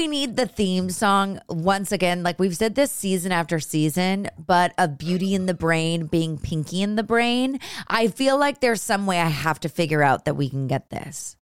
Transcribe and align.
we 0.00 0.08
need 0.08 0.34
the 0.34 0.46
theme 0.46 0.88
song 0.88 1.42
once 1.50 1.92
again, 1.92 2.22
like 2.22 2.38
we've 2.38 2.56
said 2.56 2.74
this 2.74 2.90
season 2.90 3.32
after 3.32 3.60
season, 3.60 4.30
but 4.38 4.72
of 4.78 4.96
Beauty 4.96 5.34
in 5.34 5.44
the 5.44 5.52
Brain 5.52 6.06
being 6.06 6.38
Pinky 6.38 6.80
in 6.80 6.96
the 6.96 7.02
Brain. 7.02 7.60
I 7.86 8.08
feel 8.08 8.38
like 8.38 8.60
there's 8.60 8.80
some 8.80 9.04
way 9.04 9.20
I 9.20 9.28
have 9.28 9.60
to 9.60 9.68
figure 9.68 10.02
out 10.02 10.24
that 10.24 10.36
we 10.36 10.48
can 10.48 10.66
get 10.68 10.88
this. 10.88 11.36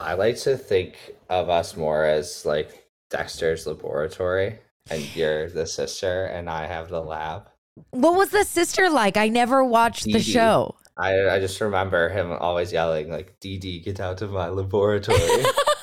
I 0.00 0.14
like 0.14 0.38
to 0.38 0.56
think 0.56 0.96
of 1.28 1.50
us 1.50 1.76
more 1.76 2.06
as 2.06 2.46
like 2.46 2.88
Dexter's 3.10 3.66
laboratory, 3.66 4.60
and 4.88 5.14
you're 5.14 5.50
the 5.50 5.66
sister, 5.66 6.24
and 6.24 6.48
I 6.48 6.64
have 6.64 6.88
the 6.88 7.02
lab. 7.02 7.50
What 7.90 8.14
was 8.14 8.30
the 8.30 8.44
sister 8.44 8.88
like? 8.88 9.18
I 9.18 9.28
never 9.28 9.62
watched 9.62 10.04
the 10.04 10.12
Dee 10.14 10.20
show. 10.20 10.74
I, 10.96 11.28
I 11.28 11.38
just 11.38 11.60
remember 11.60 12.08
him 12.08 12.32
always 12.32 12.72
yelling 12.72 13.10
like 13.10 13.38
"Dee 13.40 13.58
Dee, 13.58 13.80
get 13.80 14.00
out 14.00 14.22
of 14.22 14.32
my 14.32 14.48
laboratory." 14.48 15.18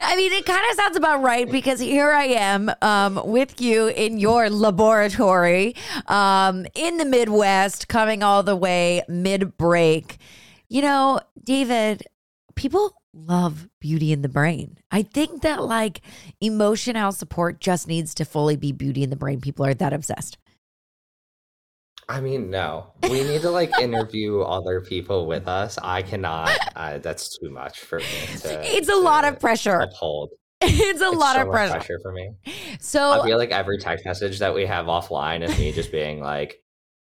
I 0.00 0.16
mean, 0.16 0.32
it 0.32 0.46
kind 0.46 0.62
of 0.70 0.76
sounds 0.76 0.96
about 0.96 1.22
right 1.22 1.50
because 1.50 1.80
here 1.80 2.12
I 2.12 2.24
am 2.24 2.70
um, 2.82 3.20
with 3.24 3.60
you 3.60 3.88
in 3.88 4.18
your 4.18 4.48
laboratory 4.48 5.74
um, 6.06 6.66
in 6.74 6.98
the 6.98 7.04
Midwest, 7.04 7.88
coming 7.88 8.22
all 8.22 8.42
the 8.42 8.56
way 8.56 9.02
mid 9.08 9.56
break. 9.56 10.18
You 10.68 10.82
know, 10.82 11.20
David, 11.42 12.04
people 12.54 12.94
love 13.12 13.68
beauty 13.80 14.12
in 14.12 14.22
the 14.22 14.28
brain. 14.28 14.78
I 14.90 15.02
think 15.02 15.42
that 15.42 15.62
like 15.64 16.00
emotional 16.40 17.12
support 17.12 17.60
just 17.60 17.88
needs 17.88 18.14
to 18.14 18.24
fully 18.24 18.56
be 18.56 18.72
beauty 18.72 19.02
in 19.02 19.10
the 19.10 19.16
brain. 19.16 19.40
People 19.40 19.66
are 19.66 19.74
that 19.74 19.92
obsessed. 19.92 20.38
I 22.10 22.20
mean, 22.20 22.48
no, 22.50 22.92
we 23.02 23.22
need 23.22 23.42
to 23.42 23.50
like 23.50 23.70
interview 23.80 24.40
other 24.40 24.80
people 24.80 25.26
with 25.26 25.46
us. 25.46 25.78
I 25.82 26.00
cannot. 26.02 26.50
Uh, 26.74 26.98
that's 26.98 27.36
too 27.38 27.50
much 27.50 27.80
for 27.80 27.98
me. 27.98 28.04
To, 28.42 28.60
It's 28.76 28.88
a 28.88 28.96
lot 28.96 29.24
of 29.26 29.38
pressure. 29.38 29.80
Uphold. 29.80 30.30
It's 30.62 31.00
a 31.00 31.06
It's 31.08 31.16
lot 31.16 31.36
so 31.36 31.42
of 31.42 31.48
much 31.48 31.70
pressure. 31.70 31.98
for 32.02 32.12
me. 32.12 32.30
So 32.80 33.20
I 33.20 33.24
feel 33.26 33.36
like 33.38 33.50
every 33.50 33.78
text 33.78 34.04
message 34.06 34.38
that 34.40 34.54
we 34.54 34.66
have 34.66 34.86
offline 34.86 35.42
is 35.46 35.56
me 35.58 35.70
just 35.70 35.92
being 35.92 36.20
like, 36.20 36.56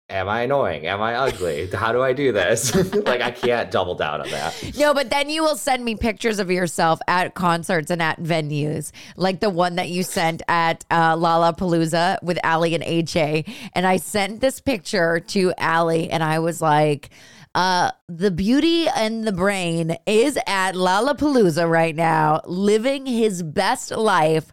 "Am 0.09 0.29
I 0.29 0.43
annoying? 0.43 0.87
Am 0.87 1.03
I 1.03 1.15
ugly? 1.15 1.69
How 1.69 1.93
do 1.93 2.03
I 2.03 2.13
do 2.13 2.33
this?" 2.33 2.75
like 3.07 3.21
I 3.21 3.31
can't 3.31 3.71
double 3.71 3.95
down 3.95 4.21
on 4.21 4.31
that. 4.31 4.55
No, 4.79 4.95
but 4.95 5.11
then 5.11 5.29
you 5.29 5.43
will 5.43 5.57
send 5.57 5.85
me 5.85 5.97
pictures 5.97 6.39
of 6.39 6.51
yourself 6.51 7.01
at 7.09 7.35
concerts 7.35 7.91
and 7.91 8.01
at 8.01 8.21
venues, 8.21 8.93
like 9.17 9.41
the 9.41 9.51
one 9.51 9.77
that 9.77 9.89
you 9.89 10.03
sent 10.03 10.43
at 10.49 10.85
uh, 10.91 11.17
Lollapalooza 11.17 12.23
with 12.23 12.39
Ali 12.45 12.75
and 12.75 12.85
AJ. 12.85 13.49
And 13.75 13.87
I 13.87 13.97
sent 13.97 14.41
this 14.41 14.61
picture 14.61 15.21
to 15.21 15.53
Ali, 15.59 16.09
and 16.11 16.23
I 16.23 16.39
was 16.39 16.63
like, 16.63 17.11
uh, 17.55 17.91
"The 18.09 18.31
beauty 18.31 18.89
and 18.89 19.27
the 19.27 19.33
brain 19.33 19.97
is 20.07 20.39
at 20.47 20.73
Lollapalooza 20.75 21.69
right 21.69 21.97
now, 21.97 22.43
living 22.47 23.07
his 23.07 23.43
best 23.43 23.91
life." 23.91 24.53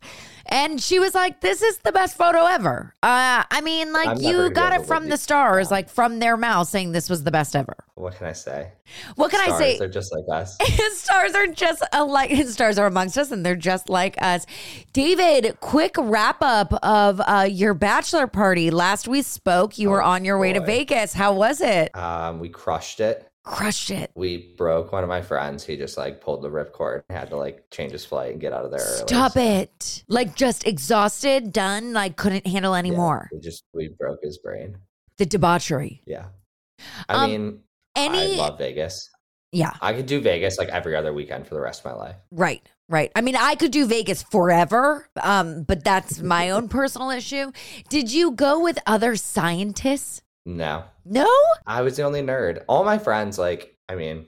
And 0.54 0.80
she 0.80 1.00
was 1.00 1.16
like, 1.16 1.42
"This 1.42 1.64
is 1.64 1.80
the 1.80 1.92
best 1.92 2.16
photo 2.16 2.46
ever." 2.46 2.94
Uh, 3.02 3.44
I 3.50 3.62
mean, 3.62 3.92
like 3.92 4.08
I'm 4.10 4.18
you 4.20 4.52
got 4.52 4.72
it 4.74 4.86
from 4.86 5.10
the 5.10 5.18
stars, 5.18 5.72
like 5.72 5.90
from 5.90 6.20
their 6.20 6.38
mouth, 6.38 6.68
saying 6.68 6.92
this 6.92 7.10
was 7.10 7.24
the 7.24 7.32
best 7.32 7.56
ever. 7.56 7.76
What 7.96 8.16
can 8.16 8.28
I 8.28 8.34
say? 8.34 8.72
What 9.16 9.32
can 9.32 9.40
I 9.40 9.46
Stars 9.46 9.58
say? 9.60 9.80
are 9.80 9.88
just 9.88 10.14
like 10.14 10.26
us. 10.42 10.56
His 10.62 11.00
stars 11.02 11.34
are 11.34 11.48
just 11.48 11.84
alike. 11.92 12.30
His 12.30 12.54
stars 12.54 12.78
are 12.78 12.86
amongst 12.86 13.18
us, 13.18 13.32
and 13.32 13.44
they're 13.44 13.56
just 13.56 13.90
like 13.90 14.16
us. 14.22 14.46
David, 14.94 15.58
quick 15.60 15.96
wrap 15.98 16.38
up 16.42 16.72
of 16.84 17.20
uh, 17.26 17.48
your 17.50 17.74
bachelor 17.74 18.28
party. 18.28 18.70
Last 18.70 19.08
we 19.08 19.24
spoke, 19.24 19.80
you 19.80 19.90
were 19.90 20.04
Oh, 20.04 20.10
on 20.10 20.24
your 20.24 20.38
way 20.38 20.54
to. 20.54 20.62
Vegas. 20.62 21.14
How 21.14 21.34
was 21.34 21.62
it? 21.62 21.96
Um, 21.98 22.40
we 22.40 22.50
crushed 22.50 23.00
it. 23.00 23.28
Crushed 23.44 23.92
it. 23.92 24.12
We 24.16 24.54
broke 24.58 24.92
one 24.94 25.04
of 25.04 25.10
my 25.10 25.22
friends. 25.22 25.66
He 25.66 25.76
just 25.76 25.98
like 25.98 26.22
pulled 26.22 26.44
the 26.44 26.50
ripcord 26.50 27.04
and 27.10 27.18
had 27.18 27.30
to 27.32 27.36
like 27.36 27.70
change 27.72 27.92
his 27.92 28.06
flight 28.06 28.32
and 28.32 28.40
get 28.40 28.54
out 28.54 28.64
of 28.64 28.72
there. 28.72 28.80
Stop 28.80 29.34
so, 29.34 29.42
it. 29.42 30.04
Like 30.08 30.36
just 30.36 30.66
exhausted, 30.66 31.52
done, 31.52 31.92
like 31.94 32.16
couldn't 32.16 32.48
handle 32.48 32.72
yeah, 32.74 32.80
anymore. 32.80 33.30
we 33.34 33.40
just 33.40 33.66
we 33.74 33.90
broke 34.00 34.20
his 34.24 34.38
brain. 34.38 34.78
The 35.18 35.26
debauchery. 35.26 36.02
Yeah. 36.06 36.28
I 37.10 37.24
Um, 37.26 37.30
mean, 37.32 37.60
Any 37.96 38.36
I 38.36 38.48
love 38.48 38.58
Vegas. 38.58 39.10
Yeah, 39.52 39.74
I 39.82 39.94
could 39.94 40.08
do 40.08 40.20
Vegas 40.22 40.58
like 40.58 40.70
every 40.70 40.96
other 40.96 41.14
weekend 41.14 41.46
for 41.48 41.54
the 41.54 41.62
rest 41.62 41.82
of 41.82 41.92
my 41.92 41.98
life. 41.98 42.16
right. 42.32 42.62
Right. 42.90 43.12
I 43.16 43.22
mean, 43.22 43.38
I 43.38 43.56
could 43.56 43.72
do 43.72 43.88
Vegas 43.88 44.22
forever, 44.24 45.08
um, 45.22 45.64
but 45.64 45.84
that's 45.86 46.22
my 46.22 46.50
own 46.52 46.68
personal 46.68 47.12
issue. 47.12 47.52
Did 47.90 48.12
you 48.12 48.32
go 48.32 48.60
with 48.62 48.78
other 48.86 49.16
scientists? 49.16 50.22
No, 50.46 50.84
No? 51.06 51.28
I 51.66 51.82
was 51.82 51.98
the 51.98 52.04
only 52.04 52.22
nerd. 52.22 52.64
All 52.68 52.84
my 52.84 52.98
friends, 52.98 53.40
like, 53.40 53.78
I 53.88 53.96
mean, 53.96 54.28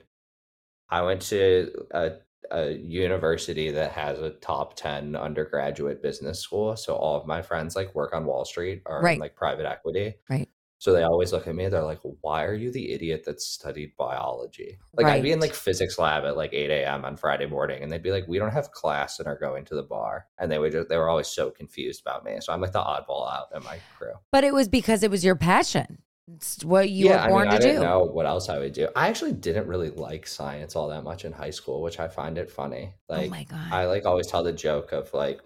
I 0.88 1.02
went 1.02 1.22
to 1.22 1.72
a, 1.90 2.12
a 2.50 2.70
university 2.72 3.70
that 3.72 3.92
has 3.92 4.18
a 4.20 4.30
top 4.30 4.76
10 4.76 5.14
undergraduate 5.16 6.02
business 6.02 6.40
school. 6.40 6.76
So 6.76 6.94
all 6.94 7.20
of 7.20 7.26
my 7.26 7.42
friends, 7.42 7.76
like, 7.76 7.94
work 7.94 8.14
on 8.14 8.24
Wall 8.24 8.44
Street 8.44 8.82
or 8.86 9.02
Right. 9.02 9.14
in, 9.14 9.20
like, 9.20 9.36
private 9.36 9.66
equity. 9.66 10.14
Right. 10.30 10.48
So 10.78 10.92
they 10.92 11.02
always 11.02 11.32
look 11.32 11.46
at 11.48 11.54
me. 11.54 11.68
They're 11.68 11.82
like, 11.82 12.00
"Why 12.20 12.44
are 12.44 12.52
you 12.52 12.70
the 12.70 12.92
idiot 12.92 13.24
that 13.24 13.40
studied 13.40 13.96
biology?" 13.96 14.78
Like 14.92 15.06
I'd 15.06 15.22
be 15.22 15.32
in 15.32 15.40
like 15.40 15.54
physics 15.54 15.98
lab 15.98 16.24
at 16.26 16.36
like 16.36 16.52
eight 16.52 16.68
a.m. 16.68 17.06
on 17.06 17.16
Friday 17.16 17.46
morning, 17.46 17.82
and 17.82 17.90
they'd 17.90 18.02
be 18.02 18.10
like, 18.12 18.28
"We 18.28 18.38
don't 18.38 18.52
have 18.52 18.72
class 18.72 19.18
and 19.18 19.26
are 19.26 19.38
going 19.38 19.64
to 19.64 19.74
the 19.74 19.82
bar," 19.82 20.26
and 20.38 20.52
they 20.52 20.58
would 20.58 20.72
just 20.72 20.90
they 20.90 20.98
were 20.98 21.08
always 21.08 21.28
so 21.28 21.50
confused 21.50 22.02
about 22.02 22.26
me. 22.26 22.36
So 22.42 22.52
I'm 22.52 22.60
like 22.60 22.72
the 22.72 22.80
oddball 22.80 23.26
out 23.32 23.46
in 23.56 23.64
my 23.64 23.78
crew. 23.96 24.12
But 24.30 24.44
it 24.44 24.52
was 24.52 24.68
because 24.68 25.02
it 25.02 25.10
was 25.10 25.24
your 25.24 25.34
passion. 25.34 26.02
It's 26.34 26.64
what 26.64 26.90
you 26.90 27.06
yeah, 27.06 27.24
were 27.24 27.30
born 27.30 27.48
I 27.48 27.50
mean, 27.50 27.54
I 27.54 27.56
to 27.58 27.62
didn't 27.62 27.82
do. 27.82 27.86
know 27.86 28.02
what 28.02 28.26
else 28.26 28.48
I 28.48 28.58
would 28.58 28.72
do. 28.72 28.88
I 28.96 29.08
actually 29.08 29.32
didn't 29.32 29.68
really 29.68 29.90
like 29.90 30.26
science 30.26 30.74
all 30.74 30.88
that 30.88 31.04
much 31.04 31.24
in 31.24 31.32
high 31.32 31.50
school, 31.50 31.82
which 31.82 32.00
I 32.00 32.08
find 32.08 32.36
it 32.36 32.50
funny. 32.50 32.94
Oh 33.08 33.14
like 33.14 33.28
oh 33.28 33.30
my 33.30 33.44
god. 33.44 33.72
I 33.72 33.86
like 33.86 34.06
always 34.06 34.26
tell 34.26 34.42
the 34.42 34.52
joke 34.52 34.92
of 34.92 35.12
like 35.14 35.40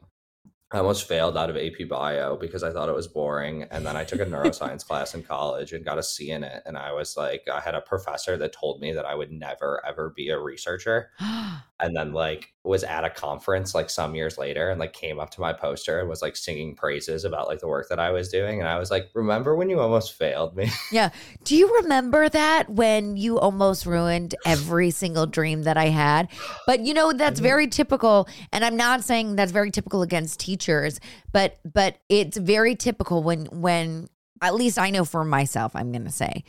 I 0.73 0.79
almost 0.79 1.09
failed 1.09 1.37
out 1.37 1.51
of 1.51 1.57
AP 1.57 1.89
Bio 1.89 2.37
because 2.37 2.63
I 2.63 2.71
thought 2.73 2.89
it 2.89 2.95
was 2.95 3.09
boring. 3.09 3.65
And 3.65 3.85
then 3.85 3.97
I 3.97 4.05
took 4.05 4.21
a 4.21 4.25
neuroscience 4.27 4.87
class 4.87 5.15
in 5.15 5.23
college 5.23 5.73
and 5.73 5.85
got 5.85 5.99
a 5.99 6.03
C 6.03 6.31
in 6.31 6.45
it. 6.45 6.63
And 6.65 6.79
I 6.79 6.93
was 6.93 7.17
like, 7.17 7.43
I 7.53 7.59
had 7.61 7.75
a 7.75 7.81
professor 7.81 8.37
that 8.37 8.53
told 8.53 8.81
me 8.81 8.93
that 8.93 9.05
I 9.05 9.17
would 9.17 9.33
never, 9.33 9.85
ever 9.85 10.11
be 10.11 10.31
a 10.31 10.39
researcher. 10.39 11.11
Oh 11.23 11.63
And 11.83 11.97
then, 11.97 12.13
like, 12.13 12.53
was 12.63 12.85
at 12.85 13.05
a 13.05 13.11
conference 13.11 13.75
like 13.75 13.89
some 13.89 14.15
years 14.15 14.37
later 14.37 14.69
and 14.69 14.79
like 14.79 14.93
came 14.93 15.19
up 15.19 15.31
to 15.31 15.41
my 15.41 15.51
poster 15.51 15.99
and 15.99 16.09
was 16.11 16.21
like 16.21 16.37
singing 16.37 16.75
praises 16.75 17.25
about 17.25 17.49
like 17.49 17.59
the 17.59 17.67
work 17.67 17.89
that 17.89 17.99
I 17.99 18.11
was 18.11 18.29
doing. 18.29 18.61
And 18.61 18.69
I 18.69 18.79
was 18.79 18.91
like, 18.91 19.09
Remember 19.15 19.57
when 19.57 19.71
you 19.71 19.81
almost 19.81 20.13
failed 20.13 20.55
me? 20.57 20.71
Yeah 20.93 21.09
do 21.45 21.57
you 21.57 21.75
remember 21.83 22.29
that 22.29 22.69
when 22.69 23.17
you 23.17 23.39
almost 23.39 23.87
ruined 23.87 24.35
every 24.45 24.91
single 24.91 25.27
dream 25.27 25.63
that 25.63 25.77
I 25.79 25.87
had? 25.87 26.29
But 26.67 26.81
you 26.81 26.93
know 26.93 27.13
that's 27.13 27.41
Mhm. 27.41 27.45
very 27.45 27.67
typical 27.67 28.29
and 28.53 28.63
I'm 28.65 28.77
not 28.77 29.03
saying 29.05 29.37
that's 29.37 29.53
very 29.53 29.71
typical 29.71 30.03
against 30.03 30.39
teachers, 30.41 31.01
but 31.33 31.59
but 31.65 31.97
it's 32.11 32.37
very 32.37 32.77
typical 32.77 33.23
when 33.23 33.47
when 33.47 34.09
at 34.43 34.55
least 34.55 34.79
I 34.79 34.91
know 34.91 35.05
for 35.07 35.25
myself 35.25 35.75
I'm 35.75 35.93
going 35.93 36.05
to 36.05 36.11
say 36.11 36.45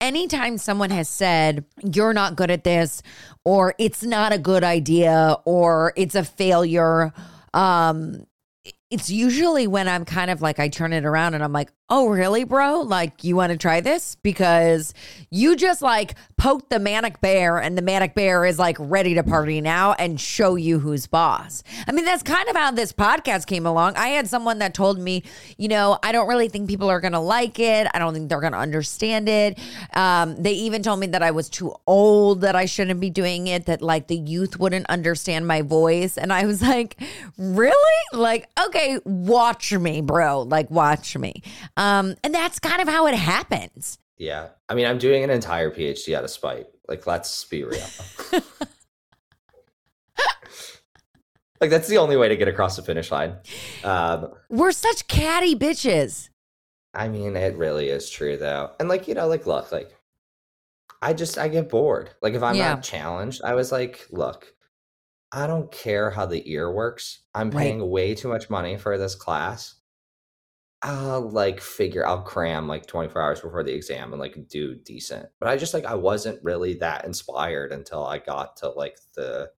anytime 0.00 0.58
someone 0.58 0.90
has 0.90 1.08
said 1.08 1.64
you're 1.92 2.12
not 2.12 2.36
good 2.36 2.50
at 2.50 2.64
this 2.64 3.02
or 3.44 3.74
it's 3.78 4.02
not 4.02 4.32
a 4.32 4.38
good 4.38 4.64
idea 4.64 5.36
or 5.44 5.92
it's 5.96 6.14
a 6.14 6.24
failure 6.24 7.12
um 7.54 8.26
it's 8.90 9.08
usually 9.08 9.66
when 9.66 9.88
I'm 9.88 10.04
kind 10.04 10.30
of 10.30 10.42
like 10.42 10.58
I 10.58 10.68
turn 10.68 10.92
it 10.92 11.04
around 11.04 11.34
and 11.34 11.44
I'm 11.44 11.52
like, 11.52 11.70
"Oh, 11.90 12.08
really, 12.08 12.44
bro? 12.44 12.80
Like 12.82 13.24
you 13.24 13.36
want 13.36 13.50
to 13.50 13.58
try 13.58 13.80
this 13.80 14.14
because 14.14 14.94
you 15.30 15.56
just 15.56 15.82
like 15.82 16.14
poked 16.36 16.70
the 16.70 16.78
manic 16.78 17.20
bear 17.20 17.58
and 17.58 17.76
the 17.76 17.82
manic 17.82 18.14
bear 18.14 18.44
is 18.44 18.58
like 18.58 18.76
ready 18.78 19.14
to 19.14 19.22
party 19.22 19.60
now 19.60 19.92
and 19.94 20.20
show 20.20 20.54
you 20.54 20.78
who's 20.78 21.06
boss." 21.06 21.62
I 21.86 21.92
mean, 21.92 22.04
that's 22.04 22.22
kind 22.22 22.48
of 22.48 22.56
how 22.56 22.70
this 22.70 22.92
podcast 22.92 23.46
came 23.46 23.66
along. 23.66 23.96
I 23.96 24.08
had 24.08 24.28
someone 24.28 24.60
that 24.60 24.72
told 24.72 24.98
me, 24.98 25.24
"You 25.58 25.68
know, 25.68 25.98
I 26.02 26.12
don't 26.12 26.28
really 26.28 26.48
think 26.48 26.68
people 26.68 26.88
are 26.88 27.00
going 27.00 27.12
to 27.12 27.18
like 27.18 27.58
it. 27.58 27.88
I 27.92 27.98
don't 27.98 28.14
think 28.14 28.28
they're 28.28 28.40
going 28.40 28.52
to 28.52 28.58
understand 28.58 29.28
it." 29.28 29.58
Um, 29.94 30.36
they 30.36 30.52
even 30.52 30.82
told 30.82 31.00
me 31.00 31.08
that 31.08 31.22
I 31.22 31.32
was 31.32 31.48
too 31.48 31.74
old, 31.86 32.42
that 32.42 32.54
I 32.54 32.66
shouldn't 32.66 33.00
be 33.00 33.10
doing 33.10 33.48
it, 33.48 33.66
that 33.66 33.82
like 33.82 34.06
the 34.06 34.16
youth 34.16 34.58
wouldn't 34.58 34.86
understand 34.88 35.46
my 35.46 35.62
voice, 35.62 36.16
and 36.16 36.32
I 36.32 36.46
was 36.46 36.62
like, 36.62 36.96
"Really? 37.36 37.74
Like, 38.12 38.48
okay, 38.66 38.98
watch 39.04 39.72
me, 39.72 40.00
bro. 40.00 40.42
Like, 40.42 40.70
watch 40.70 41.16
me." 41.16 41.42
Um, 41.80 42.14
and 42.22 42.34
that's 42.34 42.58
kind 42.58 42.82
of 42.82 42.88
how 42.88 43.06
it 43.06 43.14
happens. 43.14 43.98
yeah. 44.18 44.48
I 44.68 44.74
mean, 44.74 44.86
I'm 44.86 44.98
doing 44.98 45.24
an 45.24 45.30
entire 45.30 45.70
PhD 45.70 46.14
out 46.14 46.24
of 46.24 46.30
spite. 46.30 46.66
Like, 46.88 47.06
let's 47.06 47.44
be 47.46 47.64
real. 47.64 47.86
like, 51.60 51.70
that's 51.70 51.88
the 51.88 51.98
only 51.98 52.16
way 52.16 52.28
to 52.28 52.36
get 52.36 52.48
across 52.48 52.76
the 52.76 52.82
finish 52.82 53.10
line. 53.10 53.36
Um, 53.84 54.28
We're 54.48 54.72
such 54.72 55.06
catty 55.08 55.54
bitches. 55.56 56.28
I 56.94 57.08
mean, 57.08 57.36
it 57.36 57.56
really 57.56 57.88
is 57.88 58.10
true 58.10 58.36
though. 58.36 58.72
And 58.80 58.88
like, 58.88 59.06
you 59.06 59.14
know, 59.14 59.28
like 59.28 59.46
look, 59.46 59.70
like 59.70 59.94
I 61.00 61.12
just 61.12 61.38
I 61.38 61.46
get 61.48 61.68
bored. 61.68 62.10
Like 62.20 62.34
if 62.34 62.42
I'm 62.42 62.56
Yeah. 62.56 62.74
not 62.74 62.82
challenged, 62.82 63.42
I 63.44 63.54
was 63.54 63.70
like, 63.70 64.06
look, 64.10 64.52
I 65.30 65.46
don't 65.46 65.70
care 65.70 66.10
how 66.10 66.26
the 66.26 66.42
ear 66.50 66.70
works. 66.72 67.20
I'm 67.34 67.50
Right. 67.50 67.62
paying 67.62 67.88
way 67.88 68.14
too 68.16 68.26
much 68.28 68.50
money 68.50 68.76
for 68.76 68.98
this 68.98 69.14
class. 69.14 69.76
I'll 70.82 71.28
like 71.28 71.60
figure 71.60 72.06
I'll 72.06 72.22
cram 72.22 72.66
like 72.66 72.86
24 72.86 73.20
hours 73.20 73.40
before 73.40 73.62
the 73.62 73.74
exam 73.74 74.12
and 74.12 74.20
like 74.20 74.48
do 74.48 74.74
decent. 74.74 75.28
But 75.38 75.50
I 75.50 75.56
just 75.56 75.74
like 75.74 75.84
I 75.84 75.94
wasn't 75.94 76.42
really 76.42 76.74
that 76.74 77.04
inspired 77.04 77.72
until 77.72 78.06
I 78.06 78.18
got 78.18 78.56
to 78.58 78.70
like 78.70 78.98
the 79.14 79.50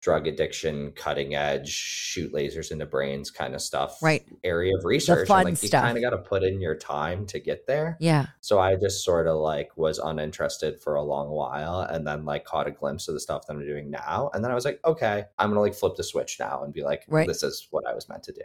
drug 0.00 0.26
addiction, 0.28 0.92
cutting 0.92 1.34
edge, 1.34 1.68
shoot 1.68 2.32
lasers 2.32 2.70
into 2.70 2.86
brains 2.86 3.30
kind 3.30 3.54
of 3.54 3.60
stuff. 3.60 4.00
Right. 4.02 4.24
Area 4.44 4.76
of 4.76 4.84
research. 4.84 5.20
The 5.20 5.26
fun 5.26 5.44
like 5.44 5.56
stuff. 5.56 5.64
you 5.64 5.70
kind 5.70 5.96
of 5.98 6.02
got 6.02 6.10
to 6.10 6.18
put 6.18 6.44
in 6.44 6.60
your 6.60 6.76
time 6.76 7.26
to 7.26 7.40
get 7.40 7.66
there. 7.66 7.96
Yeah. 8.00 8.26
So 8.40 8.60
I 8.60 8.76
just 8.76 9.04
sort 9.04 9.26
of 9.26 9.36
like 9.38 9.76
was 9.76 9.98
uninterested 9.98 10.80
for 10.80 10.94
a 10.94 11.02
long 11.02 11.30
while 11.30 11.80
and 11.80 12.06
then 12.06 12.24
like 12.24 12.44
caught 12.44 12.68
a 12.68 12.70
glimpse 12.70 13.08
of 13.08 13.14
the 13.14 13.20
stuff 13.20 13.46
that 13.46 13.54
I'm 13.54 13.60
doing 13.66 13.90
now. 13.90 14.30
And 14.34 14.44
then 14.44 14.52
I 14.52 14.54
was 14.54 14.64
like, 14.64 14.80
okay, 14.84 15.24
I'm 15.38 15.50
gonna 15.50 15.60
like 15.60 15.74
flip 15.74 15.96
the 15.96 16.04
switch 16.04 16.38
now 16.38 16.62
and 16.62 16.72
be 16.72 16.82
like, 16.82 17.04
Right. 17.08 17.26
this 17.26 17.42
is 17.42 17.66
what 17.70 17.86
I 17.86 17.94
was 17.94 18.08
meant 18.08 18.22
to 18.24 18.32
do. 18.32 18.42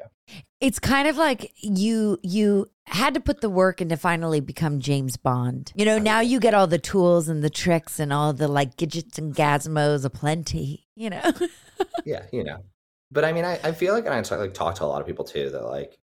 It's 0.59 0.79
kind 0.79 1.07
of 1.07 1.17
like 1.17 1.53
you 1.61 2.17
you 2.23 2.69
had 2.88 3.13
to 3.13 3.19
put 3.19 3.41
the 3.41 3.50
work 3.50 3.81
in 3.81 3.89
to 3.89 3.97
finally 3.97 4.39
become 4.39 4.80
James 4.80 5.18
Bond. 5.18 5.71
You 5.75 5.85
know, 5.85 5.97
now 5.97 6.19
you 6.19 6.39
get 6.39 6.53
all 6.53 6.68
the 6.68 6.80
tools 6.80 7.30
and 7.30 7.44
the 7.44 7.50
tricks 7.50 8.00
and 8.00 8.12
all 8.12 8.33
the 8.33 8.47
like 8.47 8.77
gadgets 8.77 9.18
and 9.18 9.33
gazmos 9.35 10.06
aplenty, 10.06 10.88
you 10.95 11.09
know. 11.09 11.31
yeah, 12.06 12.25
you 12.31 12.44
know. 12.44 12.63
But 13.12 13.25
I 13.25 13.31
mean, 13.31 13.45
I, 13.45 13.59
I 13.63 13.71
feel 13.71 13.94
like, 13.94 14.06
and 14.06 14.13
I 14.13 14.35
like 14.35 14.53
talk 14.53 14.75
to 14.75 14.83
a 14.83 14.85
lot 14.85 15.01
of 15.01 15.07
people 15.07 15.25
too 15.25 15.50
that 15.51 15.63
like, 15.65 15.97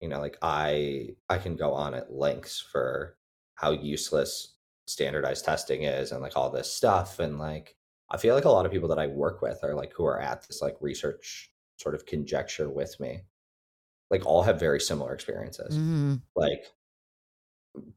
you 0.00 0.08
know, 0.08 0.20
like 0.20 0.36
I 0.42 1.10
I 1.28 1.38
can 1.38 1.56
go 1.56 1.72
on 1.72 1.94
at 1.94 2.12
lengths 2.12 2.60
for 2.60 3.16
how 3.54 3.70
useless 3.70 4.56
standardized 4.86 5.44
testing 5.44 5.84
is 5.84 6.12
and 6.12 6.20
like 6.20 6.36
all 6.36 6.50
this 6.50 6.72
stuff, 6.72 7.18
and 7.18 7.38
like 7.38 7.76
I 8.10 8.18
feel 8.18 8.34
like 8.34 8.44
a 8.44 8.50
lot 8.50 8.66
of 8.66 8.72
people 8.72 8.88
that 8.88 8.98
I 8.98 9.06
work 9.06 9.40
with 9.42 9.60
are 9.62 9.74
like 9.74 9.92
who 9.94 10.04
are 10.04 10.20
at 10.20 10.46
this 10.46 10.60
like 10.60 10.76
research 10.80 11.50
sort 11.78 11.94
of 11.94 12.06
conjecture 12.06 12.68
with 12.68 12.98
me, 13.00 13.22
like 14.12 14.26
all 14.26 14.42
have 14.44 14.60
very 14.60 14.80
similar 14.80 15.14
experiences, 15.14 15.80
Mhm. 15.80 16.22
like 16.36 16.64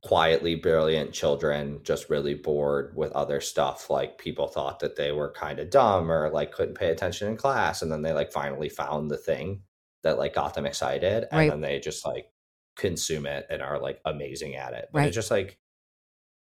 quietly 0.01 0.55
brilliant 0.55 1.11
children 1.11 1.81
just 1.83 2.09
really 2.09 2.33
bored 2.33 2.95
with 2.95 3.11
other 3.11 3.41
stuff 3.41 3.89
like 3.89 4.17
people 4.17 4.47
thought 4.47 4.79
that 4.79 4.95
they 4.95 5.11
were 5.11 5.31
kind 5.31 5.59
of 5.59 5.69
dumb 5.69 6.09
or 6.09 6.29
like 6.29 6.53
couldn't 6.53 6.75
pay 6.75 6.91
attention 6.91 7.27
in 7.27 7.35
class 7.35 7.81
and 7.81 7.91
then 7.91 8.01
they 8.01 8.13
like 8.13 8.31
finally 8.31 8.69
found 8.69 9.11
the 9.11 9.17
thing 9.17 9.61
that 10.03 10.17
like 10.17 10.33
got 10.33 10.53
them 10.53 10.65
excited 10.65 11.27
and 11.33 11.37
Right. 11.39 11.49
then 11.49 11.59
they 11.59 11.79
just 11.79 12.05
like 12.05 12.31
consume 12.77 13.25
it 13.25 13.47
and 13.49 13.61
are 13.61 13.77
like 13.79 13.99
amazing 14.05 14.55
at 14.55 14.73
it 14.73 14.89
but 14.93 14.99
Right. 14.99 15.07
it's 15.07 15.15
just 15.15 15.31
like 15.31 15.59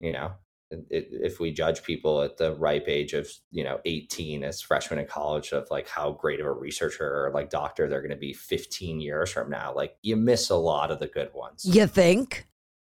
you 0.01 0.13
know 0.13 0.33
if 0.91 1.41
we 1.41 1.53
judge 1.53 1.83
people 1.83 2.23
at 2.23 2.37
the 2.37 2.55
ripe 2.55 2.85
age 2.89 3.13
of 3.13 3.29
you 3.51 3.65
know 3.65 3.81
18 3.85 4.45
as 4.45 4.61
freshmen 4.61 4.99
in 4.99 5.07
college 5.07 5.53
of 5.53 5.67
like 5.71 5.89
how 5.89 6.13
great 6.13 6.41
of 6.41 6.47
a 6.47 6.53
researcher 6.53 7.05
or 7.05 7.31
like 7.33 7.51
doctor 7.51 7.89
they're 7.89 8.01
going 8.01 8.11
to 8.11 8.17
be 8.17 8.33
15 8.33 9.01
years 9.01 9.31
from 9.31 9.51
now 9.51 9.73
like 9.75 9.97
you 10.03 10.17
miss 10.17 10.51
a 10.51 10.57
lot 10.57 10.91
of 10.91 10.99
the 10.99 11.07
good 11.07 11.31
ones 11.35 11.65
You 11.65 11.87
think? 11.87 12.47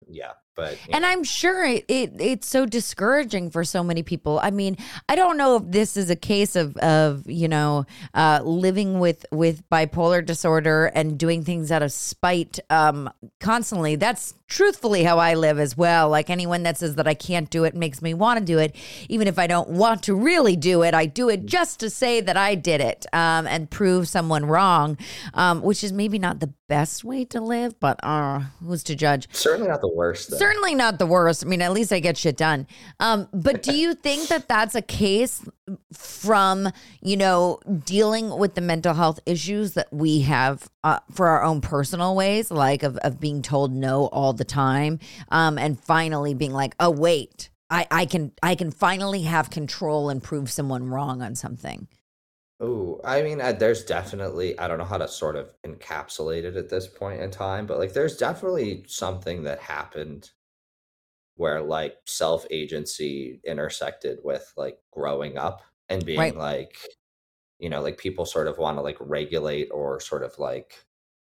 yeah 0.09 0.33
but 0.57 0.77
And 0.89 1.03
know. 1.03 1.07
I'm 1.07 1.23
sure 1.23 1.63
it, 1.63 1.85
it 1.87 2.13
it's 2.19 2.49
so 2.49 2.65
discouraging 2.65 3.51
for 3.51 3.63
so 3.63 3.83
many 3.83 4.01
people. 4.03 4.39
I 4.41 4.49
mean, 4.49 4.75
I 5.07 5.15
don't 5.15 5.37
know 5.37 5.57
if 5.57 5.63
this 5.67 5.95
is 5.95 6.09
a 6.09 6.15
case 6.15 6.55
of 6.55 6.75
of 6.77 7.29
you 7.29 7.47
know 7.47 7.85
uh, 8.13 8.41
living 8.43 8.99
with 8.99 9.25
with 9.31 9.61
bipolar 9.69 10.25
disorder 10.25 10.87
and 10.87 11.17
doing 11.17 11.43
things 11.43 11.71
out 11.71 11.83
of 11.83 11.91
spite 11.91 12.59
um, 12.71 13.09
constantly. 13.39 13.95
That's 13.95 14.33
truthfully 14.47 15.03
how 15.03 15.19
I 15.19 15.35
live 15.35 15.59
as 15.59 15.77
well. 15.77 16.09
Like 16.09 16.29
anyone 16.29 16.63
that 16.63 16.77
says 16.77 16.95
that 16.95 17.07
I 17.07 17.13
can't 17.13 17.49
do 17.49 17.65
it 17.65 17.75
makes 17.75 18.01
me 18.01 18.13
want 18.13 18.39
to 18.39 18.45
do 18.45 18.57
it, 18.57 18.75
even 19.09 19.27
if 19.27 19.37
I 19.37 19.45
don't 19.47 19.69
want 19.69 20.03
to 20.03 20.15
really 20.15 20.55
do 20.55 20.83
it. 20.83 20.93
I 20.93 21.05
do 21.05 21.29
it 21.29 21.45
just 21.45 21.79
to 21.81 21.89
say 21.89 22.21
that 22.21 22.37
I 22.37 22.55
did 22.55 22.81
it 22.81 23.05
um, 23.13 23.45
and 23.45 23.69
prove 23.69 24.07
someone 24.07 24.45
wrong, 24.45 24.97
um, 25.33 25.61
which 25.61 25.83
is 25.83 25.91
maybe 25.91 26.17
not 26.17 26.39
the 26.39 26.53
best 26.67 27.03
way 27.03 27.25
to 27.25 27.41
live, 27.41 27.79
but 27.79 27.99
uh, 28.03 28.39
who's 28.63 28.83
to 28.83 28.95
judge? 28.95 29.27
certainly 29.31 29.69
not 29.69 29.81
the 29.81 29.93
worst 29.93 30.31
though. 30.31 30.37
Certainly 30.47 30.75
not 30.75 30.97
the 30.97 31.05
worst. 31.05 31.43
I 31.43 31.47
mean, 31.47 31.61
at 31.61 31.73
least 31.73 31.91
I 31.91 31.99
get 31.99 32.17
shit 32.17 32.37
done. 32.37 32.67
Um, 33.01 33.27
but 33.33 33.63
do 33.63 33.75
you 33.75 33.93
think 33.93 34.29
that 34.29 34.47
that's 34.47 34.75
a 34.75 34.81
case 34.81 35.43
from 35.91 36.71
you 37.01 37.17
know 37.17 37.59
dealing 37.83 38.29
with 38.37 38.55
the 38.55 38.61
mental 38.61 38.93
health 38.93 39.19
issues 39.25 39.73
that 39.73 39.91
we 39.91 40.21
have 40.21 40.69
uh, 40.85 40.99
for 41.11 41.27
our 41.27 41.43
own 41.43 41.59
personal 41.59 42.15
ways, 42.15 42.49
like 42.49 42.83
of 42.83 42.95
of 42.97 43.19
being 43.19 43.41
told 43.41 43.73
no 43.73 44.07
all 44.07 44.31
the 44.31 44.45
time, 44.45 44.99
um, 45.29 45.57
and 45.57 45.77
finally 45.77 46.33
being 46.33 46.53
like, 46.53 46.75
oh 46.79 46.91
wait, 46.91 47.49
I 47.69 47.85
I 47.91 48.05
can 48.05 48.31
I 48.41 48.55
can 48.55 48.71
finally 48.71 49.23
have 49.23 49.49
control 49.49 50.09
and 50.09 50.23
prove 50.23 50.49
someone 50.49 50.87
wrong 50.87 51.21
on 51.21 51.35
something. 51.35 51.89
Oh, 52.59 52.99
I 53.03 53.21
mean, 53.21 53.39
uh, 53.39 53.51
there's 53.51 53.83
definitely, 53.83 54.57
I 54.57 54.67
don't 54.67 54.79
know 54.79 54.83
how 54.83 54.97
to 54.97 55.07
sort 55.07 55.35
of 55.35 55.53
encapsulate 55.61 56.43
it 56.43 56.55
at 56.55 56.69
this 56.69 56.87
point 56.87 57.21
in 57.21 57.29
time, 57.29 57.67
but 57.67 57.77
like 57.77 57.93
there's 57.93 58.17
definitely 58.17 58.83
something 58.87 59.43
that 59.43 59.59
happened 59.59 60.31
where 61.37 61.61
like 61.61 61.95
self 62.05 62.45
agency 62.51 63.39
intersected 63.45 64.19
with 64.23 64.51
like 64.57 64.79
growing 64.91 65.37
up 65.37 65.61
and 65.89 66.05
being 66.05 66.19
Right. 66.19 66.35
like, 66.35 66.77
you 67.59 67.69
know, 67.69 67.81
like 67.81 67.97
people 67.97 68.25
sort 68.25 68.47
of 68.47 68.57
want 68.57 68.77
to 68.77 68.81
like 68.81 68.97
regulate 68.99 69.69
or 69.71 69.99
sort 69.99 70.23
of 70.23 70.37
like 70.39 70.83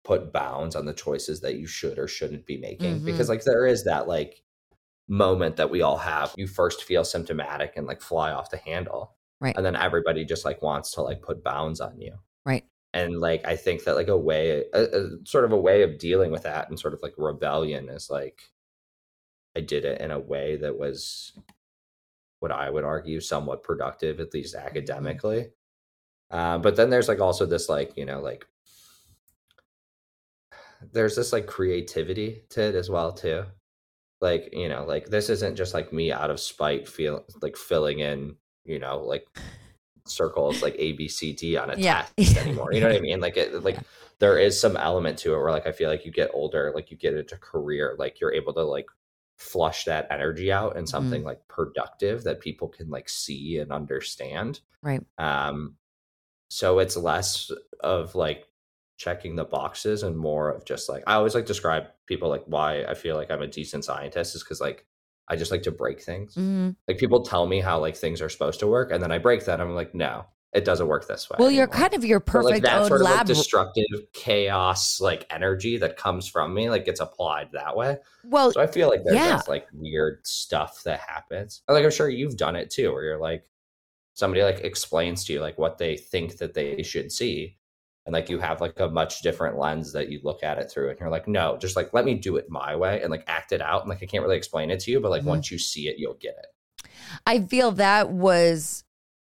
put 0.04 0.32
bounds 0.32 0.74
on 0.76 0.86
the 0.86 0.94
choices 0.94 1.40
that 1.42 1.56
you 1.56 1.66
should 1.66 1.98
or 1.98 2.08
shouldn't 2.08 2.46
be 2.46 2.56
making 2.58 3.00
Mhm. 3.00 3.04
because 3.04 3.28
like 3.28 3.44
there 3.44 3.66
is 3.66 3.84
that 3.84 4.08
like 4.08 4.42
moment 5.08 5.56
that 5.56 5.70
we 5.70 5.82
all 5.82 5.98
have. 5.98 6.34
You 6.36 6.46
first 6.46 6.84
feel 6.84 7.04
symptomatic 7.04 7.74
and 7.76 7.86
like 7.86 8.00
fly 8.02 8.32
off 8.32 8.50
the 8.50 8.56
handle 8.58 9.16
Right. 9.40 9.56
and 9.56 9.64
then 9.64 9.76
everybody 9.76 10.24
just 10.24 10.44
like 10.44 10.62
wants 10.62 10.92
to 10.92 11.02
like 11.02 11.22
put 11.22 11.44
bounds 11.44 11.80
on 11.80 12.00
you 12.00 12.18
Right. 12.44 12.64
and 12.92 13.20
like 13.20 13.46
i 13.46 13.54
think 13.56 13.84
that 13.84 13.94
like 13.94 14.08
a 14.08 14.16
way 14.16 14.64
a, 14.74 14.82
a 14.82 15.08
sort 15.26 15.44
of 15.44 15.52
a 15.52 15.56
way 15.56 15.82
of 15.82 15.98
dealing 15.98 16.30
with 16.32 16.42
that 16.42 16.68
and 16.68 16.78
sort 16.80 16.92
of 16.94 17.00
like 17.02 17.14
rebellion 17.16 17.88
is 17.88 18.10
like 18.10 18.42
i 19.56 19.60
did 19.60 19.84
it 19.84 20.00
in 20.00 20.10
a 20.10 20.18
way 20.18 20.56
that 20.56 20.78
was 20.78 21.32
what 22.40 22.52
i 22.52 22.68
would 22.70 22.84
argue 22.84 23.20
somewhat 23.20 23.62
productive 23.62 24.20
at 24.20 24.32
least 24.34 24.54
academically. 24.54 25.48
Uh, 26.30 26.58
but 26.58 26.76
then 26.76 26.90
there's 26.90 27.08
like 27.08 27.20
also 27.20 27.46
this 27.46 27.68
like 27.70 27.96
you 27.96 28.04
know 28.04 28.20
like 28.20 28.46
there's 30.92 31.16
this 31.16 31.32
like 31.32 31.46
creativity 31.46 32.42
to 32.50 32.62
it 32.62 32.74
as 32.74 32.88
well 32.90 33.12
too. 33.12 33.44
Like 34.20 34.50
you 34.52 34.68
know 34.68 34.84
like 34.84 35.06
this 35.06 35.30
isn't 35.30 35.56
just 35.56 35.74
like 35.74 35.92
me 35.92 36.12
out 36.12 36.30
of 36.30 36.40
spite 36.40 36.88
feel 36.88 37.24
like 37.40 37.56
filling 37.56 38.00
in 38.00 38.36
you 38.64 38.78
know 38.78 38.98
like 38.98 39.26
circles 40.06 40.62
like 40.62 40.74
a 40.78 40.92
b 40.92 41.06
c 41.08 41.32
d 41.32 41.56
on 41.56 41.70
a 41.70 41.76
Yeah. 41.76 42.06
test 42.16 42.36
anymore 42.46 42.72
you 42.72 42.80
know 42.80 42.88
what 42.88 42.96
i 42.96 43.00
mean? 43.00 43.20
Like 43.20 43.36
it 43.36 43.62
like 43.62 43.78
there 44.18 44.38
is 44.38 44.60
some 44.60 44.76
element 44.76 45.18
to 45.20 45.34
it 45.34 45.38
where 45.38 45.50
like 45.52 45.66
i 45.66 45.72
feel 45.72 45.88
like 45.88 46.04
you 46.04 46.10
get 46.10 46.30
older 46.32 46.72
like 46.74 46.90
you 46.90 46.96
get 46.96 47.14
into 47.14 47.36
career 47.36 47.94
like 47.98 48.20
you're 48.20 48.32
able 48.32 48.52
to 48.54 48.62
like 48.62 48.86
flush 49.38 49.84
that 49.84 50.06
energy 50.10 50.50
out 50.52 50.76
in 50.76 50.86
something 50.86 51.22
like 51.22 51.40
productive 51.48 52.24
that 52.24 52.40
people 52.40 52.66
can 52.68 52.90
like 52.90 53.08
see 53.08 53.58
and 53.58 53.70
understand 53.72 54.60
Right. 54.82 55.00
um 55.18 55.76
so 56.50 56.78
it's 56.80 56.96
less 56.96 57.50
of 57.80 58.14
like 58.14 58.44
checking 58.96 59.36
the 59.36 59.44
boxes 59.44 60.02
and 60.02 60.16
more 60.18 60.50
of 60.50 60.64
just 60.64 60.88
like 60.88 61.04
i 61.06 61.14
always 61.14 61.34
like 61.36 61.46
describe 61.46 61.84
people 62.06 62.28
like 62.28 62.42
why 62.46 62.82
i 62.84 62.94
feel 62.94 63.14
like 63.14 63.30
i'm 63.30 63.42
a 63.42 63.46
decent 63.46 63.84
scientist 63.84 64.34
is 64.34 64.42
because 64.42 64.60
like 64.60 64.84
i 65.28 65.36
just 65.36 65.52
like 65.52 65.62
to 65.62 65.70
break 65.70 66.02
things 66.02 66.34
Mhm. 66.34 66.74
like 66.88 66.98
people 66.98 67.22
tell 67.22 67.46
me 67.46 67.60
how 67.60 67.78
like 67.78 67.96
things 67.96 68.20
are 68.20 68.28
supposed 68.28 68.58
to 68.60 68.66
work 68.66 68.90
and 68.90 69.00
then 69.00 69.12
i 69.12 69.18
break 69.18 69.44
that 69.44 69.60
i'm 69.60 69.74
like 69.76 69.94
no 69.94 70.26
it 70.54 70.64
doesn't 70.64 70.86
work 70.88 71.06
this 71.06 71.28
way 71.28 71.36
Well, 71.38 71.50
you're 71.50 71.64
anymore." 71.64 71.76
kind 71.80 71.94
of 71.94 72.04
your 72.04 72.20
But, 72.20 72.32
perfect 72.32 72.50
like 72.52 72.62
that 72.62 72.86
sort 72.86 73.00
of 73.00 73.04
like 73.04 73.16
lab. 73.18 73.26
destructive 73.26 73.84
chaos 74.14 75.00
like 75.00 75.26
energy 75.30 75.76
that 75.78 75.96
comes 75.96 76.26
from 76.28 76.54
me 76.54 76.70
like 76.70 76.84
gets 76.84 77.00
applied 77.00 77.50
that 77.52 77.76
way 77.76 77.98
well, 78.24 78.52
so 78.52 78.60
i 78.60 78.66
feel 78.66 78.88
like 78.88 79.02
there's 79.04 79.16
Yeah. 79.16 79.40
like 79.48 79.66
weird 79.72 80.26
stuff 80.26 80.82
that 80.84 81.00
happens 81.00 81.62
like 81.68 81.84
i'm 81.84 81.90
sure 81.90 82.08
you've 82.08 82.36
done 82.36 82.56
it 82.56 82.70
too 82.70 82.92
where 82.92 83.04
you're 83.04 83.18
like 83.20 83.44
somebody 84.14 84.42
like 84.42 84.60
explains 84.60 85.24
to 85.26 85.32
you 85.34 85.40
like 85.40 85.58
what 85.58 85.78
they 85.78 85.96
think 85.96 86.38
that 86.38 86.54
they 86.54 86.82
should 86.82 87.12
see 87.12 87.56
and 88.06 88.12
like 88.14 88.30
you 88.30 88.38
have 88.38 88.60
like 88.62 88.80
a 88.80 88.88
much 88.88 89.20
different 89.20 89.58
lens 89.58 89.92
that 89.92 90.08
you 90.08 90.18
look 90.24 90.42
at 90.42 90.58
it 90.58 90.70
through 90.70 90.88
and 90.90 90.98
you're 90.98 91.10
like 91.10 91.28
no 91.28 91.56
just 91.60 91.76
like 91.76 91.92
let 91.92 92.04
me 92.06 92.14
do 92.14 92.36
it 92.36 92.46
my 92.48 92.74
way 92.74 93.00
and 93.02 93.10
like 93.10 93.22
act 93.28 93.52
it 93.52 93.60
out 93.60 93.82
and 93.82 93.90
like 93.90 94.02
i 94.02 94.06
can't 94.06 94.24
really 94.24 94.36
explain 94.36 94.70
it 94.70 94.80
to 94.80 94.90
you 94.90 94.98
but 94.98 95.10
like 95.10 95.22
Mhm. 95.22 95.26
once 95.26 95.50
you 95.50 95.58
see 95.58 95.88
it 95.88 95.98
you'll 95.98 96.14
get 96.14 96.34
it 96.38 96.46
I 97.26 97.40
feel 97.40 97.72
that 97.72 98.10
was 98.10 98.82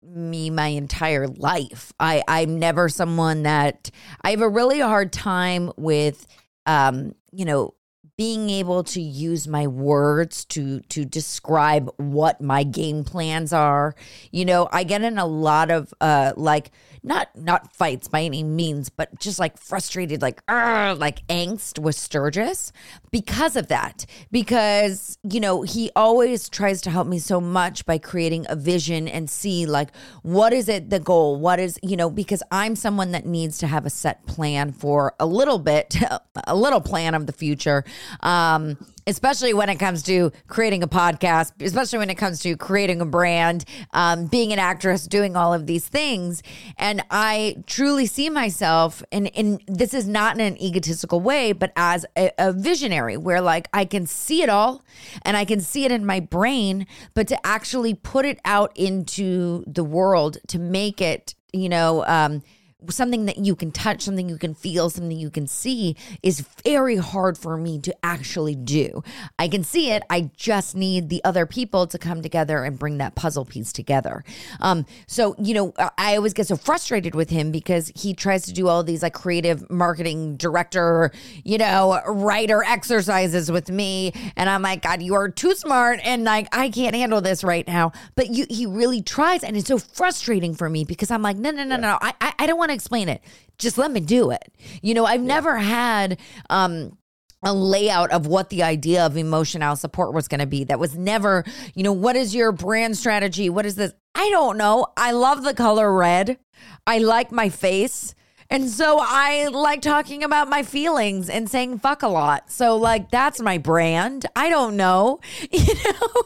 me 0.02 0.50
my 0.50 0.69
entire 0.69 1.26
life. 1.28 1.93
I 1.99 2.23
I'm 2.28 2.59
never 2.59 2.88
someone 2.88 3.43
that 3.43 3.90
I 4.23 4.31
have 4.31 4.40
a 4.40 4.49
really 4.49 4.81
hard 4.81 5.12
time 5.12 5.73
with 5.76 6.26
um, 6.67 7.14
you 7.33 7.45
know, 7.45 7.75
being 8.19 8.50
able 8.50 8.83
to 8.83 9.00
use 9.00 9.47
my 9.47 9.67
words 9.67 10.45
to 10.45 10.81
to 10.81 11.05
describe 11.05 11.88
what 11.97 12.40
my 12.40 12.64
game 12.64 13.05
plans 13.05 13.52
are. 13.52 13.95
You 14.33 14.45
know, 14.45 14.69
I 14.71 14.85
get 14.85 15.02
in 15.02 15.19
a 15.19 15.26
lot 15.26 15.71
of 15.71 15.95
uh 16.00 16.33
like 16.37 16.71
not 17.02 17.28
not 17.37 17.75
fights 17.75 18.09
by 18.09 18.23
any 18.23 18.43
means, 18.43 18.88
but 18.88 19.19
just 19.21 19.38
like 19.38 19.59
frustrated, 19.59 20.23
like 20.23 20.43
like 20.49 21.26
angst 21.28 21.78
with 21.78 21.97
Sturgis 21.97 22.73
because 23.11 23.57
of 23.57 23.69
that. 23.69 24.07
Because 24.31 25.19
you 25.23 25.40
know 25.40 25.62
he 25.62 25.90
always 25.97 26.49
tries 26.49 26.81
to 26.83 26.90
help 26.90 27.07
me 27.07 27.19
so 27.19 27.40
much 27.40 27.87
by 27.87 27.99
creating 27.99 28.47
a 28.49 28.57
vision 28.57 29.09
and 29.09 29.28
see 29.28 29.67
like 29.67 29.90
what 30.23 30.52
is 30.52 30.69
it 30.69 30.90
the 30.90 31.00
goal, 31.00 31.38
what 31.38 31.61
is 31.61 31.78
you 31.83 31.97
know 31.97 32.11
because 32.11 32.43
I'm 32.50 32.76
someone 32.76 33.12
that 33.12 33.26
needs 33.26 33.59
to 33.59 33.67
have 33.67 33.87
a 33.87 33.90
set 33.90 34.26
plan 34.26 34.73
for 34.73 35.14
a 35.21 35.26
little 35.26 35.59
bit, 35.59 35.97
a 36.47 36.57
little 36.57 36.81
plan 36.81 37.14
of 37.14 37.26
the 37.26 37.33
future. 37.33 37.85
Um, 38.21 38.76
especially 39.08 39.54
when 39.54 39.70
it 39.70 39.76
comes 39.76 40.02
to 40.02 40.30
creating 40.46 40.82
a 40.82 40.86
podcast, 40.86 41.52
especially 41.62 41.98
when 41.98 42.10
it 42.10 42.16
comes 42.16 42.40
to 42.40 42.56
creating 42.56 43.00
a 43.00 43.06
brand, 43.06 43.64
um, 43.94 44.26
being 44.26 44.52
an 44.52 44.58
actress, 44.58 45.06
doing 45.06 45.34
all 45.34 45.54
of 45.54 45.66
these 45.66 45.88
things. 45.88 46.42
And 46.76 47.02
I 47.10 47.56
truly 47.66 48.04
see 48.04 48.28
myself, 48.28 49.02
and, 49.10 49.34
and 49.34 49.62
this 49.66 49.94
is 49.94 50.06
not 50.06 50.38
in 50.38 50.42
an 50.42 50.62
egotistical 50.62 51.20
way, 51.20 51.52
but 51.52 51.72
as 51.74 52.04
a, 52.16 52.30
a 52.38 52.52
visionary 52.52 53.16
where 53.16 53.40
like 53.40 53.68
I 53.72 53.86
can 53.86 54.06
see 54.06 54.42
it 54.42 54.50
all 54.50 54.84
and 55.22 55.36
I 55.36 55.46
can 55.46 55.60
see 55.60 55.86
it 55.86 55.90
in 55.90 56.04
my 56.04 56.20
brain, 56.20 56.86
but 57.14 57.26
to 57.28 57.46
actually 57.46 57.94
put 57.94 58.26
it 58.26 58.38
out 58.44 58.76
into 58.76 59.64
the 59.66 59.84
world 59.84 60.36
to 60.48 60.58
make 60.58 61.00
it, 61.00 61.34
you 61.54 61.70
know, 61.70 62.04
um, 62.04 62.42
something 62.88 63.26
that 63.26 63.38
you 63.38 63.56
can 63.56 63.73
touch, 63.73 64.02
something 64.02 64.28
you 64.28 64.38
can 64.38 64.54
feel, 64.54 64.88
something 64.88 65.18
you 65.18 65.30
can 65.30 65.47
see 65.47 65.97
is 66.23 66.40
very 66.64 66.97
hard 66.97 67.37
for 67.37 67.56
me 67.56 67.80
to 67.80 67.94
actually 68.04 68.54
do. 68.54 69.02
I 69.38 69.49
can 69.49 69.64
see 69.64 69.90
it. 69.90 70.04
I 70.08 70.30
just 70.37 70.76
need 70.76 71.08
the 71.08 71.23
other 71.25 71.44
people 71.44 71.88
to 71.88 71.99
come 71.99 72.23
together 72.23 72.62
and 72.62 72.78
bring 72.78 72.99
that 72.99 73.16
puzzle 73.16 73.44
piece 73.44 73.73
together. 73.73 74.23
Um, 74.61 74.87
so, 75.08 75.35
you 75.38 75.54
know, 75.54 75.75
I 75.99 76.16
always 76.16 76.32
get 76.32 76.47
so 76.47 76.56
frustrated 76.56 77.16
with 77.16 77.30
him 77.30 77.50
because 77.50 77.90
he 77.97 78.14
tries 78.14 78.44
to 78.47 78.52
do 78.52 78.68
all 78.68 78.85
these 78.85 79.02
like 79.02 79.14
creative 79.14 79.68
marketing 79.70 80.37
director, 80.37 81.11
you 81.44 81.58
know, 81.58 82.00
writer 82.06 82.62
exercises 82.62 83.50
with 83.50 83.70
me. 83.70 84.12
And 84.37 84.49
I'm 84.49 84.62
like, 84.62 84.82
God, 84.82 85.02
you 85.02 85.14
are 85.14 85.28
too 85.28 85.54
smart. 85.54 85.99
And 86.04 86.23
like, 86.23 86.47
I 86.52 86.70
can't 86.70 86.94
handle 86.94 87.20
this 87.20 87.42
right 87.42 87.66
now. 87.66 87.90
But 88.14 88.30
you, 88.30 88.47
he 88.49 88.66
really 88.66 89.02
tries. 89.02 89.42
And 89.42 89.56
it's 89.56 89.66
so 89.66 89.78
frustrating 89.78 90.54
for 90.54 90.70
me 90.70 90.85
because 90.85 91.11
I'm 91.11 91.23
like, 91.23 91.37
no, 91.37 91.50
no, 91.50 91.64
no, 91.64 91.76
no. 91.76 91.99
I, 92.00 92.14
I, 92.20 92.35
I 92.38 92.47
don't 92.47 92.58
want 92.58 92.67
to 92.70 92.75
explain 92.75 93.08
it. 93.08 93.22
Just 93.58 93.78
let 93.78 93.90
me 93.90 94.00
do 94.00 94.30
it. 94.30 94.52
You 94.82 94.94
know, 94.94 95.04
I've 95.04 95.20
yeah. 95.20 95.26
never 95.26 95.56
had 95.56 96.18
um 96.50 96.96
a 97.42 97.54
layout 97.54 98.10
of 98.10 98.26
what 98.26 98.50
the 98.50 98.62
idea 98.62 99.06
of 99.06 99.16
emotional 99.16 99.76
support 99.76 100.12
was 100.12 100.26
going 100.26 100.40
to 100.40 100.46
be. 100.46 100.64
That 100.64 100.80
was 100.80 100.96
never, 100.96 101.44
you 101.75 101.84
know, 101.84 101.92
what 101.92 102.16
is 102.16 102.34
your 102.34 102.50
brand 102.50 102.96
strategy? 102.96 103.48
What 103.48 103.64
is 103.64 103.76
this? 103.76 103.92
I 104.14 104.28
don't 104.30 104.58
know. 104.58 104.88
I 104.96 105.12
love 105.12 105.44
the 105.44 105.54
color 105.54 105.92
red. 105.94 106.38
I 106.87 106.98
like 106.98 107.30
my 107.30 107.48
face. 107.48 108.14
And 108.50 108.68
so 108.68 108.98
I 109.00 109.48
like 109.48 109.82
talking 109.82 110.25
about 110.25 110.48
my 110.48 110.62
feelings 110.62 111.28
and 111.28 111.48
saying 111.48 111.78
fuck 111.78 112.02
a 112.02 112.08
lot. 112.08 112.50
So 112.50 112.76
like 112.76 113.10
that's 113.10 113.40
my 113.40 113.58
brand. 113.58 114.26
I 114.34 114.48
don't 114.48 114.76
know. 114.76 115.20
You 115.52 115.75
know? 115.75 116.22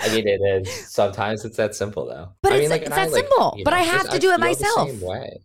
I 0.00 0.12
mean, 0.12 0.26
it 0.26 0.40
is. 0.40 0.88
Sometimes 0.88 1.44
it's 1.44 1.56
that 1.56 1.76
simple, 1.76 2.06
though. 2.06 2.30
But 2.42 2.52
I 2.52 2.56
it's, 2.56 2.62
mean, 2.62 2.70
like, 2.70 2.82
it's 2.82 2.90
that 2.90 3.12
like, 3.12 3.24
simple. 3.24 3.54
Know, 3.56 3.64
but 3.64 3.72
I 3.72 3.80
have 3.80 4.08
to 4.10 4.18
do 4.18 4.32
it 4.32 4.40
myself. 4.40 5.00
way. 5.00 5.38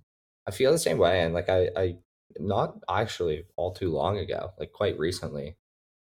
I 0.48 0.52
feel 0.52 0.72
the 0.72 0.80
same 0.80 0.98
way. 0.98 1.22
And 1.22 1.34
like 1.34 1.50
I, 1.50 1.70
I 1.76 1.98
not 2.40 2.78
actually 2.90 3.46
all 3.56 3.74
too 3.74 3.92
long 3.92 4.18
ago, 4.18 4.52
like 4.60 4.72
quite 4.72 4.98
recently, 4.98 5.58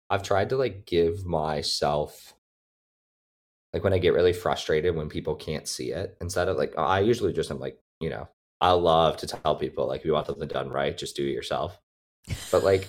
I've 0.09 0.23
tried 0.23 0.49
to 0.51 0.57
like 0.57 0.87
give 0.87 1.25
myself 1.25 2.35
like 3.73 3.85
when 3.85 3.93
I 3.93 3.99
get 3.99 4.15
really 4.15 4.33
frustrated 4.33 4.97
when 4.97 5.09
people 5.09 5.37
can't 5.37 5.69
see 5.69 5.93
it, 5.93 6.17
instead 6.21 6.49
of 6.49 6.57
like 6.57 6.77
I 6.77 7.01
usually 7.01 7.33
just 7.33 7.51
am 7.51 7.61
like, 7.61 7.79
you 8.01 8.11
know, 8.11 8.29
I 8.61 8.73
love 8.73 9.17
to 9.19 9.27
tell 9.27 9.55
people 9.55 9.87
like 9.87 10.01
if 10.01 10.07
you 10.07 10.13
want 10.13 10.27
something 10.27 10.49
done 10.49 10.71
right, 10.71 10.97
just 10.97 11.17
do 11.17 11.27
it 11.27 11.31
yourself. 11.33 11.79
But 12.51 12.65
like 12.65 12.89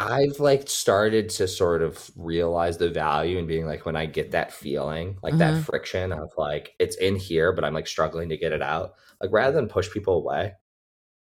I've 0.00 0.40
like 0.40 0.68
started 0.68 1.28
to 1.30 1.46
sort 1.46 1.82
of 1.82 2.10
realize 2.16 2.78
the 2.78 2.90
value 2.90 3.38
and 3.38 3.46
being 3.46 3.66
like 3.66 3.84
when 3.86 3.96
I 3.96 4.06
get 4.06 4.30
that 4.32 4.52
feeling, 4.52 5.18
like 5.22 5.34
mm-hmm. 5.34 5.38
that 5.56 5.64
friction 5.64 6.12
of 6.12 6.32
like 6.36 6.74
it's 6.78 6.96
in 6.96 7.16
here, 7.16 7.52
but 7.52 7.64
I'm 7.64 7.74
like 7.74 7.86
struggling 7.86 8.28
to 8.30 8.36
get 8.36 8.52
it 8.52 8.62
out 8.62 8.94
like 9.20 9.32
rather 9.32 9.52
than 9.52 9.68
push 9.68 9.90
people 9.90 10.16
away 10.16 10.54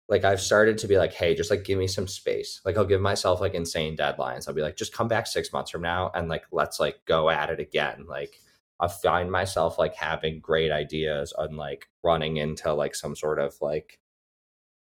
like 0.08 0.24
i've 0.24 0.40
started 0.40 0.78
to 0.78 0.88
be 0.88 0.98
like 0.98 1.12
hey 1.12 1.34
just 1.34 1.50
like 1.50 1.64
give 1.64 1.78
me 1.78 1.86
some 1.86 2.08
space. 2.08 2.60
Like 2.64 2.76
i'll 2.76 2.84
give 2.84 3.00
myself 3.00 3.40
like 3.40 3.54
insane 3.54 3.96
deadlines. 3.96 4.48
I'll 4.48 4.54
be 4.54 4.62
like 4.62 4.76
just 4.76 4.92
come 4.92 5.08
back 5.08 5.26
six 5.26 5.52
months 5.52 5.70
from 5.70 5.82
now 5.82 6.10
and 6.14 6.28
like 6.28 6.44
let's 6.52 6.80
like 6.80 6.96
go 7.06 7.30
at 7.30 7.50
it 7.50 7.60
again. 7.60 8.06
Like 8.08 8.34
i 8.80 8.88
find 8.88 9.30
myself 9.30 9.78
like 9.78 9.94
having 9.94 10.40
great 10.40 10.72
ideas 10.72 11.32
on 11.32 11.56
like 11.56 11.88
running 12.02 12.38
into 12.38 12.72
like 12.74 12.94
some 12.94 13.14
sort 13.14 13.38
of 13.38 13.54
like 13.60 13.98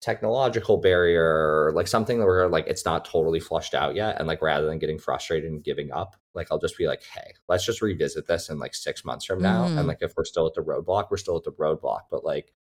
technological 0.05 0.77
barrier 0.77 1.71
like 1.73 1.87
something 1.87 2.19
where 2.19 2.47
like 2.47 2.67
it's 2.67 2.85
not 2.85 3.05
totally 3.05 3.39
flushed 3.39 3.73
out 3.73 3.95
yet 3.95 4.15
and 4.19 4.27
like 4.27 4.39
rather 4.39 4.67
than 4.67 4.77
getting 4.77 4.99
frustrated 4.99 5.51
and 5.51 5.63
giving 5.63 5.91
up 5.91 6.15
like 6.35 6.47
i'll 6.51 6.59
just 6.59 6.77
be 6.77 6.85
like 6.85 7.01
hey 7.01 7.33
let's 7.49 7.65
just 7.65 7.81
revisit 7.81 8.27
this 8.27 8.47
in 8.49 8.59
like 8.59 8.75
six 8.75 9.03
months 9.03 9.25
from 9.25 9.41
now 9.41 9.65
mm. 9.65 9.75
and 9.79 9.87
like 9.87 9.97
if 10.01 10.13
we're 10.15 10.23
still 10.23 10.45
at 10.45 10.53
the 10.53 10.61
roadblock 10.61 11.07
we're 11.09 11.17
still 11.17 11.35
at 11.35 11.43
the 11.43 11.51
roadblock 11.53 12.01
but 12.11 12.23
like 12.23 12.53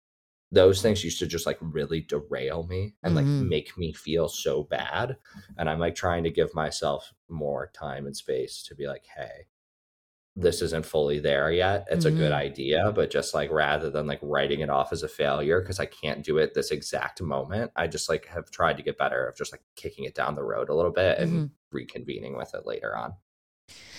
those 0.53 0.81
things 0.81 1.05
used 1.05 1.19
to 1.19 1.27
just 1.27 1.45
like 1.45 1.59
really 1.61 2.01
derail 2.01 2.67
me 2.67 2.95
and 3.03 3.15
like 3.15 3.27
mm-hmm. 3.27 3.47
make 3.47 3.77
me 3.77 3.93
feel 3.93 4.27
so 4.27 4.63
bad 4.63 5.19
and 5.59 5.69
i'm 5.69 5.79
like 5.79 5.95
trying 5.95 6.25
to 6.25 6.31
give 6.31 6.55
myself 6.55 7.13
more 7.29 7.71
time 7.75 8.07
and 8.07 8.17
space 8.17 8.63
to 8.63 8.75
be 8.75 8.87
like 8.87 9.05
hey 9.15 9.45
this 10.37 10.63
isn't 10.63 10.85
fully 10.85 11.21
there 11.21 11.53
yet 11.53 11.87
it's 11.91 12.05
mm-hmm. 12.05 12.17
a 12.17 12.19
good 12.19 12.33
mm-hmm. 12.33 12.47
idea 12.47 12.93
but 12.95 13.11
just 13.11 13.35
like 13.35 13.51
rather 13.53 13.91
than 13.91 14.07
like 14.07 14.19
writing 14.23 14.61
it 14.61 14.71
off 14.71 14.93
as 14.93 15.03
a 15.03 15.09
failure 15.09 15.61
because 15.61 15.79
i 15.79 15.87
can't 15.87 16.25
do 16.25 16.39
it 16.39 16.55
this 16.55 16.71
exact 16.71 17.23
moment 17.23 17.71
i 17.77 17.87
just 17.87 18.09
like 18.09 18.27
have 18.27 18.51
tried 18.51 18.77
to 18.77 18.83
get 18.83 18.99
better 18.99 19.27
of 19.27 19.37
just 19.37 19.53
like 19.53 19.63
kicking 19.77 20.05
it 20.05 20.15
down 20.15 20.35
the 20.35 20.43
road 20.43 20.69
a 20.69 20.75
little 20.75 20.91
bit 20.91 21.19
and 21.19 21.33
mm-hmm. 21.33 21.77
reconvening 21.77 22.37
with 22.37 22.53
it 22.55 22.67
later 22.67 22.97
on 22.97 23.15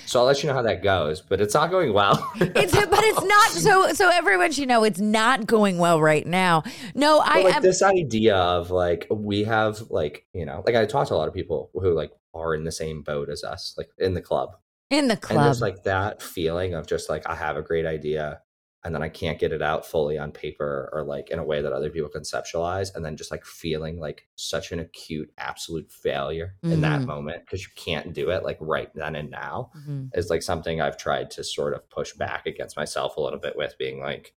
so 0.06 0.20
I'll 0.20 0.26
let 0.26 0.44
you 0.44 0.48
know 0.48 0.56
how 0.56 0.62
that 0.62 0.84
goes, 0.84 1.22
but 1.22 1.42
it's 1.42 1.54
not 1.54 1.72
going 1.72 1.92
well. 1.92 2.32
it's 2.36 2.74
but 2.74 3.04
it's 3.04 3.24
not 3.24 3.50
so 3.52 3.94
so 3.94 4.10
everyone 4.10 4.52
should 4.52 4.68
know 4.68 4.84
it's 4.84 5.00
not 5.00 5.48
going 5.48 5.78
well 5.78 6.00
right 6.00 6.26
now. 6.26 6.64
No, 6.94 7.22
I 7.24 7.42
like 7.42 7.56
am, 7.56 7.64
this 7.64 7.82
idea 7.82 8.36
of 8.36 8.70
like 8.70 9.08
we 9.10 9.44
have 9.46 9.82
like, 9.90 10.26
you 10.34 10.46
know, 10.46 10.64
like 10.66 10.76
I 10.76 10.86
talk 10.86 11.08
to 11.08 11.16
a 11.16 11.18
lot 11.18 11.28
of 11.28 11.34
people 11.34 11.72
who 11.74 11.94
like 11.94 12.12
are 12.34 12.54
in 12.54 12.66
the 12.66 12.72
same 12.72 13.02
boat 13.02 13.30
as 13.30 13.44
us, 13.44 13.74
like 13.78 13.90
in 13.98 14.14
the 14.14 14.22
club. 14.22 14.56
In 14.90 15.08
the 15.08 15.18
club. 15.18 15.38
And 15.38 15.46
there's 15.48 15.62
like 15.62 15.84
that 15.84 16.22
feeling 16.22 16.74
of 16.74 16.88
just 16.88 17.10
like 17.10 17.28
I 17.28 17.36
have 17.36 17.58
a 17.58 17.62
great 17.62 17.86
idea 17.86 18.42
and 18.86 18.94
then 18.94 19.02
I 19.02 19.10
can't 19.10 19.40
get 19.40 19.52
it 19.52 19.64
out 19.64 19.84
fully 19.84 20.20
on 20.20 20.32
paper 20.32 20.92
or 20.94 21.04
like 21.04 21.32
in 21.32 21.40
a 21.40 21.44
way 21.44 21.60
that 21.60 21.74
other 21.74 21.90
people 21.90 22.10
conceptualize, 22.10 22.96
and 22.96 23.04
then 23.04 23.18
just 23.18 23.32
like 23.32 23.44
feeling 23.44 24.00
like 24.00 24.28
such 24.36 24.72
an 24.72 24.80
acute, 24.80 25.32
absolute 25.40 25.92
failure 25.92 26.54
mm-hmm. 26.64 26.74
in 26.74 26.82
that 26.82 27.00
mm-hmm. 27.00 27.08
moment 27.08 27.44
because 27.44 27.64
you 27.64 27.72
can't 27.76 28.14
do 28.14 28.30
it 28.30 28.44
like 28.44 28.58
right 28.62 28.94
then 28.94 29.16
and 29.16 29.32
now 29.32 29.72
mm-hmm. 29.76 30.06
is 30.14 30.30
like 30.30 30.44
something 30.44 30.80
I've 30.80 30.98
tried 30.98 31.32
to 31.32 31.44
sort 31.44 31.74
of 31.74 31.90
push 31.90 32.14
back 32.14 32.46
against 32.46 32.78
myself 32.78 33.18
a 33.18 33.22
little 33.22 33.40
bit 33.40 33.58
with 33.58 33.76
being 33.80 34.00
like, 34.00 34.36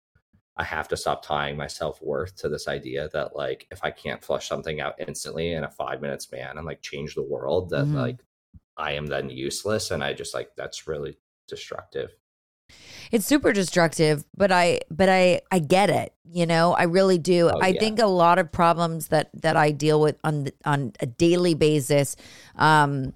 I 0.57 0.65
have 0.65 0.89
to 0.89 0.97
stop 0.97 1.23
tying 1.23 1.59
my 1.59 1.67
self 1.67 2.01
worth 2.01 2.35
to 2.37 2.49
this 2.49 2.69
idea 2.69 3.11
that 3.13 3.37
like 3.37 3.67
if 3.71 3.85
I 3.85 3.91
can't 3.91 4.25
flush 4.25 4.49
something 4.49 4.81
out 4.81 4.95
instantly 4.99 5.53
in 5.53 5.63
a 5.63 5.71
five 5.71 6.01
minute 6.01 6.23
span 6.23 6.57
and 6.57 6.67
like 6.67 6.81
change 6.81 7.15
the 7.15 7.23
world, 7.23 7.69
that 7.69 7.85
mm-hmm. 7.85 7.97
like 7.97 8.25
I 8.79 8.93
am 8.93 9.07
then 9.07 9.29
useless. 9.29 9.91
And 9.91 10.03
I 10.03 10.13
just 10.13 10.35
like 10.35 10.51
that's 10.57 10.87
really 10.87 11.19
destructive 11.49 12.11
it's 13.11 13.27
super 13.27 13.53
destructive 13.53 14.25
but 14.37 14.53
i 14.53 14.81
but 14.91 15.09
i 15.09 15.41
i 15.51 15.59
get 15.59 15.91
it 15.91 16.13
you 16.31 16.47
know 16.47 16.75
i 16.75 16.83
really 16.83 17.19
do 17.19 17.51
oh, 17.53 17.59
i 17.61 17.69
yeah. 17.69 17.81
think 17.81 17.99
a 17.99 18.07
lot 18.07 18.39
of 18.39 18.51
problems 18.53 19.09
that 19.09 19.31
that 19.35 19.57
i 19.57 19.71
deal 19.71 20.01
with 20.01 20.17
on 20.25 20.49
on 20.65 20.93
a 21.01 21.07
daily 21.07 21.55
basis 21.55 22.17
um 22.57 23.13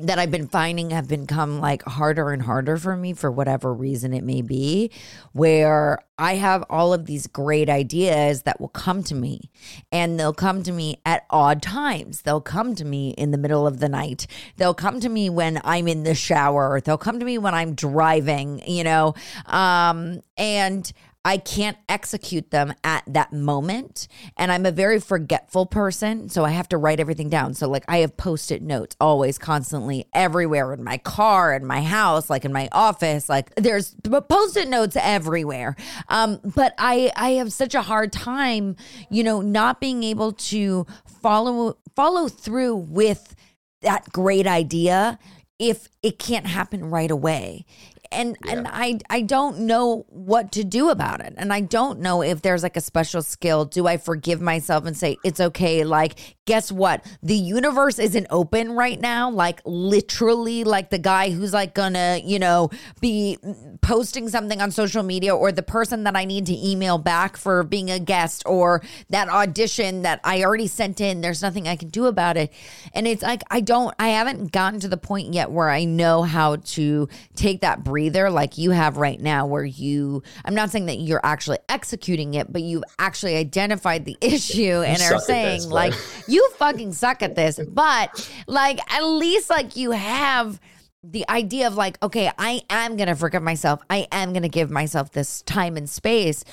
that 0.00 0.18
I've 0.18 0.30
been 0.30 0.48
finding 0.48 0.90
have 0.90 1.08
become 1.08 1.60
like 1.60 1.82
harder 1.82 2.30
and 2.30 2.42
harder 2.42 2.76
for 2.76 2.96
me 2.96 3.12
for 3.12 3.30
whatever 3.30 3.72
reason 3.72 4.12
it 4.12 4.24
may 4.24 4.42
be, 4.42 4.90
where 5.32 5.98
I 6.18 6.34
have 6.34 6.64
all 6.68 6.92
of 6.92 7.06
these 7.06 7.26
great 7.26 7.68
ideas 7.68 8.42
that 8.42 8.60
will 8.60 8.68
come 8.68 9.02
to 9.04 9.14
me 9.14 9.50
and 9.90 10.18
they'll 10.18 10.34
come 10.34 10.62
to 10.64 10.72
me 10.72 11.00
at 11.06 11.24
odd 11.30 11.62
times. 11.62 12.22
They'll 12.22 12.40
come 12.40 12.74
to 12.74 12.84
me 12.84 13.10
in 13.10 13.30
the 13.30 13.38
middle 13.38 13.66
of 13.66 13.80
the 13.80 13.88
night. 13.88 14.26
They'll 14.56 14.74
come 14.74 15.00
to 15.00 15.08
me 15.08 15.30
when 15.30 15.60
I'm 15.64 15.88
in 15.88 16.02
the 16.02 16.14
shower. 16.14 16.80
They'll 16.80 16.98
come 16.98 17.18
to 17.18 17.24
me 17.24 17.38
when 17.38 17.54
I'm 17.54 17.74
driving, 17.74 18.62
you 18.66 18.84
know. 18.84 19.14
Um, 19.46 20.22
and 20.36 20.92
I 21.24 21.36
can't 21.36 21.76
execute 21.88 22.50
them 22.50 22.72
at 22.82 23.04
that 23.06 23.32
moment. 23.32 24.08
And 24.38 24.50
I'm 24.50 24.64
a 24.64 24.72
very 24.72 24.98
forgetful 25.00 25.66
person. 25.66 26.30
So 26.30 26.44
I 26.44 26.50
have 26.50 26.68
to 26.70 26.78
write 26.78 26.98
everything 26.98 27.28
down. 27.28 27.52
So, 27.54 27.68
like, 27.68 27.84
I 27.88 27.98
have 27.98 28.16
post 28.16 28.50
it 28.50 28.62
notes 28.62 28.96
always, 29.00 29.36
constantly, 29.36 30.06
everywhere 30.14 30.72
in 30.72 30.82
my 30.82 30.96
car, 30.98 31.54
in 31.54 31.66
my 31.66 31.82
house, 31.82 32.30
like 32.30 32.44
in 32.44 32.52
my 32.52 32.68
office. 32.72 33.28
Like, 33.28 33.54
there's 33.56 33.94
post 34.28 34.56
it 34.56 34.68
notes 34.68 34.96
everywhere. 34.98 35.76
Um, 36.08 36.40
but 36.42 36.74
I, 36.78 37.12
I 37.16 37.30
have 37.32 37.52
such 37.52 37.74
a 37.74 37.82
hard 37.82 38.12
time, 38.12 38.76
you 39.10 39.22
know, 39.22 39.42
not 39.42 39.80
being 39.80 40.02
able 40.02 40.32
to 40.32 40.86
follow 41.20 41.76
follow 41.94 42.28
through 42.28 42.76
with 42.76 43.34
that 43.82 44.10
great 44.10 44.46
idea 44.46 45.18
if 45.58 45.88
it 46.02 46.18
can't 46.18 46.46
happen 46.46 46.88
right 46.88 47.10
away 47.10 47.66
and 48.12 48.36
Yeah. 48.44 48.52
and 48.52 48.68
I 48.68 48.98
I 49.08 49.22
don't 49.22 49.60
know 49.60 50.04
what 50.08 50.52
to 50.52 50.64
do 50.64 50.90
about 50.90 51.20
it. 51.20 51.34
And 51.36 51.52
I 51.52 51.60
don't 51.60 52.00
know 52.00 52.22
if 52.22 52.42
there's 52.42 52.62
like 52.62 52.76
a 52.76 52.80
special 52.80 53.22
skill. 53.22 53.64
Do 53.64 53.86
I 53.86 53.96
forgive 53.96 54.40
myself 54.40 54.84
and 54.86 54.96
say 54.96 55.16
it's 55.24 55.40
okay? 55.40 55.84
Like, 55.84 56.36
guess 56.46 56.72
what? 56.72 57.04
The 57.22 57.34
universe 57.36 57.98
isn't 57.98 58.26
open 58.30 58.72
right 58.72 59.00
now. 59.00 59.30
Like 59.30 59.60
literally, 59.64 60.64
like 60.64 60.90
the 60.90 60.98
guy 60.98 61.30
who's 61.30 61.52
like 61.52 61.74
gonna, 61.74 62.20
you 62.24 62.38
know, 62.38 62.70
be 63.00 63.38
posting 63.82 64.28
something 64.28 64.60
on 64.60 64.70
social 64.70 65.02
media 65.02 65.34
or 65.34 65.52
the 65.52 65.62
person 65.62 66.04
that 66.04 66.16
I 66.16 66.24
need 66.24 66.46
to 66.46 66.56
email 66.68 66.98
back 66.98 67.36
for 67.36 67.62
being 67.62 67.90
a 67.90 67.98
guest 67.98 68.42
or 68.46 68.82
that 69.10 69.28
audition 69.28 70.02
that 70.02 70.20
I 70.24 70.42
already 70.44 70.66
sent 70.66 71.00
in. 71.00 71.20
There's 71.20 71.42
nothing 71.42 71.68
I 71.68 71.76
can 71.76 71.88
do 71.88 72.06
about 72.06 72.36
it. 72.36 72.52
And 72.94 73.06
it's 73.06 73.22
like 73.22 73.42
I 73.50 73.60
don't 73.60 73.94
I 73.98 74.08
haven't 74.08 74.52
gotten 74.52 74.80
to 74.80 74.88
the 74.88 74.96
point 74.96 75.32
yet 75.34 75.50
where 75.50 75.70
I 75.70 75.84
know 75.84 76.22
how 76.22 76.56
to 76.56 77.08
take 77.36 77.60
that 77.60 77.84
breather 78.00 78.30
like 78.30 78.56
you 78.56 78.70
have 78.70 78.96
right 78.96 79.20
now 79.20 79.46
where 79.46 79.64
you 79.64 80.22
I'm 80.44 80.54
not 80.54 80.70
saying 80.70 80.86
that 80.86 80.96
you're 80.96 81.20
actually 81.22 81.58
executing 81.68 82.32
it, 82.32 82.50
but 82.50 82.62
you've 82.62 82.84
actually 82.98 83.36
identified 83.36 84.06
the 84.06 84.16
issue 84.22 84.82
and 84.82 85.02
are 85.02 85.18
saying 85.18 85.60
this, 85.60 85.66
like 85.66 85.94
you 86.26 86.48
fucking 86.56 86.94
suck 86.94 87.22
at 87.22 87.34
this. 87.34 87.60
But 87.68 88.30
like 88.46 88.80
at 88.92 89.04
least 89.04 89.50
like 89.50 89.76
you 89.76 89.90
have 89.90 90.58
the 91.02 91.28
idea 91.28 91.66
of 91.66 91.74
like, 91.74 92.02
okay, 92.02 92.30
I 92.38 92.62
am 92.70 92.96
gonna 92.96 93.16
forgive 93.16 93.42
myself. 93.42 93.82
I 93.90 94.06
am 94.12 94.32
gonna 94.32 94.48
give 94.48 94.70
myself 94.70 95.12
this 95.12 95.42
time 95.42 95.76
and 95.76 95.88
space. 95.88 96.44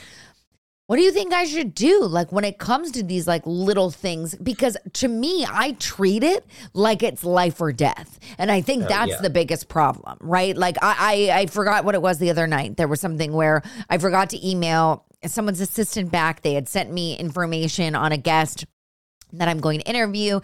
What 0.88 0.96
do 0.96 1.02
you 1.02 1.12
think 1.12 1.34
I 1.34 1.44
should 1.44 1.76
do? 1.76 2.06
Like 2.06 2.32
when 2.32 2.46
it 2.46 2.60
comes 2.60 2.92
to 2.92 3.04
these 3.04 3.28
like 3.28 3.42
little 3.46 3.92
things, 3.92 4.36
because 4.36 4.78
to 4.94 5.10
me, 5.10 5.46
I 5.50 5.74
treat 5.74 6.24
it 6.24 6.46
like 6.74 7.04
it's 7.04 7.26
life 7.26 7.60
or 7.60 7.74
death. 7.74 8.20
And 8.38 8.50
I 8.50 8.62
think 8.62 8.86
Oh, 8.86 8.88
that's 8.88 9.12
yeah. 9.12 9.22
the 9.22 9.30
biggest 9.30 9.68
problem, 9.68 10.18
right? 10.22 10.56
Like 10.56 10.78
I, 10.82 11.30
I 11.32 11.40
I 11.42 11.46
forgot 11.48 11.84
what 11.84 11.94
it 11.94 12.02
was 12.02 12.20
the 12.20 12.30
other 12.30 12.48
night. 12.48 12.78
There 12.78 12.88
was 12.88 13.02
something 13.02 13.34
where 13.34 13.64
I 13.90 13.98
forgot 13.98 14.30
to 14.30 14.50
email 14.50 15.04
someone's 15.26 15.60
assistant 15.60 16.10
back. 16.10 16.42
They 16.42 16.54
had 16.54 16.70
sent 16.70 16.90
me 16.92 17.18
information 17.18 17.94
on 17.94 18.14
a 18.14 18.18
guest 18.18 18.66
that 19.34 19.48
I'm 19.48 19.60
going 19.60 19.80
to 19.80 19.90
interview. 19.90 20.40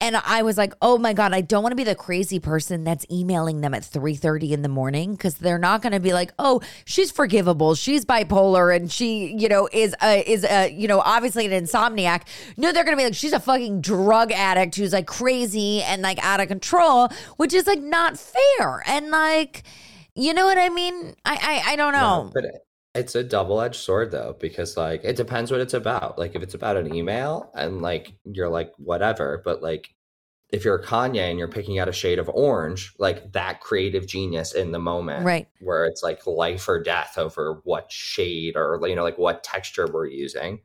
And 0.00 0.16
I 0.16 0.42
was 0.42 0.56
like, 0.56 0.72
oh 0.80 0.98
my 0.98 1.12
God, 1.12 1.32
I 1.32 1.40
don't 1.40 1.62
want 1.62 1.72
to 1.72 1.76
be 1.76 1.84
the 1.84 1.94
crazy 1.94 2.38
person 2.38 2.84
that's 2.84 3.04
emailing 3.10 3.60
them 3.60 3.74
at 3.74 3.82
3:30 3.82 4.52
in 4.52 4.62
the 4.62 4.68
morning 4.68 5.12
because 5.12 5.34
they're 5.34 5.58
not 5.58 5.82
going 5.82 5.92
to 5.92 6.00
be 6.00 6.12
like, 6.12 6.32
oh, 6.38 6.60
she's 6.84 7.10
forgivable. 7.10 7.74
She's 7.74 8.04
bipolar 8.04 8.74
and 8.74 8.90
she, 8.90 9.34
you 9.36 9.48
know, 9.48 9.68
is 9.72 9.94
a, 10.02 10.30
is 10.30 10.44
a, 10.44 10.70
you 10.70 10.88
know, 10.88 11.00
obviously 11.00 11.46
an 11.46 11.64
insomniac. 11.64 12.22
No, 12.56 12.72
they're 12.72 12.84
going 12.84 12.96
to 12.96 13.00
be 13.00 13.04
like, 13.04 13.14
she's 13.14 13.32
a 13.32 13.40
fucking 13.40 13.80
drug 13.80 14.32
addict 14.32 14.76
who's 14.76 14.92
like 14.92 15.06
crazy 15.06 15.82
and 15.82 16.02
like 16.02 16.18
out 16.24 16.40
of 16.40 16.48
control, 16.48 17.08
which 17.36 17.52
is 17.52 17.66
like 17.66 17.80
not 17.80 18.18
fair. 18.18 18.82
And 18.86 19.10
like, 19.10 19.64
you 20.14 20.34
know 20.34 20.46
what 20.46 20.58
I 20.58 20.68
mean? 20.68 21.14
I 21.24 21.62
I, 21.66 21.72
I 21.72 21.76
don't 21.76 21.92
know. 21.92 22.24
No, 22.24 22.30
but 22.32 22.44
it's 22.94 23.14
a 23.14 23.22
double 23.22 23.60
edged 23.60 23.76
sword 23.76 24.10
though, 24.10 24.36
because 24.40 24.76
like 24.76 25.04
it 25.04 25.16
depends 25.16 25.50
what 25.50 25.60
it's 25.60 25.74
about. 25.74 26.18
Like 26.18 26.34
if 26.34 26.42
it's 26.42 26.54
about 26.54 26.76
an 26.76 26.94
email 26.94 27.50
and 27.54 27.82
like 27.82 28.12
you're 28.24 28.48
like 28.48 28.72
whatever, 28.78 29.40
but 29.44 29.62
like 29.62 29.94
if 30.52 30.64
you're 30.64 30.82
Kanye 30.82 31.30
and 31.30 31.38
you're 31.38 31.48
picking 31.48 31.78
out 31.78 31.88
a 31.88 31.92
shade 31.92 32.18
of 32.18 32.28
orange, 32.28 32.92
like 32.98 33.32
that 33.32 33.60
creative 33.60 34.06
genius 34.06 34.52
in 34.52 34.72
the 34.72 34.80
moment, 34.80 35.24
Right. 35.24 35.48
Where 35.60 35.86
it's 35.86 36.02
like 36.02 36.26
life 36.26 36.68
or 36.68 36.82
death 36.82 37.16
over 37.16 37.60
what 37.64 37.92
shade 37.92 38.56
or 38.56 38.80
you 38.86 38.96
know 38.96 39.04
like 39.04 39.18
what 39.18 39.44
texture 39.44 39.86
we're 39.86 40.06
using. 40.06 40.60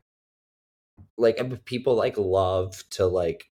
Like 1.16 1.64
people 1.64 1.94
like 1.94 2.18
love 2.18 2.82
to 2.90 3.06
like 3.06 3.44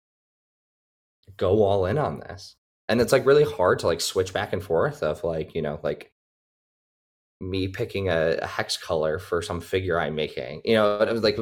go 1.37 1.62
all 1.62 1.87
in 1.87 1.99
on 1.99 2.19
this, 2.19 2.57
and 2.88 3.00
it's 3.00 3.12
like 3.12 3.26
really 3.26 3.45
hard 3.45 3.78
to 3.81 3.87
like 3.87 4.00
switch 4.00 4.33
back 4.33 4.52
and 4.52 4.62
forth 4.62 5.02
of 5.02 5.23
like 5.23 5.54
you 5.54 5.62
know 5.62 5.78
like 5.83 6.11
me 7.41 7.69
picking 7.69 8.09
a, 8.09 8.38
a 8.41 8.47
hex 8.47 8.76
color 8.76 9.19
for 9.19 9.43
some 9.43 9.61
figure 9.61 9.99
I'm 9.99 10.14
making. 10.14 10.62
You 10.64 10.75
know, 10.75 10.99
it 11.00 11.12
was 11.12 11.23
like 11.23 11.38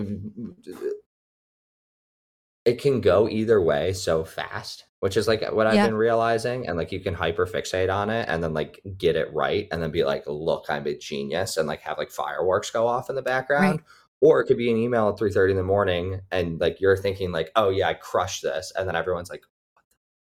it 2.65 2.81
can 2.81 3.01
go 3.01 3.29
either 3.29 3.61
way 3.61 3.93
so 3.93 4.25
fast, 4.25 4.85
which 5.01 5.17
is 5.17 5.27
like 5.27 5.43
what 5.53 5.67
I've 5.67 5.75
Yeah. 5.75 5.87
been 5.87 5.97
realizing. 5.97 6.69
And 6.69 6.77
like 6.77 6.93
you 6.93 7.01
can 7.01 7.15
hyper 7.15 7.45
fixate 7.47 7.93
on 7.93 8.09
it 8.09 8.29
and 8.29 8.43
then 8.43 8.55
like 8.55 8.81
get 8.97 9.17
it 9.17 9.33
right 9.35 9.67
and 9.73 9.83
then 9.83 9.91
be 9.91 10.05
like, 10.05 10.25
look, 10.27 10.67
I'm 10.69 10.87
a 10.87 10.97
genius 10.97 11.57
and 11.57 11.67
like 11.67 11.81
have 11.83 11.99
like 11.99 12.11
fireworks 12.11 12.71
go 12.71 12.87
off 12.87 13.11
in 13.11 13.17
the 13.17 13.23
background. 13.23 13.81
Or 14.21 14.41
it 14.41 14.47
could 14.47 14.57
be 14.59 14.71
an 14.71 14.77
email 14.77 15.09
at 15.09 15.19
3 15.19 15.33
30 15.33 15.51
in 15.53 15.57
the 15.57 15.65
morning 15.65 16.21
and 16.31 16.61
like 16.61 16.81
you're 16.81 16.97
thinking 16.97 17.33
like, 17.33 17.51
oh 17.57 17.71
yeah, 17.71 17.89
I 17.89 17.95
crushed 17.95 18.43
this. 18.45 18.73
And 18.77 18.87
then 18.87 18.95
everyone's 18.95 19.31
like, 19.31 19.43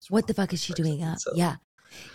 What 0.09 0.27
the 0.27 0.33
fuck 0.35 0.55
is 0.55 0.63
she 0.65 0.73
doing 0.73 1.03
up? 1.03 1.17
Uh, 1.17 1.19
so- 1.19 1.33
Yeah. 1.35 1.57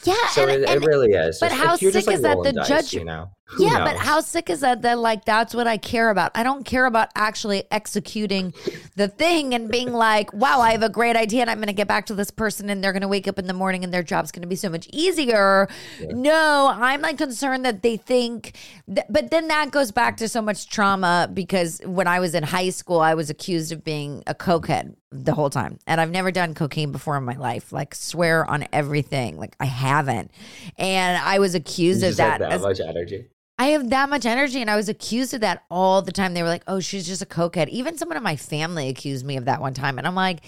Yeah. 0.04 0.16
so 0.32 0.42
and, 0.48 0.64
it, 0.64 0.68
and- 0.68 0.84
it 0.84 0.88
really 0.88 1.12
is. 1.12 1.40
but 1.40 1.50
Just, 1.50 1.62
how 1.62 1.76
sick 1.76 1.94
like, 2.08 2.16
is 2.16 2.22
that 2.24 2.38
the 2.44 2.54
dice, 2.54 2.68
judge- 2.68 2.94
You 2.96 3.06
know, 3.06 3.30
Who 3.50 3.64
yeah, 3.66 3.86
but 3.86 3.96
how 3.96 4.20
sick 4.20 4.50
is 4.50 4.60
that? 4.60 4.82
That 4.82 4.98
like 4.98 5.24
that's 5.24 5.56
what 5.56 5.68
I 5.68 5.78
care 5.78 6.10
about. 6.10 6.32
I 6.36 6.44
don't 6.44 6.66
care 6.66 6.86
about 6.86 7.10
actually 7.16 7.64
executing 7.72 8.54
the 8.98 9.08
thing 9.08 9.54
and 9.54 9.72
being 9.72 9.94
like, 9.94 10.34
"Wow, 10.34 10.60
I 10.60 10.72
have 10.72 10.84
a 10.84 10.90
great 10.90 11.16
idea, 11.16 11.42
and 11.42 11.50
I'm 11.50 11.58
going 11.58 11.68
to 11.68 11.74
get 11.74 11.88
back 11.88 12.08
to 12.08 12.14
this 12.16 12.30
person, 12.30 12.70
and 12.70 12.84
they're 12.84 12.92
going 12.92 13.04
to 13.04 13.08
wake 13.08 13.26
up 13.26 13.40
in 13.40 13.48
the 13.48 13.54
morning, 13.54 13.86
and 13.86 13.94
their 13.94 14.04
job's 14.04 14.34
going 14.34 14.42
to 14.42 14.50
be 14.50 14.58
so 14.58 14.68
much 14.70 14.90
easier." 14.92 15.70
No, 16.02 16.70
I'm 16.74 17.02
like 17.02 17.18
concerned 17.18 17.64
that 17.64 17.84
they 17.84 17.96
think. 17.96 18.58
Th- 18.94 19.08
but 19.10 19.32
then 19.32 19.48
that 19.48 19.72
goes 19.72 19.92
back 19.92 20.18
to 20.18 20.28
so 20.28 20.42
much 20.42 20.68
trauma 20.68 21.30
because 21.34 21.80
when 21.86 22.08
I 22.08 22.20
was 22.20 22.36
in 22.36 22.44
high 22.44 22.70
school, 22.72 23.00
I 23.00 23.14
was 23.14 23.30
accused 23.30 23.72
of 23.72 23.82
being 23.82 24.24
a 24.28 24.36
cokehead 24.36 24.96
the 25.12 25.34
whole 25.34 25.50
time, 25.50 25.80
and 25.88 26.02
I've 26.02 26.12
never 26.12 26.32
done 26.32 26.54
cocaine 26.54 26.92
before 26.92 27.16
in 27.16 27.24
my 27.24 27.38
life. 27.38 27.72
Like 27.72 27.96
swear 27.96 28.46
on 28.50 28.68
everything, 28.74 29.38
like 29.38 29.56
I 29.58 29.66
haven't, 29.66 30.32
and 30.78 31.18
I 31.18 31.40
was 31.40 31.56
accused 31.56 32.02
You 32.04 32.10
of 32.10 32.18
that. 32.18 32.40
that 32.40 32.52
as- 32.52 32.62
much 32.62 32.82
energy. 32.82 33.30
I 33.60 33.68
have 33.68 33.90
that 33.90 34.10
much 34.10 34.26
energy, 34.26 34.62
and 34.62 34.70
I 34.70 34.76
was 34.76 34.88
accused 34.88 35.34
of 35.34 35.42
that 35.42 35.64
all 35.72 36.02
the 36.02 36.12
time. 36.12 36.34
They 36.34 36.44
were 36.44 36.50
like, 36.50 36.64
"Oh, 36.68 36.80
she's 36.80 37.08
just 37.08 37.22
a 37.24 37.26
cokehead." 37.26 37.70
Even 37.70 37.98
someone 37.98 38.18
in 38.18 38.24
my 38.24 38.36
family 38.36 38.88
accused 38.90 39.26
me 39.26 39.36
of 39.38 39.46
that 39.46 39.62
one 39.62 39.74
time, 39.74 39.98
and 39.98 40.06
I'm 40.06 40.16
like, 40.16 40.42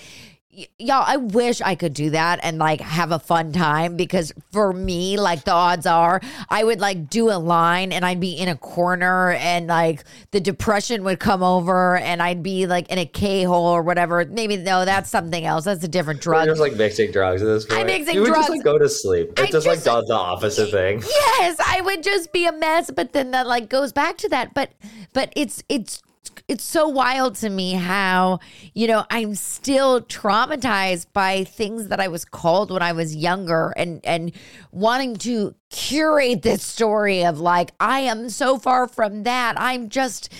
y- 0.56 0.68
"Y'all, 0.78 1.04
I 1.06 1.18
wish 1.18 1.62
I 1.62 1.76
could 1.76 1.94
do 1.94 2.10
that 2.12 2.40
and 2.44 2.58
like 2.58 2.82
have 2.82 3.12
a 3.12 3.20
fun 3.20 3.52
time 3.52 3.96
because 3.96 4.32
for 4.52 4.74
me, 4.74 5.18
like 5.18 5.44
the 5.46 5.52
odds 5.52 5.86
are, 5.86 6.22
I 6.50 6.64
would 6.64 6.80
like 6.80 7.10
do 7.10 7.30
a 7.32 7.38
line 7.40 7.92
and 7.92 8.06
I'd 8.06 8.20
be 8.20 8.32
in 8.34 8.48
a 8.50 8.56
corner, 8.56 9.32
and 9.32 9.68
like 9.68 10.04
the 10.32 10.40
depression 10.40 11.04
would 11.04 11.20
come 11.20 11.44
over, 11.44 11.98
and 11.98 12.22
I'd 12.22 12.44
be 12.44 12.68
like 12.68 12.90
in 12.90 12.98
a 12.98 13.06
K 13.06 13.44
hole 13.44 13.66
or 13.68 13.82
whatever. 13.82 14.26
Maybe 14.26 14.58
no, 14.58 14.86
that's 14.86 15.10
something 15.10 15.46
else. 15.46 15.66
That's 15.66 15.84
a 15.84 15.88
different 15.88 16.24
You're 16.26 16.34
drug. 16.36 16.48
just 16.48 16.62
like 16.62 16.74
mixing 16.76 17.12
drugs 17.12 17.42
at 17.42 17.46
this 17.46 17.66
point. 17.66 17.82
I'm 17.82 17.88
mixing 17.88 18.16
you 18.16 18.22
would 18.22 18.28
drugs. 18.28 18.48
just 18.48 18.50
like 18.52 18.64
go 18.64 18.78
to 18.78 18.90
sleep. 18.90 19.30
It 19.32 19.40
I 19.40 19.42
just, 19.44 19.52
just- 19.54 19.68
like 19.68 19.84
does 19.84 20.06
the 20.08 20.14
opposite 20.14 20.72
thing. 20.72 21.02
yes 21.02 21.58
i 21.66 21.82
would 21.82 22.04
just 22.04 22.32
be 22.32 22.46
a 22.46 22.52
mess 22.52 22.90
but 22.92 23.14
then 23.14 23.32
that 23.32 23.48
like 23.48 23.70
goes 23.70 23.92
back 23.94 24.18
to 24.18 24.30
that 24.30 24.54
but 24.54 24.70
but 25.14 25.32
it's 25.36 25.64
it's 25.70 26.02
it's 26.50 26.64
so 26.64 26.88
wild 26.88 27.36
to 27.36 27.50
me 27.50 27.74
how 27.74 28.40
you 28.74 28.88
know 28.88 29.06
i'm 29.10 29.36
still 29.36 30.02
traumatized 30.02 31.06
by 31.14 31.44
things 31.44 31.88
that 31.88 32.00
i 32.00 32.08
was 32.08 32.26
called 32.26 32.72
when 32.72 32.82
i 32.82 32.92
was 32.92 33.16
younger 33.16 33.74
and 33.78 34.02
and 34.04 34.32
wanting 34.72 35.16
to 35.16 35.56
curate 35.70 36.42
this 36.42 36.64
story 36.64 37.24
of 37.24 37.40
like 37.40 37.72
i 37.80 38.00
am 38.00 38.30
so 38.30 38.58
far 38.58 38.88
from 38.88 39.24
that. 39.24 39.56
I'm 39.58 39.90
just 39.90 40.32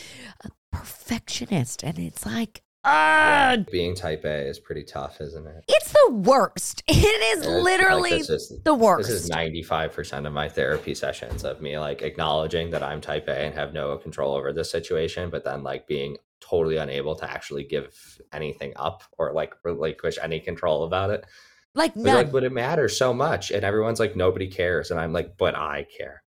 a 0.44 0.50
perfectionist. 0.72 1.84
And 1.84 2.00
it's 2.00 2.26
like 2.26 2.62
ah 2.90 3.58
Being 3.72 3.96
type 3.96 4.26
A 4.26 4.48
is 4.48 4.60
pretty 4.60 4.84
tough, 4.84 5.22
isn't 5.22 5.46
it? 5.48 5.64
it's 5.68 5.92
the 5.92 6.12
worst 6.14 6.84
it 6.88 6.94
is 6.94 7.40
It's 7.40 7.48
like 7.48 7.64
literally 7.64 8.12
is- 8.14 8.54
the 8.64 8.74
worst 8.74 9.08
This 9.10 9.24
is 9.24 9.30
ninety 9.30 9.64
five 9.64 9.94
percent 9.94 10.26
of 10.28 10.34
my 10.34 10.50
therapy 10.50 10.96
sessions 10.96 11.44
of 11.44 11.62
me 11.62 11.78
like 11.80 12.02
acknowledging 12.02 12.72
that 12.72 12.84
I'm 12.84 13.02
type 13.02 13.28
A 13.28 13.38
and 13.38 13.54
have 13.56 13.74
no 13.74 13.96
control 13.98 14.36
over 14.36 14.52
this 14.54 14.72
situation, 14.72 15.30
but 15.30 15.44
then 15.44 15.64
like 15.64 15.88
being 15.88 16.18
totally 16.42 16.78
unable 16.78 17.16
to 17.16 17.30
actually 17.30 17.64
give 17.64 17.96
anything 18.34 18.74
up 18.76 19.04
or 19.18 19.34
like 19.34 19.54
relinquish 19.64 20.18
any 20.22 20.40
control 20.40 20.84
about 20.84 21.10
it. 21.12 21.26
like 21.76 21.94
But 21.94 22.04
none 22.04 22.16
like, 22.16 22.32
but 22.32 22.44
it 22.44 22.52
matters 22.52 22.98
so 22.98 23.14
much, 23.14 23.52
and 23.52 23.64
everyone's 23.64 24.00
like, 24.00 24.16
nobody 24.16 24.48
cares, 24.48 24.90
and 24.90 25.00
I'm 25.00 25.14
like, 25.14 25.38
but 25.38 25.56
I 25.56 25.86
care. 25.98 26.24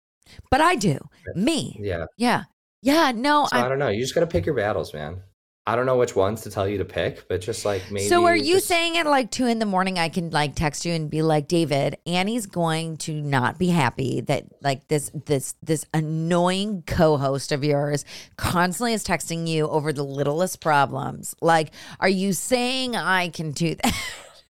but 0.52 0.62
i 0.62 0.76
do 0.76 0.98
me 1.36 1.78
Yeah. 1.80 2.06
Yeah. 2.17 2.43
Yeah. 2.82 3.12
No, 3.15 3.45
So 3.45 3.58
I, 3.58 3.65
I. 3.65 3.69
don't 3.69 3.80
know. 3.80 3.89
You 3.89 4.02
just 4.02 4.13
got 4.15 4.22
to 4.22 4.28
pick 4.28 4.45
your 4.45 4.56
battles, 4.56 4.93
man. 4.93 5.22
I 5.67 5.76
don't 5.76 5.86
know 5.86 5.98
which 5.98 6.15
ones 6.15 6.41
to 6.41 6.50
tell 6.50 6.67
you 6.67 6.80
to 6.80 6.86
pick, 6.86 7.28
but 7.28 7.41
just 7.41 7.63
like 7.63 7.91
maybe. 7.91 8.08
So 8.08 8.26
are 8.26 8.36
you 8.36 8.56
just- 8.56 8.67
saying 8.67 8.98
at 8.98 9.06
like 9.06 9.30
two 9.30 9.45
in 9.45 9.60
the 9.60 9.67
morning 9.67 10.00
I 10.00 10.10
can 10.10 10.32
like 10.32 10.56
text 10.56 10.84
you 10.84 10.93
and 10.93 11.12
be 11.12 11.22
like, 11.22 11.48
David, 11.48 11.98
Annie's 12.08 12.48
going 12.48 12.98
to 12.98 13.22
not 13.22 13.60
be 13.60 13.67
happy 13.67 14.22
that 14.22 14.45
like 14.63 14.88
this 14.88 15.12
this 15.26 15.54
this 15.62 15.86
annoying 15.93 16.84
co-host 16.88 17.52
of 17.52 17.63
yours 17.63 18.04
constantly 18.36 18.93
is 18.93 19.04
texting 19.06 19.48
you 19.48 19.67
over 19.67 19.93
the 19.93 20.04
littlest 20.04 20.60
problems. 20.60 21.36
Like, 21.39 21.72
are 22.00 22.10
you 22.10 22.34
saying 22.34 22.95
I 22.95 23.30
can 23.30 23.52
do 23.52 23.76
that? 23.76 23.95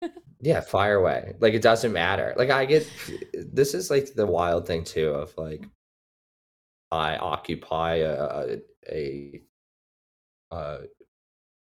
Yeah, 0.41 0.61
fire 0.61 0.95
away. 0.95 1.35
Like 1.41 1.55
it 1.55 1.63
doesn't 1.63 1.93
matter. 1.93 2.33
Like 2.37 2.51
I 2.51 2.65
get 2.65 2.89
this 3.35 3.75
is 3.75 3.91
like 3.91 4.15
the 4.15 4.25
wild 4.25 4.69
thing 4.69 4.85
too 4.85 5.09
of 5.09 5.37
like 5.37 5.67
I 6.93 7.17
occupy 7.17 7.95
a 7.97 8.13
a, 8.15 8.59
a 8.89 9.43
uh, 10.53 10.79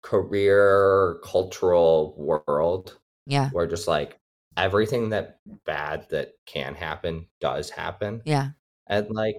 career 0.08 1.20
cultural 1.22 2.16
world 2.18 2.98
yeah. 3.26 3.50
where 3.50 3.68
just 3.68 3.90
like 3.90 4.18
everything 4.56 5.10
that 5.10 5.40
bad 5.66 6.08
that 6.12 6.32
can 6.46 6.76
happen 6.76 7.28
does 7.42 7.70
happen. 7.70 8.22
Yeah. 8.24 8.52
And 8.88 9.10
like 9.12 9.36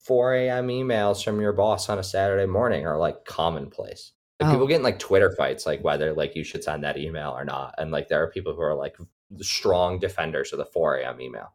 4 0.00 0.34
a.m. 0.34 0.68
emails 0.68 1.22
from 1.22 1.40
your 1.40 1.52
boss 1.52 1.88
on 1.88 2.00
a 2.00 2.02
Saturday 2.02 2.46
morning 2.46 2.84
are 2.84 2.98
like 2.98 3.24
commonplace. 3.26 4.10
Like 4.40 4.48
Oh. 4.48 4.52
people 4.52 4.66
get 4.66 4.76
in 4.78 4.82
like 4.82 4.98
Twitter 4.98 5.30
fights, 5.36 5.66
like 5.66 5.84
whether 5.84 6.12
like 6.12 6.34
you 6.34 6.42
should 6.42 6.64
send 6.64 6.82
that 6.82 6.98
email 6.98 7.30
or 7.30 7.44
not. 7.44 7.76
And 7.78 7.92
like 7.92 8.08
there 8.08 8.20
are 8.22 8.30
people 8.30 8.54
who 8.54 8.62
are 8.62 8.74
like 8.74 8.96
strong 9.40 10.00
defenders 10.00 10.52
of 10.52 10.58
the 10.58 10.64
4 10.64 10.96
a.m. 10.96 11.20
email. 11.20 11.54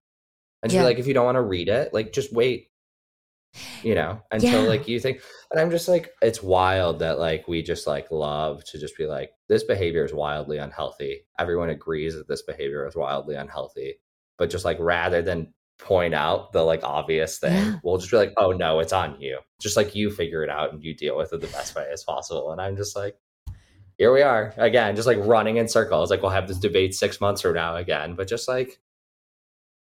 And 0.61 0.71
Yeah. 0.71 0.79
be 0.81 0.85
like, 0.85 0.99
if 0.99 1.07
you 1.07 1.13
don't 1.13 1.25
want 1.25 1.35
to 1.35 1.41
read 1.41 1.67
it, 1.67 1.93
like 1.93 2.13
just 2.13 2.31
wait. 2.31 2.69
You 3.83 3.93
know, 3.95 4.19
until 4.31 4.63
Yeah. 4.63 4.69
like 4.69 4.87
you 4.87 4.99
think 4.99 5.21
and 5.51 5.59
I'm 5.59 5.69
just 5.69 5.87
like, 5.87 6.09
it's 6.21 6.41
wild 6.41 6.99
that 6.99 7.19
like 7.19 7.47
we 7.47 7.61
just 7.61 7.85
like 7.85 8.09
love 8.09 8.63
to 8.65 8.79
just 8.79 8.97
be 8.97 9.05
like, 9.05 9.31
this 9.47 9.63
behavior 9.63 10.03
is 10.03 10.13
wildly 10.13 10.57
unhealthy. 10.57 11.25
Everyone 11.37 11.69
agrees 11.69 12.15
that 12.15 12.27
this 12.27 12.41
behavior 12.41 12.87
is 12.87 12.95
wildly 12.95 13.35
unhealthy. 13.35 13.95
But 14.37 14.49
just 14.49 14.65
like 14.65 14.77
rather 14.79 15.21
than 15.21 15.53
point 15.77 16.13
out 16.15 16.51
the 16.53 16.63
like 16.63 16.83
obvious 16.83 17.37
thing, 17.37 17.53
Yeah. 17.53 17.75
we'll 17.83 17.97
just 17.97 18.09
be 18.09 18.17
like, 18.17 18.33
oh 18.37 18.51
no, 18.51 18.79
it's 18.79 18.93
on 18.93 19.19
you. 19.21 19.39
Just 19.61 19.77
like 19.77 19.93
you 19.93 20.09
figure 20.09 20.43
it 20.43 20.49
out 20.49 20.73
and 20.73 20.83
you 20.83 20.95
deal 20.95 21.15
with 21.17 21.31
it 21.33 21.41
the 21.41 21.47
best 21.47 21.75
way 21.75 21.87
as 21.91 22.03
possible. 22.03 22.51
And 22.51 22.59
I'm 22.61 22.75
just 22.75 22.95
like, 22.95 23.17
here 23.99 24.11
we 24.11 24.23
are 24.23 24.53
again, 24.57 24.95
just 24.95 25.07
like 25.07 25.19
running 25.19 25.57
in 25.57 25.67
circles. 25.67 26.09
Like 26.09 26.23
we'll 26.23 26.31
have 26.31 26.47
this 26.47 26.57
debate 26.57 26.95
six 26.95 27.21
months 27.21 27.41
from 27.41 27.53
now 27.53 27.75
again. 27.75 28.15
But 28.15 28.27
just 28.27 28.47
like 28.47 28.79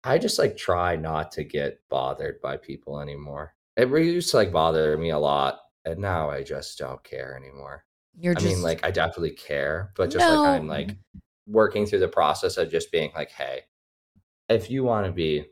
I 0.03 0.19
just 0.19 0.39
like 0.39 0.57
try 0.57 0.97
not 0.97 1.31
to 1.33 1.45
get 1.45 1.79
bothered 1.89 2.41
by 2.41 2.57
people 2.57 2.99
anymore. 3.01 3.55
It 3.77 3.89
used 3.89 4.31
to 4.31 4.37
like 4.37 4.53
bother 4.53 4.97
me 4.99 5.11
a 5.11 5.19
lot. 5.19 5.61
And 5.85 5.99
now 5.99 6.29
I 6.29 6.43
just 6.43 6.79
don't 6.79 7.03
care 7.03 7.37
anymore. 7.37 7.85
You're 8.19 8.35
I 8.37 8.41
just 8.41 8.57
mean, 8.57 8.63
like 8.63 8.85
I 8.85 8.91
definitely 8.91 9.31
care, 9.33 9.93
but 9.97 10.11
just 10.11 10.29
No. 10.29 10.37
like 10.37 10.61
I'm 10.61 10.67
like 10.67 10.97
working 11.47 11.87
through 11.87 12.01
the 12.01 12.09
process 12.09 12.59
of 12.59 12.71
just 12.71 12.93
being 12.93 13.11
like, 13.15 13.31
hey, 13.31 13.63
if 14.49 14.71
you 14.71 14.85
want 14.85 15.07
to 15.07 15.13
be 15.13 15.47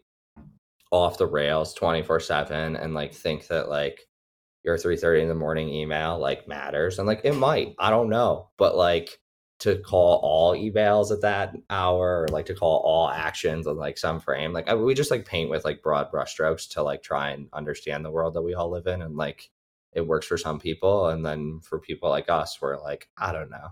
off 0.90 1.18
the 1.18 1.26
rails 1.26 1.74
24 1.74 2.20
7 2.20 2.76
and 2.76 2.94
like 2.94 3.12
think 3.12 3.46
that 3.48 3.68
like 3.68 4.06
your 4.64 4.76
3.30 4.76 5.22
in 5.22 5.28
the 5.28 5.34
morning 5.34 5.68
email 5.68 6.18
like 6.18 6.48
matters 6.48 6.98
and 6.98 7.06
like 7.06 7.20
it 7.24 7.34
might 7.34 7.74
i 7.78 7.90
don't 7.90 8.08
know 8.08 8.48
but 8.56 8.74
like 8.76 9.18
to 9.60 9.78
call 9.80 10.20
all 10.22 10.54
emails 10.54 11.10
at 11.10 11.20
that 11.20 11.56
hour 11.68 12.22
or 12.22 12.28
like 12.28 12.46
to 12.46 12.54
call 12.54 12.78
all 12.84 13.10
actions 13.10 13.66
on 13.66 13.76
like 13.76 13.98
some 13.98 14.20
frame 14.20 14.52
like 14.52 14.68
I, 14.68 14.74
we 14.74 14.94
just 14.94 15.10
like 15.10 15.24
paint 15.24 15.50
with 15.50 15.64
like 15.64 15.82
broad 15.82 16.12
brushstrokes 16.12 16.70
to 16.70 16.82
like 16.82 17.02
try 17.02 17.30
and 17.30 17.48
understand 17.52 18.04
the 18.04 18.10
world 18.10 18.34
that 18.34 18.42
we 18.42 18.54
all 18.54 18.70
live 18.70 18.86
in 18.86 19.02
and 19.02 19.16
like 19.16 19.50
it 19.92 20.06
works 20.06 20.26
for 20.26 20.38
some 20.38 20.60
people 20.60 21.08
and 21.08 21.24
then 21.26 21.60
for 21.62 21.80
people 21.80 22.08
like 22.08 22.28
us 22.28 22.60
we're 22.60 22.80
like 22.80 23.08
i 23.18 23.32
don't 23.32 23.50
know 23.50 23.68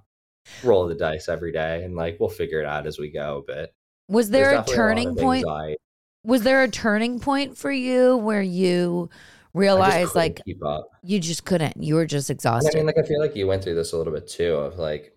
roll 0.65 0.87
the 0.87 0.95
dice 0.95 1.29
every 1.29 1.53
day 1.53 1.85
and 1.85 1.95
like 1.95 2.19
we'll 2.19 2.29
figure 2.29 2.61
it 2.61 2.67
out 2.67 2.87
as 2.87 2.99
we 2.99 3.11
go 3.11 3.45
but 3.47 3.73
was 4.09 4.31
there 4.31 4.59
a 4.59 4.65
turning 4.65 5.09
of 5.09 5.17
point? 5.17 5.47
Was 6.25 6.43
there 6.43 6.63
a 6.63 6.69
turning 6.69 7.21
point 7.21 7.57
for 7.57 7.71
you 7.71 8.17
where 8.17 8.43
you 8.43 9.11
realized 9.53 10.15
like 10.15 10.41
you 11.03 11.19
just 11.19 11.45
couldn't? 11.45 11.83
You 11.83 11.97
were 11.97 12.07
just 12.07 12.31
exhausted. 12.31 12.75
I 12.75 12.79
mean, 12.79 12.87
like 12.87 12.99
I 12.99 13.03
feel 13.03 13.21
like 13.21 13.37
you 13.37 13.47
went 13.47 13.65
through 13.65 13.75
this 13.75 13.93
a 13.93 13.99
little 13.99 14.13
bit 14.13 14.29
too 14.29 14.55
of 14.55 14.79
like 14.79 15.16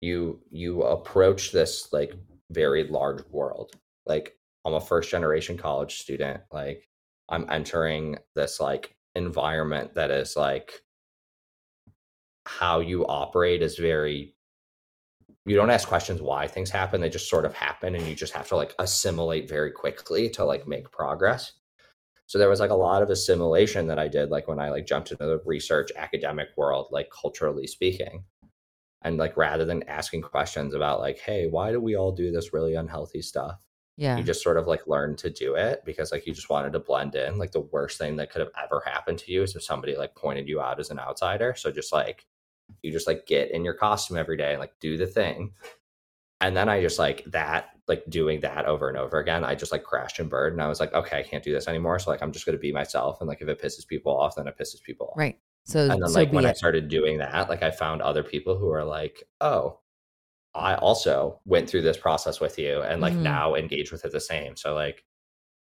you 0.00 0.40
you 0.50 0.82
approach 0.82 1.52
this 1.52 1.92
like 1.92 2.14
very 2.50 2.84
large 2.84 3.22
world. 3.30 3.72
Like 4.06 4.36
I'm 4.64 4.74
a 4.74 4.80
first 4.80 5.10
generation 5.10 5.56
college 5.56 5.98
student. 5.98 6.40
Like 6.52 6.88
I'm 7.28 7.46
entering 7.50 8.18
this 8.34 8.60
like 8.60 8.94
environment 9.14 9.94
that 9.94 10.10
is 10.10 10.36
like 10.36 10.72
how 12.46 12.80
you 12.80 13.06
operate 13.06 13.62
is 13.62 13.76
very 13.76 14.34
you 15.44 15.56
don't 15.56 15.70
ask 15.70 15.88
questions 15.88 16.22
why 16.22 16.46
things 16.46 16.70
happen 16.70 17.00
they 17.00 17.10
just 17.10 17.28
sort 17.28 17.44
of 17.44 17.52
happen 17.52 17.94
and 17.94 18.06
you 18.06 18.14
just 18.14 18.32
have 18.32 18.48
to 18.48 18.56
like 18.56 18.74
assimilate 18.78 19.48
very 19.48 19.70
quickly 19.70 20.30
to 20.30 20.44
like 20.44 20.66
make 20.66 20.90
progress 20.90 21.52
so 22.26 22.38
there 22.38 22.48
was 22.48 22.60
like 22.60 22.70
a 22.70 22.74
lot 22.74 23.02
of 23.02 23.10
assimilation 23.10 23.86
that 23.86 23.98
i 23.98 24.08
did 24.08 24.30
like 24.30 24.48
when 24.48 24.58
i 24.58 24.70
like 24.70 24.86
jumped 24.86 25.10
into 25.10 25.26
the 25.26 25.42
research 25.44 25.90
academic 25.96 26.48
world 26.56 26.86
like 26.90 27.10
culturally 27.10 27.66
speaking 27.66 28.24
and 29.02 29.16
like 29.16 29.36
rather 29.36 29.64
than 29.64 29.82
asking 29.84 30.22
questions 30.22 30.74
about 30.74 31.00
like 31.00 31.18
hey 31.18 31.46
why 31.46 31.70
do 31.70 31.80
we 31.80 31.96
all 31.96 32.12
do 32.12 32.30
this 32.30 32.52
really 32.52 32.74
unhealthy 32.74 33.22
stuff? 33.22 33.60
yeah. 33.98 34.16
you 34.16 34.22
just 34.22 34.44
sort 34.44 34.56
of 34.56 34.68
like 34.68 34.86
learn 34.86 35.16
to 35.16 35.28
do 35.28 35.56
it 35.56 35.82
because 35.84 36.12
like 36.12 36.24
you 36.24 36.32
just 36.32 36.48
wanted 36.48 36.72
to 36.72 36.78
blend 36.78 37.16
in. 37.16 37.36
Like 37.36 37.50
the 37.50 37.60
worst 37.60 37.98
thing 37.98 38.14
that 38.16 38.30
could 38.30 38.38
have 38.38 38.52
ever 38.62 38.80
happened 38.86 39.18
to 39.18 39.32
you 39.32 39.42
is 39.42 39.56
if 39.56 39.64
somebody 39.64 39.96
like 39.96 40.14
pointed 40.14 40.46
you 40.46 40.60
out 40.60 40.78
as 40.78 40.90
an 40.90 41.00
outsider. 41.00 41.54
So 41.56 41.72
just 41.72 41.92
like 41.92 42.24
you 42.82 42.92
just 42.92 43.08
like 43.08 43.26
get 43.26 43.50
in 43.50 43.64
your 43.64 43.74
costume 43.74 44.16
every 44.16 44.36
day 44.36 44.52
and 44.52 44.60
like 44.60 44.72
do 44.80 44.96
the 44.96 45.06
thing. 45.06 45.52
And 46.40 46.56
then 46.56 46.68
i 46.68 46.80
just 46.80 47.00
like 47.00 47.24
that 47.26 47.70
like 47.88 48.04
doing 48.08 48.38
that 48.42 48.66
over 48.66 48.88
and 48.88 48.96
over 48.96 49.18
again 49.18 49.42
i 49.42 49.56
just 49.56 49.72
like 49.72 49.82
crashed 49.82 50.20
and 50.20 50.30
burned 50.30 50.52
and 50.52 50.62
i 50.62 50.68
was 50.68 50.78
like 50.78 50.92
okay 50.94 51.18
i 51.18 51.22
can't 51.24 51.42
do 51.42 51.52
this 51.52 51.66
anymore. 51.66 51.98
So 51.98 52.12
like 52.12 52.22
i'm 52.22 52.30
just 52.30 52.46
going 52.46 52.56
to 52.56 52.60
be 52.60 52.70
myself 52.70 53.20
and 53.20 53.26
like 53.26 53.42
if 53.42 53.48
it 53.48 53.60
pisses 53.60 53.84
people 53.84 54.16
off 54.16 54.36
then 54.36 54.46
it 54.46 54.56
pisses 54.56 54.80
people 54.80 55.08
off. 55.08 55.18
Right. 55.18 55.40
So 55.68 55.80
and 55.90 56.02
then 56.02 56.08
so 56.08 56.18
like 56.18 56.32
when 56.32 56.46
i 56.46 56.52
started 56.54 56.88
doing 56.88 57.18
that 57.18 57.48
like 57.50 57.62
i 57.62 57.70
found 57.70 58.00
other 58.02 58.22
people 58.22 58.56
who 58.58 58.70
are 58.70 58.84
like 58.84 59.22
oh 59.42 59.78
i 60.54 60.74
also 60.76 61.40
went 61.44 61.68
through 61.68 61.82
this 61.82 61.98
process 61.98 62.40
with 62.40 62.58
you 62.58 62.80
and 62.82 63.00
like 63.02 63.12
Mhm. 63.14 63.22
now 63.22 63.54
engage 63.54 63.92
with 63.92 64.04
it 64.06 64.12
the 64.12 64.20
same 64.20 64.56
so 64.56 64.74
like 64.74 65.04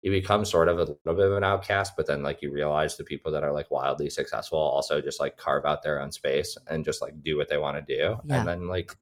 you 0.02 0.10
become 0.10 0.44
sort 0.44 0.68
of 0.68 0.78
a 0.78 0.84
little 0.84 1.14
bit 1.14 1.26
of 1.26 1.36
an 1.36 1.44
outcast 1.44 1.92
but 1.96 2.06
then 2.08 2.22
like 2.24 2.42
you 2.42 2.50
realize 2.50 2.96
the 2.96 3.04
people 3.04 3.30
that 3.32 3.44
are 3.44 3.52
like 3.52 3.70
wildly 3.70 4.10
successful 4.10 4.58
also 4.58 5.00
just 5.00 5.20
like 5.20 5.36
carve 5.36 5.64
out 5.64 5.82
their 5.84 6.00
own 6.02 6.10
space 6.10 6.58
and 6.66 6.84
just 6.84 7.00
like 7.00 7.14
do 7.22 7.36
what 7.36 7.48
they 7.48 7.58
want 7.58 7.76
to 7.76 7.96
do 7.96 8.16
Yeah. 8.24 8.40
and 8.40 8.48
then 8.48 8.66
like 8.66 8.96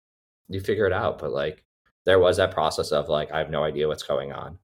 you 0.49 0.61
figure 0.61 0.87
it 0.87 0.93
out 0.93 1.19
but 1.19 1.31
like 1.33 1.65
there 2.05 2.19
was 2.19 2.37
that 2.37 2.51
process 2.53 2.93
of 2.93 3.09
like 3.09 3.33
i 3.33 3.39
have 3.39 3.51
no 3.51 3.65
idea 3.65 3.89
what's 3.89 4.03
going 4.03 4.33
on 4.33 4.59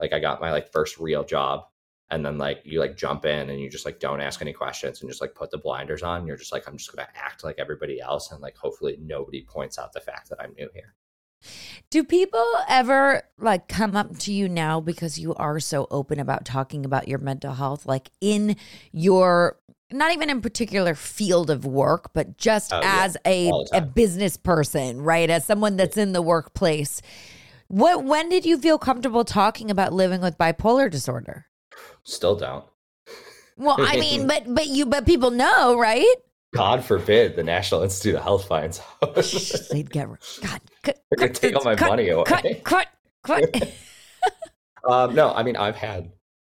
like 0.00 0.14
i 0.14 0.18
got 0.18 0.40
my 0.40 0.50
like 0.50 0.72
first 0.72 0.98
real 0.98 1.24
job 1.24 1.66
and 2.10 2.24
then 2.24 2.38
like 2.38 2.60
you 2.64 2.80
like 2.80 2.96
jump 2.96 3.24
in 3.24 3.50
and 3.50 3.60
you 3.60 3.70
just 3.70 3.84
like 3.86 3.98
don't 3.98 4.20
ask 4.20 4.40
any 4.42 4.52
questions 4.52 5.00
and 5.00 5.10
just 5.10 5.20
like 5.20 5.34
put 5.34 5.50
the 5.50 5.58
blinders 5.58 6.02
on 6.02 6.26
you're 6.26 6.36
just 6.36 6.52
like 6.52 6.66
i'm 6.68 6.76
just 6.76 6.94
gonna 6.94 7.08
act 7.14 7.44
like 7.44 7.56
everybody 7.58 8.00
else 8.00 8.30
and 8.32 8.40
like 8.40 8.56
hopefully 8.56 8.98
nobody 9.00 9.42
points 9.42 9.78
out 9.78 9.92
the 9.92 10.00
fact 10.00 10.28
that 10.28 10.40
i'm 10.40 10.52
new 10.58 10.68
here 10.74 10.94
Do 11.90 12.04
people 12.04 12.44
ever 12.68 13.22
like 13.38 13.68
come 13.68 13.94
up 13.96 14.18
to 14.20 14.32
you 14.32 14.48
now 14.48 14.80
because 14.80 15.18
you 15.18 15.34
are 15.34 15.60
so 15.60 15.86
open 15.90 16.18
about 16.18 16.44
talking 16.46 16.86
about 16.86 17.06
your 17.06 17.18
mental 17.18 17.52
health, 17.52 17.84
like 17.84 18.10
in 18.22 18.56
your 18.92 19.58
not 19.92 20.12
even 20.12 20.30
in 20.30 20.40
particular 20.40 20.94
field 20.94 21.50
of 21.50 21.66
work, 21.66 22.12
but 22.14 22.38
just 22.38 22.72
Oh, 22.72 22.80
yeah. 22.80 23.04
as 23.04 23.16
a, 23.26 23.50
a 23.74 23.82
business 23.82 24.36
person, 24.38 25.02
right? 25.02 25.28
As 25.28 25.44
someone 25.44 25.76
that's 25.76 25.98
in 25.98 26.12
the 26.14 26.22
workplace. 26.22 27.02
What 27.68 28.04
when 28.04 28.28
did 28.30 28.44
you 28.46 28.58
feel 28.58 28.78
comfortable 28.78 29.24
talking 29.24 29.70
about 29.70 29.92
living 29.92 30.22
with 30.22 30.38
bipolar 30.38 30.90
disorder? 30.90 31.46
Still 32.04 32.36
don't 32.36 32.64
Well, 33.56 33.76
I 33.78 33.96
mean, 33.98 34.26
but 34.32 34.42
but 34.46 34.66
you 34.66 34.86
but 34.86 35.06
people 35.06 35.30
know, 35.30 35.78
right? 35.78 36.14
god 36.54 36.84
forbid 36.84 37.34
the 37.34 37.42
national 37.42 37.82
institute 37.82 38.14
of 38.14 38.22
health 38.22 38.46
finds 38.46 38.80
out 39.02 39.14
They'd 39.72 39.90
get 39.90 40.06
God. 40.40 40.60
Cut, 40.84 41.00
they're 41.10 41.16
gonna 41.18 41.32
cut 41.32 41.34
take 41.34 41.56
all 41.56 41.64
my 41.64 41.74
cut, 41.74 41.88
money 41.88 42.08
away 42.10 42.22
Cut, 42.26 42.44
cut, 42.62 42.86
cut. 43.24 43.42
um 44.88 45.14
no 45.14 45.32
i 45.34 45.42
mean 45.42 45.56
i've 45.56 45.74
had 45.74 46.12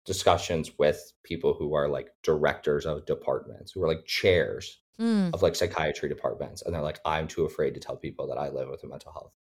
discussions 0.06 0.72
with 0.78 1.02
people 1.24 1.54
who 1.54 1.74
are 1.74 1.88
like 1.90 2.10
directors 2.24 2.86
of 2.86 3.06
departments 3.08 3.72
who 3.72 3.82
are 3.84 3.88
like 3.88 4.06
chairs 4.06 4.80
Mm, 5.00 5.32
of 5.32 5.44
like 5.44 5.56
psychiatry 5.56 6.10
departments 6.10 6.64
and 6.64 6.74
they're 6.74 6.82
like 6.82 7.00
i'm 7.06 7.28
too 7.28 7.46
afraid 7.46 7.76
to 7.76 7.80
tell 7.80 7.96
people 7.96 8.28
that 8.30 8.40
i 8.40 8.50
live 8.50 8.68
with 8.68 8.84
a 8.84 8.88
mental 8.88 9.12
health 9.12 9.32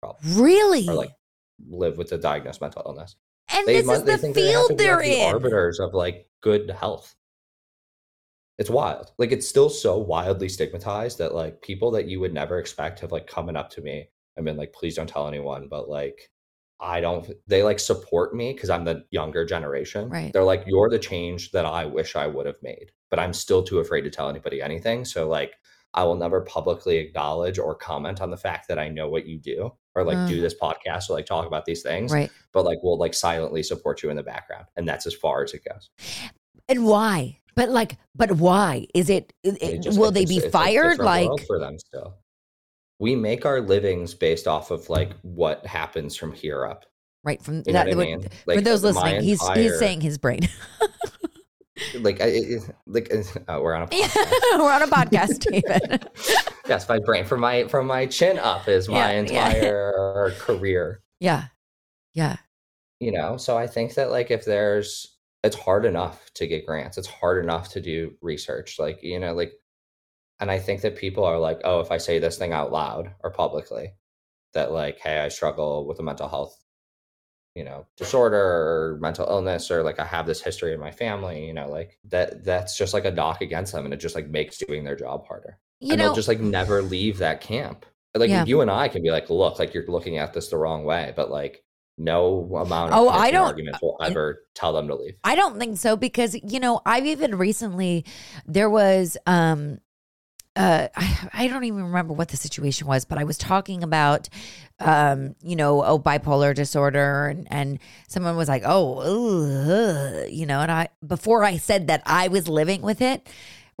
problem 0.00 0.20
really? 0.42 0.88
or 0.88 0.94
like 0.94 1.12
live 1.68 1.96
with 1.96 2.10
a 2.10 2.18
diagnosed 2.18 2.60
mental 2.60 2.82
illness 2.84 3.14
and 3.60 3.68
they 3.68 3.74
this 3.82 3.86
mu- 3.86 3.92
is 3.92 4.02
they 4.04 4.16
the 4.16 4.34
field 4.34 4.70
they 4.70 4.86
the 4.86 5.20
in. 5.20 5.34
arbiters 5.34 5.80
of 5.80 5.94
like 5.94 6.26
good 6.42 6.70
health. 6.70 7.14
It's 8.58 8.68
wild. 8.70 9.12
Like 9.18 9.32
it's 9.32 9.48
still 9.48 9.70
so 9.70 9.96
wildly 9.96 10.48
stigmatized 10.48 11.18
that 11.18 11.34
like 11.34 11.62
people 11.62 11.90
that 11.92 12.06
you 12.08 12.20
would 12.20 12.34
never 12.34 12.58
expect 12.58 13.00
have 13.00 13.12
like 13.12 13.26
coming 13.26 13.56
up 13.56 13.70
to 13.70 13.80
me 13.80 14.08
and 14.36 14.44
been 14.44 14.56
like 14.56 14.72
please 14.72 14.96
don't 14.96 15.08
tell 15.08 15.28
anyone 15.28 15.68
but 15.68 15.88
like 15.88 16.30
i 16.80 17.00
don't 17.00 17.30
they 17.46 17.62
like 17.62 17.78
support 17.78 18.34
me 18.34 18.52
because 18.52 18.70
i'm 18.70 18.84
the 18.84 19.04
younger 19.10 19.44
generation. 19.44 20.08
Right. 20.08 20.32
they're 20.32 20.44
like 20.44 20.64
you're 20.66 20.88
the 20.88 20.98
change 20.98 21.50
that 21.50 21.66
i 21.66 21.84
wish 21.84 22.16
i 22.16 22.26
would 22.26 22.46
have 22.46 22.62
made 22.62 22.90
but 23.10 23.18
i'm 23.18 23.32
still 23.32 23.62
too 23.62 23.80
afraid 23.80 24.02
to 24.02 24.10
tell 24.10 24.28
anybody 24.28 24.62
anything. 24.62 25.04
So 25.04 25.28
like 25.28 25.52
i 25.94 26.04
will 26.04 26.14
never 26.16 26.40
publicly 26.42 26.96
acknowledge 26.96 27.58
or 27.58 27.74
comment 27.74 28.20
on 28.20 28.30
the 28.30 28.36
fact 28.36 28.68
that 28.68 28.78
i 28.78 28.88
know 28.88 29.08
what 29.08 29.26
you 29.26 29.38
do 29.38 29.72
or 29.94 30.04
like 30.04 30.28
do 30.28 30.38
Mm. 30.38 30.42
this 30.42 30.54
podcast 30.60 31.10
or 31.10 31.14
like 31.14 31.26
talk 31.26 31.46
about 31.46 31.64
these 31.64 31.82
things 31.82 32.12
Right. 32.12 32.30
but 32.52 32.64
like 32.64 32.78
we'll 32.82 32.98
like 32.98 33.14
silently 33.14 33.62
support 33.62 34.02
you 34.02 34.10
in 34.10 34.16
the 34.16 34.22
background 34.22 34.66
and 34.76 34.88
that's 34.88 35.06
as 35.06 35.14
far 35.14 35.42
as 35.42 35.52
it 35.54 35.62
goes 35.64 35.90
And 36.68 36.84
why? 36.84 37.38
But 37.56 37.68
like, 37.70 37.96
but 38.14 38.32
why? 38.32 38.86
Is 38.94 39.10
it, 39.10 39.32
it- 39.42 39.82
just 39.82 39.98
will 39.98 40.12
they 40.12 40.24
be 40.24 40.38
fired? 40.40 40.98
Like, 40.98 41.28
for 41.46 41.58
them 41.58 41.78
still 41.78 42.16
we 43.00 43.16
make 43.16 43.44
our 43.46 43.60
livings 43.62 44.12
based 44.14 44.46
off 44.46 44.70
of 44.70 44.88
like 44.90 45.12
what 45.22 45.64
happens 45.66 46.14
from 46.16 46.32
here 46.32 46.64
up 46.66 46.84
right 47.24 47.42
from 47.42 47.56
you 47.66 47.72
know 47.72 47.72
that. 47.72 47.86
what 47.86 47.92
I 47.92 47.96
would- 47.96 48.06
mean? 48.06 48.28
for 48.54 48.60
those 48.60 48.82
listening, 48.84 49.22
he's 49.22 49.46
he's 49.54 49.78
saying 49.78 50.00
his 50.02 50.16
brain. 50.18 50.48
like 52.00 52.20
I, 52.20 52.40
like 52.86 53.10
uh, 53.48 53.58
we're 53.60 53.74
on 53.74 53.82
a 53.82 53.86
podcast. 53.88 54.58
We're 54.58 54.72
on 54.72 54.82
a 54.82 54.86
podcast, 54.86 55.38
David. 55.50 56.08
yes 56.70 56.88
my 56.88 56.98
brain 56.98 57.24
from 57.24 57.40
my 57.40 57.66
from 57.68 57.86
my 57.86 58.06
chin 58.06 58.38
up 58.38 58.68
is 58.68 58.88
my 58.88 58.96
Yeah, 58.96 59.10
yeah. 59.10 59.18
entire 59.18 60.30
career 60.38 61.02
yeah. 61.20 61.48
Yeah. 62.14 62.36
You 62.98 63.12
know, 63.12 63.36
so 63.36 63.56
I 63.56 63.66
think 63.66 63.94
that 63.94 64.10
like 64.10 64.30
if 64.30 64.44
there's 64.44 65.16
it's 65.44 65.56
hard 65.56 65.84
enough 65.86 66.30
to 66.34 66.46
get 66.46 66.66
grants. 66.66 66.98
It's 66.98 67.06
hard 67.08 67.42
enough 67.42 67.70
to 67.70 67.80
do 67.80 68.14
research. 68.20 68.78
Like, 68.78 69.02
you 69.02 69.18
know, 69.18 69.32
like 69.34 69.52
and 70.40 70.50
I 70.50 70.58
think 70.58 70.82
that 70.82 70.96
people 70.96 71.24
are 71.24 71.38
like, 71.38 71.60
oh, 71.64 71.80
if 71.80 71.90
I 71.90 71.98
say 71.98 72.18
this 72.18 72.38
thing 72.38 72.52
out 72.52 72.72
loud 72.72 73.14
or 73.22 73.30
publicly, 73.30 73.94
that 74.54 74.72
like, 74.72 74.98
hey, 74.98 75.18
I 75.20 75.28
struggle 75.28 75.86
with 75.86 75.98
a 76.00 76.02
mental 76.02 76.28
health, 76.28 76.56
you 77.54 77.64
know, 77.64 77.86
disorder 77.96 78.36
or 78.38 78.98
mental 79.00 79.26
illness, 79.28 79.70
or 79.70 79.82
like 79.82 79.98
I 80.00 80.04
have 80.04 80.26
this 80.26 80.40
history 80.42 80.72
in 80.74 80.80
my 80.80 80.90
family, 80.92 81.46
you 81.46 81.54
know, 81.54 81.68
like 81.68 81.98
that 82.10 82.44
that's 82.44 82.76
just 82.78 82.94
like 82.94 83.04
a 83.04 83.10
knock 83.10 83.40
against 83.42 83.72
them 83.72 83.84
and 83.84 83.94
it 83.94 83.98
just 84.00 84.14
like 84.14 84.28
makes 84.28 84.58
doing 84.58 84.84
their 84.84 84.96
job 84.96 85.26
harder. 85.26 85.58
You 85.80 85.92
and 85.92 85.98
know, 85.98 86.04
they'll 86.08 86.14
just 86.14 86.28
like 86.28 86.40
never 86.40 86.82
leave 86.82 87.18
that 87.18 87.40
camp. 87.40 87.86
Like 88.14 88.30
Yeah. 88.30 88.44
you 88.44 88.60
and 88.60 88.70
I 88.70 88.88
can 88.88 89.02
be 89.02 89.10
like, 89.10 89.30
look, 89.30 89.58
like 89.58 89.72
you're 89.74 89.86
looking 89.86 90.18
at 90.18 90.32
this 90.34 90.48
the 90.48 90.56
wrong 90.56 90.84
way, 90.84 91.12
but 91.16 91.30
like 91.30 91.62
no 91.96 92.48
amount 92.56 92.92
of 92.92 92.98
Oh, 92.98 93.08
I 93.08 93.30
don't- 93.30 93.46
arguments 93.48 93.80
will 93.82 93.96
ever 94.02 94.44
tell 94.54 94.72
them 94.72 94.88
to 94.88 94.94
leave. 94.94 95.14
I 95.24 95.34
don't 95.34 95.58
think 95.58 95.76
so 95.78 95.96
because 95.96 96.34
you 96.42 96.58
know 96.60 96.80
I've 96.86 97.06
even 97.06 97.34
recently 97.36 98.04
there 98.46 98.70
was 98.70 99.16
um 99.26 99.78
uh 100.56 100.88
I, 100.96 101.28
I 101.34 101.48
don't 101.48 101.64
even 101.64 101.84
remember 101.84 102.12
what 102.14 102.28
the 102.28 102.36
situation 102.36 102.86
was 102.88 103.04
but 103.04 103.18
I 103.18 103.24
was 103.24 103.38
talking 103.38 103.82
about 103.84 104.28
um 104.80 105.36
you 105.42 105.54
know 105.56 105.84
oh 105.84 105.98
bipolar 105.98 106.54
disorder 106.54 107.28
and 107.28 107.46
and 107.50 107.78
someone 108.08 108.36
was 108.36 108.48
like 108.48 108.62
oh 108.66 108.98
uh," 109.00 110.24
you 110.28 110.46
know 110.46 110.60
and 110.60 110.72
I 110.72 110.88
before 111.06 111.44
I 111.44 111.56
said 111.58 111.86
that 111.88 112.02
I 112.06 112.28
was 112.28 112.48
living 112.48 112.82
with 112.82 113.00
it 113.00 113.28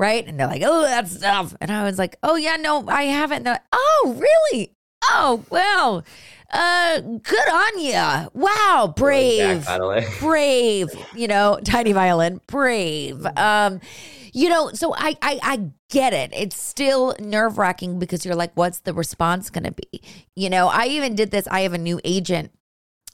right? 0.00 0.26
And 0.26 0.40
they're 0.40 0.46
like 0.46 0.62
oh 0.64 0.82
that's 0.82 1.20
tough 1.20 1.54
and 1.60 1.70
I 1.70 1.84
was 1.84 1.98
like 1.98 2.16
oh 2.22 2.34
yeah 2.34 2.56
no 2.56 2.84
I 2.88 3.04
haven't 3.04 3.44
they're 3.44 3.54
like, 3.54 3.62
oh 3.72 4.16
really? 4.18 4.72
Oh 5.04 5.44
well 5.50 6.04
uh 6.52 7.00
good 7.00 7.48
on 7.48 7.78
you 7.78 8.28
wow 8.34 8.92
brave 8.96 9.64
brave 10.20 10.88
you 11.14 11.28
know 11.28 11.60
tiny 11.64 11.92
violin 11.92 12.40
brave. 12.48 13.24
Um 13.36 13.80
you 14.32 14.48
know 14.48 14.70
so 14.72 14.94
i 14.96 15.16
i, 15.22 15.38
I 15.42 15.70
get 15.90 16.12
it. 16.12 16.30
It's 16.32 16.56
still 16.56 17.14
nerve-wracking 17.20 17.98
because 17.98 18.24
you're 18.24 18.34
like 18.34 18.52
what's 18.54 18.80
the 18.80 18.94
response 18.94 19.50
gonna 19.50 19.72
be? 19.72 20.02
You 20.34 20.50
know 20.50 20.68
i 20.68 20.86
even 20.86 21.14
did 21.14 21.30
this 21.30 21.46
i 21.48 21.60
have 21.60 21.74
a 21.74 21.78
new 21.78 22.00
agent 22.04 22.52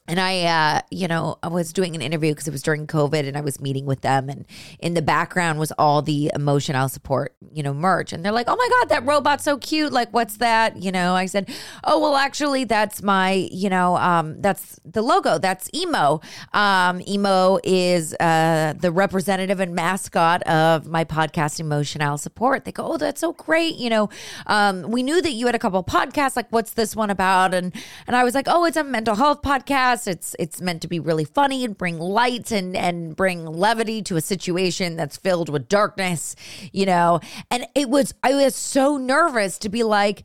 and 0.09 0.21
I, 0.21 0.43
uh, 0.45 0.81
you 0.91 1.09
know, 1.09 1.39
I 1.43 1.49
was 1.49 1.73
doing 1.73 1.95
an 1.95 2.03
interview 2.03 2.33
because 2.33 2.47
it 2.47 2.53
was 2.53 2.63
during 2.63 2.87
COVID 2.87 3.27
and 3.27 3.37
I 3.37 3.41
was 3.41 3.61
meeting 3.61 3.87
with 3.87 4.03
them. 4.03 4.29
And 4.29 4.45
in 4.79 4.95
the 4.95 5.03
background 5.03 5.59
was 5.59 5.73
all 5.73 6.03
the 6.03 6.31
emotional 6.35 6.89
support, 6.89 7.35
you 7.53 7.63
know, 7.63 7.75
merch. 7.75 8.13
And 8.13 8.25
they're 8.25 8.33
like, 8.33 8.47
oh 8.49 8.57
my 8.57 8.69
God, 8.69 8.89
that 8.91 9.05
robot's 9.05 9.45
so 9.45 9.59
cute. 9.59 9.93
Like, 9.93 10.13
what's 10.13 10.37
that? 10.37 10.77
You 10.77 10.93
know, 10.93 11.15
I 11.15 11.27
said, 11.27 11.51
oh, 11.85 11.99
well, 11.99 12.17
actually, 12.17 12.65
that's 12.65 13.03
my, 13.03 13.49
you 13.51 13.69
know, 13.69 13.97
um, 13.97 14.41
that's 14.41 14.79
the 14.85 15.03
logo. 15.03 15.39
That's 15.39 15.69
Emo. 15.75 16.21
Um, 16.53 17.03
Emo 17.09 17.59
is 17.65 18.15
uh, 18.15 18.75
the 18.79 18.93
representative 18.93 19.59
and 19.61 19.75
mascot 19.75 20.43
of 20.45 20.87
my 20.87 21.05
podcast, 21.05 21.59
Emotional 21.59 22.17
Support. 22.17 22.65
They 22.65 22.73
go, 22.73 22.93
oh, 22.93 22.97
that's 22.97 23.21
so 23.21 23.33
great. 23.33 23.77
You 23.77 23.91
know, 23.91 24.09
um, 24.47 24.83
we 24.83 25.03
knew 25.03 25.21
that 25.21 25.33
you 25.33 25.47
had 25.47 25.55
a 25.55 25.59
couple 25.59 25.83
podcasts. 25.83 26.37
Like, 26.37 26.51
what's 26.51 26.73
this 26.73 26.95
one 26.95 27.11
about? 27.11 27.55
And 27.55 27.75
and 28.07 28.15
I 28.15 28.23
was 28.23 28.35
like, 28.35 28.47
oh, 28.49 28.65
it's 28.65 28.77
a 28.77 28.85
mental 28.85 29.17
health 29.17 29.43
podcast. 29.43 29.96
It's 30.07 30.35
it's 30.39 30.61
meant 30.61 30.83
to 30.83 30.89
be 30.89 30.99
really 30.99 31.25
funny 31.25 31.65
and 31.65 31.79
bring 31.79 32.01
light 32.01 32.51
and 32.51 32.77
and 32.77 33.15
bring 33.15 33.47
levity 33.47 34.03
to 34.03 34.17
a 34.17 34.21
situation 34.21 34.97
that's 34.97 35.17
filled 35.17 35.49
with 35.49 35.69
darkness, 35.69 36.35
you 36.73 36.87
know. 36.87 37.21
And 37.53 37.67
it 37.77 37.89
was 37.89 38.15
I 38.25 38.35
was 38.35 38.57
so 38.57 38.97
nervous 38.97 39.59
to 39.59 39.69
be 39.69 39.85
like 39.85 40.25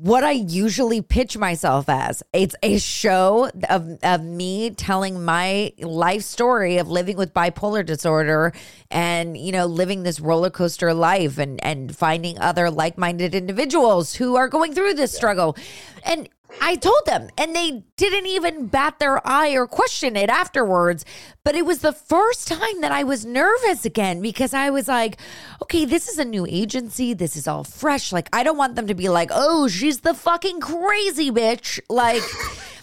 what 0.00 0.24
I 0.24 0.30
usually 0.30 1.02
pitch 1.02 1.36
myself 1.36 1.90
as. 1.90 2.22
It's 2.32 2.54
a 2.62 2.78
show 2.78 3.50
of, 3.68 3.98
of 4.02 4.24
me 4.24 4.70
telling 4.70 5.22
my 5.22 5.74
life 5.78 6.22
story 6.22 6.78
of 6.78 6.88
living 6.88 7.18
with 7.18 7.34
bipolar 7.34 7.84
disorder 7.84 8.54
and, 8.90 9.36
you 9.36 9.52
know, 9.52 9.66
living 9.66 10.02
this 10.02 10.18
roller 10.18 10.48
coaster 10.48 10.94
life 10.94 11.36
and, 11.36 11.62
and 11.62 11.94
finding 11.94 12.38
other 12.38 12.70
like 12.70 12.96
minded 12.96 13.34
individuals 13.34 14.14
who 14.14 14.36
are 14.36 14.48
going 14.48 14.72
through 14.72 14.94
this 14.94 15.12
struggle. 15.14 15.54
And 16.02 16.30
I 16.60 16.76
told 16.76 17.06
them, 17.06 17.28
and 17.38 17.54
they 17.54 17.84
didn't 17.96 18.26
even 18.26 18.66
bat 18.66 18.98
their 18.98 19.26
eye 19.26 19.50
or 19.50 19.66
question 19.66 20.16
it 20.16 20.28
afterwards. 20.28 21.04
But 21.44 21.54
it 21.54 21.64
was 21.64 21.80
the 21.80 21.92
first 21.92 22.48
time 22.48 22.80
that 22.80 22.92
I 22.92 23.04
was 23.04 23.24
nervous 23.24 23.84
again 23.84 24.20
because 24.20 24.52
I 24.52 24.70
was 24.70 24.88
like, 24.88 25.18
okay, 25.62 25.84
this 25.84 26.08
is 26.08 26.18
a 26.18 26.24
new 26.24 26.46
agency. 26.48 27.14
This 27.14 27.36
is 27.36 27.48
all 27.48 27.64
fresh. 27.64 28.12
Like, 28.12 28.28
I 28.32 28.42
don't 28.42 28.58
want 28.58 28.76
them 28.76 28.86
to 28.86 28.94
be 28.94 29.08
like, 29.08 29.30
oh, 29.32 29.68
she's 29.68 30.00
the 30.00 30.14
fucking 30.14 30.60
crazy 30.60 31.30
bitch. 31.30 31.80
Like, 31.88 32.22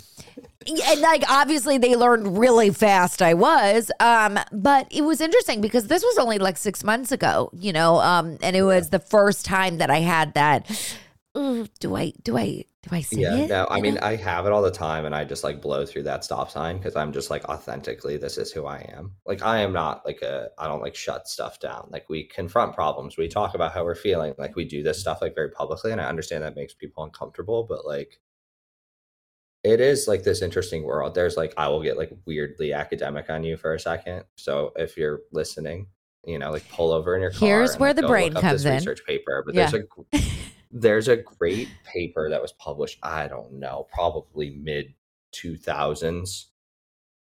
and 0.67 1.01
like 1.01 1.23
obviously 1.29 1.77
they 1.77 1.95
learned 1.95 2.37
really 2.37 2.71
fast 2.71 3.21
I 3.21 3.33
was. 3.33 3.91
Um, 3.99 4.39
but 4.51 4.87
it 4.91 5.01
was 5.01 5.21
interesting 5.21 5.61
because 5.61 5.87
this 5.87 6.03
was 6.03 6.17
only 6.17 6.39
like 6.39 6.57
six 6.57 6.83
months 6.83 7.11
ago, 7.11 7.49
you 7.53 7.73
know, 7.73 7.99
um, 7.99 8.37
and 8.41 8.55
it 8.55 8.63
was 8.63 8.89
the 8.89 8.99
first 8.99 9.45
time 9.45 9.77
that 9.77 9.89
I 9.89 9.99
had 9.99 10.33
that. 10.33 10.69
"Ooh, 11.37 11.67
do 11.79 11.95
I 11.95 12.13
do 12.23 12.37
I 12.37 12.65
do 12.81 12.89
I 12.91 13.01
say 13.01 13.21
Yeah, 13.21 13.43
it? 13.43 13.49
no, 13.49 13.67
I 13.69 13.79
mean. 13.79 13.97
I 13.99 14.15
have 14.15 14.45
it 14.45 14.51
all 14.51 14.61
the 14.61 14.71
time, 14.71 15.05
and 15.05 15.13
I 15.15 15.23
just 15.23 15.43
like 15.43 15.61
blow 15.61 15.85
through 15.85 16.03
that 16.03 16.23
stop 16.23 16.49
sign 16.49 16.77
because 16.77 16.95
I'm 16.95 17.13
just 17.13 17.29
like 17.29 17.45
authentically, 17.45 18.17
this 18.17 18.37
is 18.37 18.51
who 18.51 18.65
I 18.65 18.79
am. 18.97 19.13
Like, 19.25 19.43
I 19.43 19.59
am 19.59 19.71
not 19.73 20.05
like 20.05 20.21
a, 20.21 20.49
I 20.57 20.67
don't 20.67 20.81
like 20.81 20.95
shut 20.95 21.27
stuff 21.27 21.59
down. 21.59 21.89
Like, 21.91 22.09
we 22.09 22.23
confront 22.25 22.73
problems, 22.75 23.17
we 23.17 23.27
talk 23.27 23.55
about 23.55 23.73
how 23.73 23.83
we're 23.83 23.95
feeling, 23.95 24.33
like, 24.37 24.55
we 24.55 24.65
do 24.65 24.83
this 24.83 24.99
stuff 24.99 25.21
like 25.21 25.35
very 25.35 25.51
publicly, 25.51 25.91
and 25.91 26.01
I 26.01 26.05
understand 26.09 26.43
that 26.43 26.55
makes 26.55 26.73
people 26.73 27.03
uncomfortable, 27.03 27.63
but 27.63 27.85
like, 27.85 28.19
it 29.63 29.81
is 29.81 30.07
like 30.07 30.23
this 30.23 30.41
interesting 30.41 30.83
world. 30.83 31.13
There's 31.13 31.35
like, 31.37 31.53
I 31.57 31.67
will 31.67 31.83
get 31.83 31.97
like 31.97 32.11
weirdly 32.25 32.73
academic 32.73 33.29
on 33.29 33.43
you 33.43 33.57
for 33.57 33.73
a 33.73 33.79
second. 33.79 34.23
So 34.35 34.71
if 34.75 34.95
you're 34.97 35.21
listening, 35.31 35.87
you 36.25 36.39
know, 36.39 36.51
like 36.51 36.67
pull 36.69 36.91
over 36.91 37.15
in 37.15 37.21
your 37.21 37.31
car. 37.31 37.47
Here's 37.49 37.71
and, 37.71 37.81
where 37.81 37.89
like, 37.89 37.97
the 37.97 38.07
brain 38.07 38.33
comes 38.33 38.63
this 38.63 38.65
in. 38.65 38.75
Research 38.75 39.05
paper, 39.05 39.43
but 39.45 39.55
Yeah. 39.55 39.69
there's 39.69 39.83
a 39.83 40.17
there's 40.71 41.07
a 41.07 41.17
great 41.17 41.69
paper 41.85 42.29
that 42.29 42.41
was 42.41 42.51
published 42.53 42.99
i 43.03 43.27
don't 43.27 43.53
know 43.53 43.87
probably 43.93 44.49
mid 44.51 44.93
2000s 45.33 46.45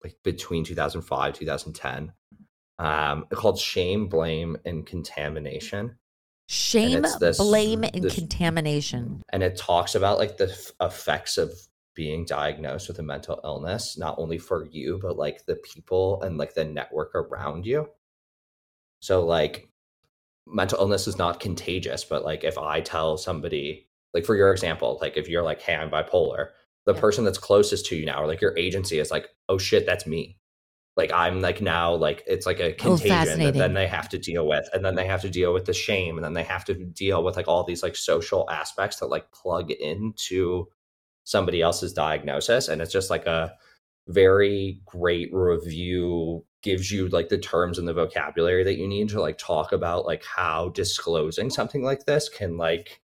like 0.04 0.16
between 0.24 0.64
2005 0.64 1.34
2010 1.34 2.12
um 2.80 3.26
called 3.32 3.60
shame 3.60 4.08
blame 4.08 4.58
and 4.66 4.86
contamination 4.86 5.98
Shame, 6.50 7.06
it's 7.06 7.18
this- 7.20 7.38
blame, 7.38 7.84
and 7.86 8.04
this- 8.04 8.16
contamination. 8.16 9.24
and 9.30 9.42
it 9.42 9.56
talks 9.58 9.96
about 9.96 10.18
like 10.18 10.36
the 10.38 10.50
f- 10.52 10.72
effects 10.82 11.38
of 11.38 11.52
being 11.96 12.26
diagnosed 12.26 12.90
with 12.90 13.00
a 13.00 13.04
mental 13.04 13.40
illness 13.44 13.98
not 13.98 14.16
only 14.18 14.38
for 14.38 14.66
you 14.72 15.00
but 15.02 15.16
like 15.18 15.46
the 15.46 15.56
people 15.58 16.22
and 16.24 16.38
like 16.38 16.54
the 16.54 16.66
network 16.66 17.16
around 17.16 17.66
you 17.66 17.88
so 19.00 19.26
like 19.26 19.70
mental 20.48 20.80
illness 20.80 21.08
is 21.08 21.18
not 21.18 21.40
contagious 21.40 22.04
but 22.04 22.24
like 22.26 22.44
if 22.44 22.58
i 22.58 22.82
tell 22.82 23.18
somebody 23.18 23.88
like 24.14 24.26
for 24.26 24.36
your 24.36 24.52
example 24.52 24.98
like 25.02 25.16
if 25.18 25.30
you're 25.30 25.44
like 25.44 25.62
hey 25.62 25.76
i'm 25.76 25.90
bipolar 25.90 26.50
the 26.86 26.94
Yeah. 26.94 27.00
person 27.00 27.24
that's 27.24 27.38
closest 27.38 27.86
to 27.88 27.96
you 27.96 28.06
now 28.06 28.22
or 28.22 28.28
like 28.28 28.42
your 28.42 28.58
agency 28.58 29.00
is 29.00 29.10
like 29.12 29.30
oh 29.48 29.58
shit 29.58 29.86
that's 29.86 30.06
me 30.06 30.38
like 30.98 31.12
i'm 31.14 31.42
like 31.42 31.62
now 31.62 31.94
like 31.96 32.24
it's 32.28 32.46
like 32.46 32.60
a 32.60 32.72
oh, 32.72 32.76
contagion 32.76 33.08
that 33.08 33.22
Oh, 33.22 33.26
fascinating. 33.26 33.60
then 33.60 33.74
they 33.74 33.88
have 33.88 34.10
to 34.10 34.18
deal 34.18 34.46
with 34.48 34.68
and 34.74 34.84
then 34.84 34.96
they 34.96 35.08
have 35.08 35.22
to 35.22 35.30
deal 35.30 35.54
with 35.54 35.66
the 35.66 35.74
shame 35.74 36.18
and 36.18 36.26
then 36.26 36.34
they 36.34 36.44
have 36.44 36.66
to 36.66 36.74
deal 36.74 37.24
with 37.24 37.36
like 37.38 37.48
all 37.48 37.64
these 37.64 37.82
like 37.82 37.96
social 37.96 38.50
aspects 38.50 38.98
that 38.98 39.08
like 39.08 39.32
plug 39.32 39.72
into 39.72 40.68
somebody 41.24 41.62
else's 41.62 41.94
diagnosis 41.94 42.68
and 42.68 42.82
it's 42.82 42.92
just 42.92 43.10
like 43.10 43.26
a 43.26 43.54
very 44.08 44.82
great 44.86 45.30
review 45.34 46.44
gives 46.62 46.92
you 46.92 47.08
like 47.10 47.30
the 47.30 47.38
terms 47.38 47.78
and 47.78 47.88
the 47.88 47.94
vocabulary 47.94 48.64
that 48.64 48.78
you 48.78 48.88
need 48.88 49.10
to 49.10 49.22
like 49.22 49.38
talk 49.38 49.72
about 49.72 50.06
like 50.06 50.24
how 50.24 50.70
disclosing 50.70 51.50
something 51.50 51.84
like 51.84 52.06
this 52.06 52.30
can 52.30 52.58
like 52.58 53.02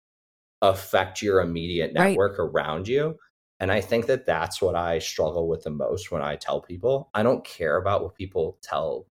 affect 0.63 1.23
your 1.23 1.41
immediate 1.41 1.93
Right. 1.95 2.11
network 2.11 2.39
around 2.39 2.89
you 2.89 3.17
and 3.61 3.71
i 3.73 3.81
think 3.81 4.07
that 4.07 4.25
that's 4.27 4.63
what 4.63 4.75
i 4.75 4.99
struggle 4.99 5.49
with 5.49 5.63
the 5.65 5.71
most 5.71 6.11
when 6.11 6.23
i 6.23 6.37
tell 6.37 6.61
people 6.61 7.11
i 7.15 7.23
don't 7.23 7.45
care 7.45 7.77
about 7.77 8.03
what 8.03 8.15
people 8.15 8.59
tell 8.63 9.07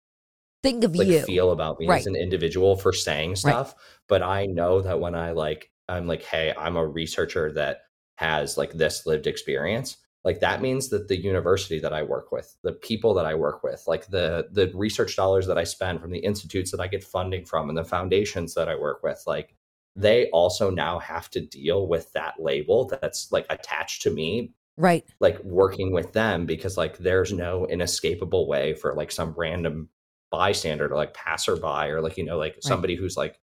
Think 0.63 0.85
of 0.85 0.95
like 0.95 1.09
you. 1.09 1.21
feel 1.21 1.51
about 1.51 1.81
me 1.81 1.89
Right. 1.89 2.01
as 2.01 2.07
an 2.07 2.17
individual 2.17 2.77
for 2.77 2.93
saying 2.93 3.37
stuff 3.37 3.75
but 4.07 4.23
i 4.23 4.47
know 4.47 4.81
that 4.83 5.01
when 5.01 5.15
i 5.15 5.33
like 5.33 5.71
i'm 5.89 6.07
like 6.07 6.23
hey 6.23 6.53
i'm 6.57 6.77
a 6.77 6.87
researcher 6.87 7.53
that 7.53 7.83
has 8.17 8.57
like 8.59 8.73
this 8.73 9.07
lived 9.07 9.27
experience 9.27 9.97
like 10.25 10.41
that 10.41 10.61
means 10.61 10.89
that 10.91 11.09
the 11.09 11.21
university 11.21 11.79
that 11.79 11.93
i 11.93 12.03
work 12.03 12.33
with 12.33 12.57
the 12.63 12.73
people 12.73 13.15
that 13.15 13.27
i 13.27 13.35
work 13.35 13.63
with 13.63 13.83
like 13.87 14.07
the 14.09 14.47
the 14.53 14.71
research 14.75 15.17
dollars 15.17 15.47
that 15.47 15.59
i 15.59 15.65
spend 15.65 16.01
from 16.01 16.11
the 16.11 16.19
institutes 16.19 16.71
that 16.71 16.81
i 16.81 16.87
get 16.87 17.05
funding 17.05 17.45
from 17.45 17.69
and 17.69 17.79
the 17.79 17.85
foundations 17.85 18.55
that 18.55 18.69
i 18.69 18.75
work 18.75 19.03
with 19.03 19.23
like 19.27 19.55
they 19.97 20.29
also 20.31 20.71
now 20.71 20.99
have 20.99 21.29
to 21.31 21.41
deal 21.41 21.87
with 21.87 22.13
that 22.13 22.35
label 22.39 22.87
that's 22.87 23.31
like 23.33 23.47
attached 23.51 24.03
to 24.03 24.11
me 24.11 24.53
right. 24.77 25.05
like 25.21 25.43
working 25.45 25.93
with 25.93 26.13
them 26.13 26.47
because 26.47 26.77
like 26.77 26.99
there's 26.99 27.33
no 27.33 27.67
inescapable 27.67 28.47
way 28.47 28.75
for 28.75 28.95
like 28.95 29.11
some 29.11 29.35
random 29.37 29.89
bystander 30.31 30.87
or 30.87 30.97
like 30.97 31.13
passerby 31.13 31.91
or 31.91 32.01
like 32.01 32.17
you 32.17 32.25
know 32.25 32.39
like 32.39 32.57
somebody 32.61 32.95
who's 32.95 33.17
like 33.17 33.41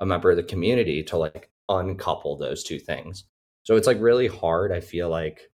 a 0.00 0.06
member 0.06 0.30
of 0.30 0.36
the 0.36 0.42
community 0.42 1.02
to 1.02 1.16
like 1.16 1.50
uncouple 1.68 2.36
those 2.36 2.64
two 2.64 2.78
things 2.78 3.24
so 3.62 3.76
it's 3.76 3.86
like 3.86 4.00
really 4.00 4.26
hard 4.26 4.72
i 4.72 4.80
feel 4.80 5.10
like 5.10 5.51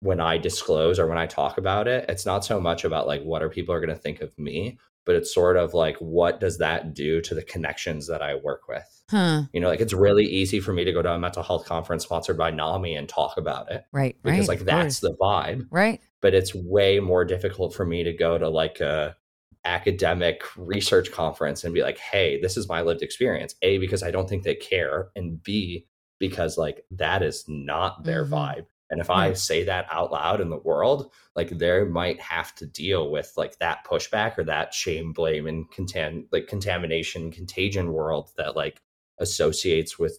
when 0.00 0.20
I 0.20 0.38
disclose 0.38 0.98
or 0.98 1.06
when 1.06 1.18
I 1.18 1.26
talk 1.26 1.58
about 1.58 1.86
it, 1.88 2.06
it's 2.08 2.26
not 2.26 2.44
so 2.44 2.60
much 2.60 2.84
about 2.84 3.06
like 3.06 3.22
what 3.22 3.42
are 3.42 3.48
people 3.50 3.74
are 3.74 3.80
going 3.80 3.94
to 3.94 4.02
think 4.02 4.20
of 4.20 4.36
me, 4.38 4.78
but 5.04 5.14
it's 5.14 5.32
sort 5.32 5.56
of 5.56 5.74
like 5.74 5.96
what 5.98 6.40
does 6.40 6.58
that 6.58 6.94
do 6.94 7.20
to 7.22 7.34
the 7.34 7.42
connections 7.42 8.06
that 8.08 8.22
I 8.22 8.34
work 8.36 8.68
with? 8.68 9.02
Huh. 9.10 9.42
You 9.52 9.60
know, 9.60 9.68
like 9.68 9.80
it's 9.80 9.92
really 9.92 10.24
easy 10.24 10.60
for 10.60 10.72
me 10.72 10.84
to 10.84 10.92
go 10.92 11.02
to 11.02 11.12
a 11.12 11.18
mental 11.18 11.42
health 11.42 11.66
conference 11.66 12.04
sponsored 12.04 12.38
by 12.38 12.50
NAMI 12.50 12.94
and 12.94 13.08
talk 13.08 13.36
about 13.36 13.70
it 13.70 13.84
Right. 13.92 14.16
because 14.22 14.48
right, 14.48 14.58
like 14.58 14.60
that's 14.66 15.00
the 15.00 15.14
vibe. 15.20 15.66
right. 15.70 16.00
But 16.22 16.34
it's 16.34 16.54
way 16.54 17.00
more 17.00 17.24
difficult 17.24 17.74
for 17.74 17.84
me 17.84 18.04
to 18.04 18.12
go 18.12 18.38
to 18.38 18.48
like 18.48 18.80
a 18.80 19.16
academic 19.64 20.42
research 20.56 21.12
conference 21.12 21.64
and 21.64 21.74
be 21.74 21.82
like, 21.82 21.98
hey, 21.98 22.40
this 22.40 22.56
is 22.56 22.68
my 22.68 22.80
lived 22.80 23.02
experience. 23.02 23.54
A, 23.62 23.78
because 23.78 24.02
I 24.02 24.10
don't 24.10 24.28
think 24.28 24.42
they 24.44 24.54
care, 24.54 25.10
and 25.14 25.42
B, 25.42 25.86
because 26.18 26.56
like 26.56 26.84
that 26.92 27.22
is 27.22 27.44
not 27.48 28.04
their 28.04 28.24
Mhm. 28.24 28.30
vibe. 28.30 28.66
And 28.90 29.00
if 29.00 29.08
I 29.08 29.28
hmm. 29.28 29.34
say 29.34 29.64
that 29.64 29.86
out 29.90 30.12
loud 30.12 30.40
in 30.40 30.50
the 30.50 30.58
world, 30.58 31.12
like 31.36 31.50
they 31.50 31.84
might 31.84 32.20
have 32.20 32.54
to 32.56 32.66
deal 32.66 33.10
with 33.10 33.32
like 33.36 33.58
that 33.58 33.86
pushback 33.86 34.36
or 34.36 34.44
that 34.44 34.74
shame, 34.74 35.12
blame, 35.12 35.46
and 35.46 35.70
contam 35.70 36.26
like 36.32 36.48
contamination, 36.48 37.30
contagion 37.30 37.92
world 37.92 38.30
that 38.36 38.56
like 38.56 38.80
associates 39.18 39.98
with 39.98 40.18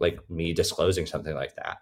like 0.00 0.18
me 0.30 0.54
disclosing 0.54 1.06
something 1.06 1.34
like 1.34 1.54
that. 1.56 1.78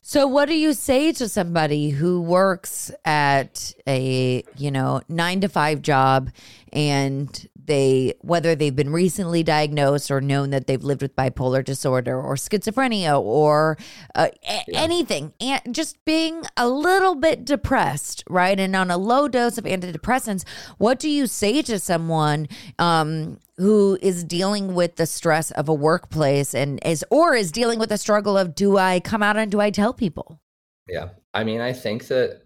So 0.00 0.26
what 0.26 0.48
do 0.48 0.54
you 0.54 0.72
say 0.72 1.12
to 1.12 1.28
somebody 1.28 1.90
who 1.90 2.22
works 2.22 2.90
at 3.04 3.74
a, 3.86 4.42
you 4.56 4.70
know, 4.70 5.02
9 5.08 5.40
to 5.42 5.48
5 5.48 5.82
job 5.82 6.30
and 6.72 7.48
they 7.68 8.14
whether 8.22 8.56
they've 8.56 8.74
been 8.74 8.90
recently 8.90 9.44
diagnosed 9.44 10.10
or 10.10 10.20
known 10.20 10.50
that 10.50 10.66
they've 10.66 10.82
lived 10.82 11.02
with 11.02 11.14
bipolar 11.14 11.64
disorder 11.64 12.20
or 12.20 12.34
schizophrenia 12.34 13.20
or 13.20 13.78
uh, 14.16 14.28
a- 14.42 14.64
Yeah. 14.66 14.80
anything 14.82 15.32
and 15.40 15.60
just 15.72 16.04
being 16.04 16.42
a 16.56 16.68
little 16.68 17.14
bit 17.14 17.44
depressed, 17.44 18.24
right? 18.28 18.58
And 18.58 18.74
on 18.74 18.90
a 18.90 18.98
low 18.98 19.28
dose 19.28 19.56
of 19.58 19.64
antidepressants, 19.64 20.44
what 20.78 20.98
do 20.98 21.08
you 21.08 21.28
say 21.28 21.62
to 21.62 21.78
someone 21.78 22.48
um 22.80 23.38
who 23.58 23.96
is 24.02 24.24
dealing 24.24 24.74
with 24.74 24.96
the 24.96 25.06
stress 25.06 25.50
of 25.52 25.68
a 25.68 25.74
workplace 25.74 26.54
and 26.54 26.80
is 26.84 27.04
or 27.10 27.34
is 27.36 27.52
dealing 27.52 27.78
with 27.78 27.90
the 27.90 27.98
struggle 27.98 28.36
of 28.36 28.54
do 28.56 28.76
I 28.78 28.98
come 29.00 29.22
out 29.22 29.36
and 29.36 29.50
do 29.52 29.60
I 29.60 29.70
tell 29.70 29.92
people? 29.94 30.40
Yeah. 30.88 31.10
I 31.34 31.44
mean, 31.44 31.60
I 31.60 31.72
think 31.72 32.06
that 32.08 32.40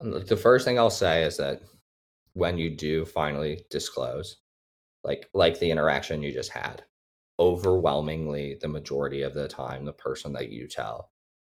the 0.00 0.36
first 0.36 0.64
thing 0.64 0.78
I'll 0.78 0.90
say 0.90 1.24
is 1.24 1.36
that 1.38 1.62
when 2.34 2.58
you 2.58 2.70
do 2.76 3.04
finally 3.04 3.64
disclose, 3.70 4.36
like 5.04 5.28
like 5.34 5.58
the 5.60 5.70
interaction 5.70 6.22
you 6.22 6.32
just 6.32 6.50
had, 6.52 6.84
overwhelmingly 7.40 8.56
the 8.60 8.68
majority 8.68 9.22
of 9.22 9.34
the 9.34 9.48
time 9.48 9.84
the 9.84 9.92
person 9.92 10.32
that 10.34 10.50
you 10.50 10.68
tell 10.68 11.10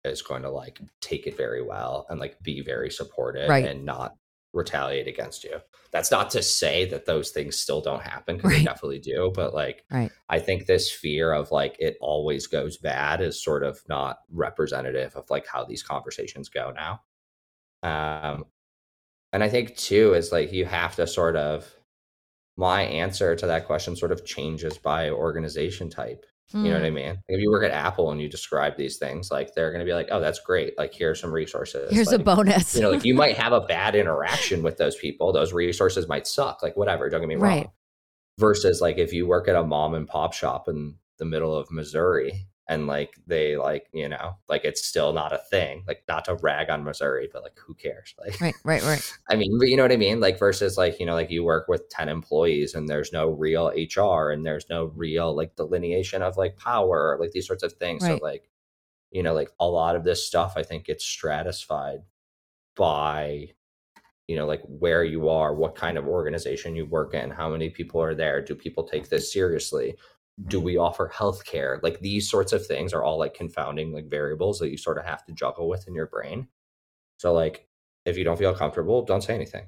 is 0.05 0.23
going 0.23 0.43
to 0.43 0.51
like 0.51 0.81
take 1.01 1.27
it 1.27 1.37
very 1.37 1.63
well 1.63 2.07
and 2.09 2.21
like 2.21 2.41
be 2.43 2.61
very 2.63 2.91
supportive 2.91 3.49
Right. 3.49 3.65
and 3.65 3.85
not 3.85 4.15
retaliate 4.53 5.09
against 5.09 5.45
you. 5.45 5.61
That's 5.91 6.11
not 6.11 6.31
to 6.31 6.43
say 6.43 6.87
that 6.87 7.05
those 7.07 7.31
things 7.31 7.59
still 7.59 7.81
don't 7.83 8.03
happen 8.03 8.37
because 8.37 8.53
they 8.53 8.65
definitely 8.65 9.01
do, 9.01 9.33
but 9.35 9.55
like 9.55 9.85
Right. 9.91 10.13
I 10.29 10.39
think 10.41 10.67
this 10.67 10.91
fear 10.91 11.33
of 11.33 11.51
like 11.53 11.77
it 11.79 11.97
always 12.01 12.47
goes 12.47 12.79
bad 12.79 13.21
is 13.21 13.43
sort 13.43 13.63
of 13.65 13.81
not 13.89 14.19
representative 14.31 15.15
of 15.17 15.29
like 15.31 15.47
how 15.47 15.65
these 15.65 15.83
conversations 15.83 16.49
go 16.49 16.73
now. 16.73 17.03
Um 17.83 18.47
and 19.33 19.43
I 19.43 19.49
think 19.49 19.77
too 19.77 20.15
is 20.15 20.33
like 20.33 20.53
you 20.53 20.65
have 20.65 20.97
to 20.97 21.07
sort 21.07 21.37
of 21.37 21.71
my 22.57 22.83
answer 22.83 23.37
to 23.37 23.47
that 23.47 23.67
question 23.67 23.97
sort 23.97 24.13
of 24.13 24.25
changes 24.25 24.79
by 24.79 25.11
organization 25.11 25.91
type. 25.91 26.25
You 26.53 26.63
know 26.63 26.75
what 26.75 26.85
I 26.85 26.89
hmm. 26.91 26.95
mean? 26.95 27.19
If 27.29 27.41
you 27.41 27.51
work 27.51 27.65
at 27.65 27.73
Apple 27.73 28.13
and 28.13 28.21
you 28.21 28.29
describe 28.29 28.77
these 28.77 28.99
things, 28.99 29.33
like 29.33 29.53
they're 29.53 29.73
going 29.73 29.81
to 29.81 29.85
be 29.85 29.93
like, 29.93 30.09
"Oh, 30.13 30.21
that's 30.21 30.39
great! 30.39 30.79
Like 30.79 30.95
here's 30.95 31.21
some 31.21 31.33
resources." 31.33 31.93
Here's 31.93 32.13
a 32.13 32.21
bonus. 32.21 32.77
you 32.77 32.83
know, 32.83 32.91
like 32.93 33.05
you 33.05 33.15
might 33.15 33.37
have 33.39 33.53
a 33.53 33.63
bad 33.63 33.97
interaction 33.97 34.63
with 34.63 34.77
those 34.77 34.95
people. 34.95 35.33
Those 35.33 35.53
resources 35.53 36.07
might 36.07 36.29
suck, 36.29 36.63
like 36.63 36.77
whatever. 36.77 37.11
Don't 37.11 37.21
get 37.21 37.29
me 37.29 37.35
wrong. 37.35 37.51
Right. 37.51 37.71
Versus 38.39 38.81
like 38.81 38.97
if 38.97 39.13
you 39.13 39.27
work 39.27 39.49
at 39.49 39.57
a 39.57 39.65
mom 39.65 39.95
and 39.95 40.07
pop 40.07 40.35
shop 40.35 40.69
in 40.69 40.95
the 41.19 41.25
middle 41.25 41.55
of 41.55 41.69
Missouri 41.73 42.47
and 42.69 42.87
like 42.87 43.15
they 43.27 43.57
like, 43.57 43.89
you 43.93 44.09
know, 44.09 44.37
like 44.49 44.65
it's 44.65 44.85
still 44.85 45.13
not 45.13 45.33
a 45.33 45.39
thing. 45.39 45.85
Like 45.87 46.03
not 46.09 46.25
to 46.25 46.35
rag 46.35 46.69
on 46.69 46.83
Missouri, 46.83 47.29
but 47.33 47.43
like 47.43 47.57
who 47.59 47.75
cares? 47.75 48.15
Like 48.27 48.41
right, 48.41 48.55
right, 48.65 48.83
right. 48.83 49.13
I 49.31 49.37
mean, 49.37 49.57
but 49.59 49.69
you 49.69 49.77
know 49.77 49.85
what 49.85 49.93
I 49.93 49.97
mean? 49.97 50.21
Like 50.21 50.39
versus 50.39 50.77
like, 50.77 50.99
you 50.99 51.07
know, 51.07 51.15
like 51.15 51.31
you 51.31 51.45
work 51.45 51.69
with 51.69 51.89
10 51.91 52.09
employees 52.09 52.75
and 52.75 52.89
there's 52.89 53.13
no 53.13 53.29
real 53.29 53.69
HR 53.69 54.31
and 54.31 54.45
there's 54.45 54.69
no 54.69 54.87
real 54.97 55.35
like 55.37 55.55
delineation 55.55 56.23
of 56.23 56.37
like 56.37 56.57
power, 56.57 57.17
like 57.21 57.31
these 57.31 57.47
sorts 57.47 57.63
of 57.63 57.73
things. 57.75 58.03
Right. 58.03 58.19
So 58.19 58.25
like, 58.25 58.49
you 59.13 59.23
know, 59.23 59.35
like 59.35 59.51
a 59.61 59.67
lot 59.67 59.95
of 59.95 60.03
this 60.03 60.27
stuff 60.27 60.55
I 60.57 60.63
think 60.65 60.87
gets 60.87 61.05
stratified 61.05 62.01
by 62.75 63.51
you 64.27 64.35
know, 64.35 64.47
like 64.47 64.63
where 64.67 65.05
you 65.05 65.29
are, 65.29 65.55
what 65.55 65.77
kind 65.77 65.97
of 65.97 66.09
organization 66.09 66.75
you 66.75 66.85
work 66.85 67.15
in, 67.15 67.31
how 67.31 67.49
many 67.49 67.71
people 67.71 68.03
are 68.03 68.15
there, 68.15 68.43
do 68.43 68.55
people 68.55 68.83
take 68.83 69.09
this 69.09 69.33
seriously? 69.33 69.95
Do 70.47 70.61
we 70.61 70.77
offer 70.77 71.11
healthcare? 71.15 71.83
Like 71.83 72.01
these 72.01 72.29
sorts 72.31 72.53
of 72.53 72.67
things 72.67 72.93
are 72.93 73.03
all 73.03 73.19
like 73.19 73.35
confounding 73.35 73.93
like 73.93 74.11
variables 74.11 74.59
that 74.59 74.71
you 74.71 74.77
sort 74.77 74.99
of 74.99 75.07
have 75.07 75.25
to 75.27 75.33
juggle 75.33 75.69
with 75.69 75.89
in 75.89 75.95
your 75.95 76.07
brain. 76.07 76.49
So 77.19 77.33
like 77.33 77.67
if 78.05 78.19
you 78.19 78.25
don't 78.25 78.37
feel 78.39 78.55
comfortable, 78.55 79.03
don't 79.05 79.23
say 79.23 79.35
anything. 79.35 79.67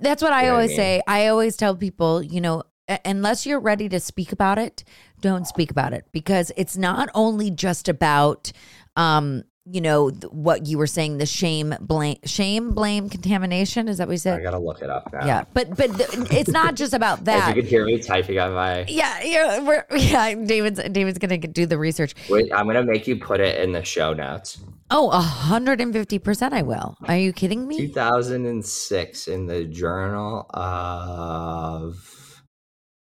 That's 0.00 0.22
what 0.22 0.32
I 0.32 0.42
You 0.42 0.46
know 0.46 0.52
what 0.52 0.58
I 0.58 0.62
always 0.62 0.70
mean? 0.70 0.76
say. 0.76 1.02
I 1.08 1.26
always 1.26 1.56
tell 1.56 1.74
people, 1.74 2.22
you 2.22 2.40
know, 2.40 2.62
unless 3.04 3.46
you're 3.46 3.58
ready 3.60 3.88
to 3.88 3.98
speak 3.98 4.30
about 4.30 4.58
it, 4.58 4.84
don't 5.20 5.46
speak 5.46 5.70
about 5.72 5.92
it 5.92 6.04
because 6.12 6.52
it's 6.56 6.76
not 6.76 7.08
only 7.14 7.50
just 7.50 7.88
about 7.88 8.52
um 8.94 9.42
you 9.68 9.80
know 9.80 10.10
th- 10.10 10.24
what 10.32 10.66
you 10.66 10.78
were 10.78 10.86
saying 10.86 11.18
the 11.18 11.26
shame 11.26 11.74
blame 11.80 12.16
shame 12.24 12.70
blame 12.72 13.08
contamination 13.10 13.88
is 13.88 13.98
that 13.98 14.06
what 14.06 14.12
you 14.12 14.18
said 14.18 14.38
I 14.38 14.42
gotta 14.42 14.58
look 14.58 14.80
it 14.80 14.88
up 14.88 15.12
now. 15.12 15.26
yeah 15.26 15.44
but 15.54 15.76
but 15.76 15.90
it's 16.32 16.50
not 16.50 16.76
just 16.76 16.94
about 16.94 17.18
If 17.18 17.24
that 17.26 17.48
you 17.56 17.62
could 17.62 17.68
hear 17.68 17.84
me 17.84 17.98
typing 17.98 18.38
on 18.38 18.52
my 18.54 18.84
yeah 18.86 19.20
yeah 19.22 19.60
we're 19.60 19.84
yeah 19.96 20.34
david's 20.34 20.80
david's 20.92 21.18
gonna 21.18 21.38
do 21.38 21.66
the 21.66 21.78
research 21.78 22.14
wait, 22.30 22.52
I'm 22.52 22.66
gonna 22.66 22.84
make 22.84 23.06
you 23.08 23.16
put 23.16 23.40
it 23.40 23.60
in 23.60 23.72
the 23.72 23.82
show 23.84 24.12
notes. 24.12 24.58
oh 24.90 25.10
150% 25.48 26.52
i 26.52 26.62
will 26.62 26.96
are 27.08 27.16
you 27.16 27.32
kidding 27.32 27.66
me 27.66 27.76
2006 27.78 29.28
in 29.28 29.46
the 29.46 29.64
Journal 29.64 30.46
of 30.50 32.42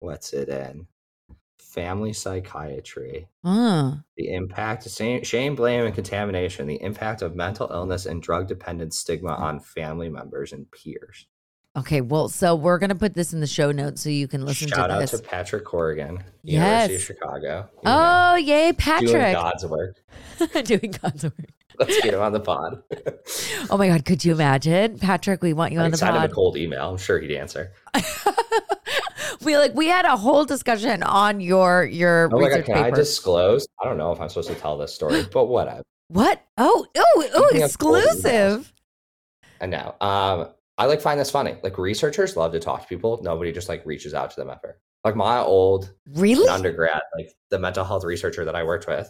what's 0.00 0.32
it 0.32 0.48
in? 0.48 0.86
Family 1.76 2.12
Psychiatry. 2.14 3.28
Uh, 3.44 3.96
The 4.16 4.32
impact, 4.32 4.88
shame, 4.90 5.22
shame, 5.22 5.54
blame, 5.54 5.84
and 5.84 5.94
contamination. 5.94 6.66
The 6.66 6.82
impact 6.82 7.22
of 7.22 7.36
mental 7.36 7.70
illness 7.70 8.06
and 8.06 8.20
drug 8.20 8.48
dependent 8.48 8.94
stigma 8.94 9.34
on 9.34 9.60
family 9.60 10.08
members 10.08 10.52
and 10.52 10.66
peers. 10.72 11.26
okay 11.76 12.00
well 12.00 12.28
so 12.30 12.54
we're 12.56 12.78
gonna 12.78 12.94
put 12.94 13.12
this 13.12 13.34
in 13.34 13.40
the 13.40 13.46
show 13.46 13.70
notes 13.70 14.00
so 14.02 14.08
you 14.08 14.26
can 14.26 14.44
listen 14.46 14.66
Shout 14.68 14.88
to 14.88 14.94
out 14.96 15.06
to 15.08 15.18
Patrick 15.18 15.64
Corrigan, 15.66 16.24
Yes. 16.42 16.88
University 16.88 16.94
of 16.94 17.02
Chicago. 17.02 17.68
you 17.82 17.90
know, 17.90 18.30
oh 18.32 18.36
yay 18.36 18.62
doing 18.72 18.74
patrick 18.76 19.34
God's 19.34 19.66
work. 19.66 19.96
doing 20.64 20.94
god's 21.02 21.24
work 21.24 21.34
Let's 21.78 22.00
get 22.00 22.14
him 22.14 22.22
on 22.22 22.32
the 22.32 22.40
pod. 22.40 22.82
oh 23.70 23.76
my 23.76 23.88
god 23.88 24.06
could 24.06 24.24
you 24.24 24.32
imagine 24.32 24.98
patrick 24.98 25.42
we 25.42 25.52
want 25.52 25.74
you 25.74 25.80
I 25.80 25.84
on 25.84 25.90
the 25.90 25.98
send 25.98 26.16
him 26.16 26.22
a 26.22 26.28
cold 26.30 26.56
email. 26.56 26.88
I'm 26.92 26.96
sure 26.96 27.18
he'd 27.18 27.32
answer. 27.36 27.72
we 29.46 29.56
like 29.56 29.74
we 29.74 29.86
had 29.86 30.04
a 30.04 30.16
whole 30.16 30.44
discussion 30.44 31.02
on 31.02 31.40
your 31.40 31.84
your 31.84 32.28
Oh 32.32 32.38
my 32.38 32.48
god, 32.48 32.56
research 32.56 32.66
can 32.66 32.76
I 32.78 32.82
paper. 32.84 32.96
disclose? 32.96 33.66
I 33.82 33.88
don't 33.88 33.96
know 33.96 34.12
if 34.12 34.20
I'm 34.20 34.28
supposed 34.28 34.48
to 34.50 34.54
tell 34.56 34.76
this 34.76 34.94
story, 34.94 35.24
but 35.32 35.46
whatever. 35.46 35.82
what? 36.08 36.42
Oh, 36.58 36.86
oh, 36.96 37.28
oh, 37.34 37.46
Speaking 37.48 37.62
of 37.62 37.78
cold 37.78 37.96
exclusive. 37.96 38.72
I 39.60 39.66
know. 39.66 39.94
Um, 40.02 40.48
I 40.76 40.84
like 40.84 41.00
find 41.00 41.18
this 41.18 41.30
funny. 41.30 41.56
Like 41.62 41.78
researchers 41.78 42.36
love 42.36 42.52
to 42.52 42.60
talk 42.60 42.82
to 42.82 42.86
people. 42.86 43.18
Nobody 43.22 43.52
just 43.52 43.70
like 43.70 43.86
reaches 43.86 44.12
out 44.12 44.30
to 44.32 44.36
them 44.36 44.50
ever. 44.50 44.78
Like 45.04 45.16
my 45.16 45.38
old 45.38 45.92
Really? 46.14 46.46
undergrad, 46.48 47.00
like 47.16 47.30
the 47.50 47.58
mental 47.58 47.84
health 47.84 48.04
researcher 48.04 48.44
that 48.44 48.56
I 48.56 48.64
worked 48.64 48.86
with, 48.86 49.08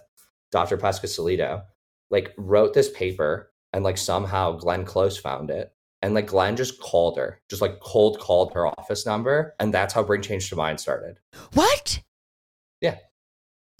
Dr. 0.53 0.77
Pescosolido, 0.79 1.63
like 2.11 2.33
wrote 2.37 2.75
this 2.75 2.91
paper 2.91 3.51
and 3.73 3.83
like 3.83 3.99
somehow 3.99 4.53
Glenn 4.53 4.85
Close 4.85 5.17
found 5.19 5.51
it. 5.51 5.73
And 6.07 6.15
like 6.15 6.29
Glenn 6.29 6.55
just 6.55 6.81
called 6.81 7.17
her, 7.17 7.41
just 7.51 7.61
like 7.61 7.81
cold 7.81 8.21
called 8.21 8.53
her 8.55 8.65
office 8.65 9.05
number. 9.05 9.57
And 9.59 9.75
that's 9.75 9.93
how 9.93 10.05
Bring 10.05 10.23
Change 10.23 10.49
to 10.51 10.55
Mind 10.55 10.79
started. 10.79 11.19
What? 11.55 12.01
Yeah. 12.81 12.99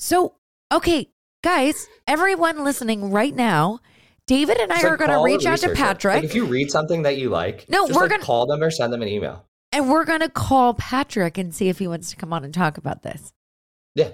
So, 0.01 0.35
okay, 0.75 1.13
guys, 1.45 1.87
everyone 2.09 2.65
listening 2.65 3.13
right 3.13 3.33
now, 3.33 3.79
David 4.27 4.57
and 4.59 4.73
I 4.73 4.75
Just, 4.75 4.85
are 4.87 4.91
like, 4.91 4.99
going 4.99 5.11
to 5.11 5.23
reach 5.23 5.47
out 5.47 5.61
to. 5.61 5.73
Patrick 5.73 6.17
Like 6.17 6.25
if 6.25 6.35
you 6.35 6.47
read 6.47 6.69
something 6.69 7.03
that 7.03 7.17
you 7.17 7.29
like, 7.29 7.67
No, 7.69 7.87
just, 7.87 7.95
we're 7.95 8.03
like, 8.03 8.11
gonna- 8.11 8.25
call 8.25 8.47
them 8.47 8.61
or 8.61 8.73
send 8.73 8.93
them 8.93 9.03
an 9.03 9.09
email. 9.09 9.47
and 9.71 9.89
we're 9.89 10.05
going 10.05 10.19
to 10.19 10.29
call 10.29 10.75
Patrick 10.75 11.39
and 11.39 11.55
see 11.55 11.69
if 11.69 11.79
he 11.79 11.87
wants 11.87 12.11
to 12.11 12.17
come 12.17 12.33
on 12.33 12.43
and 12.45 12.53
talk 12.53 12.77
about 12.77 13.05
this. 13.05 13.33
Yeah, 13.95 14.09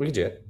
we 0.00 0.06
can 0.06 0.14
do 0.16 0.26
it. 0.26 0.44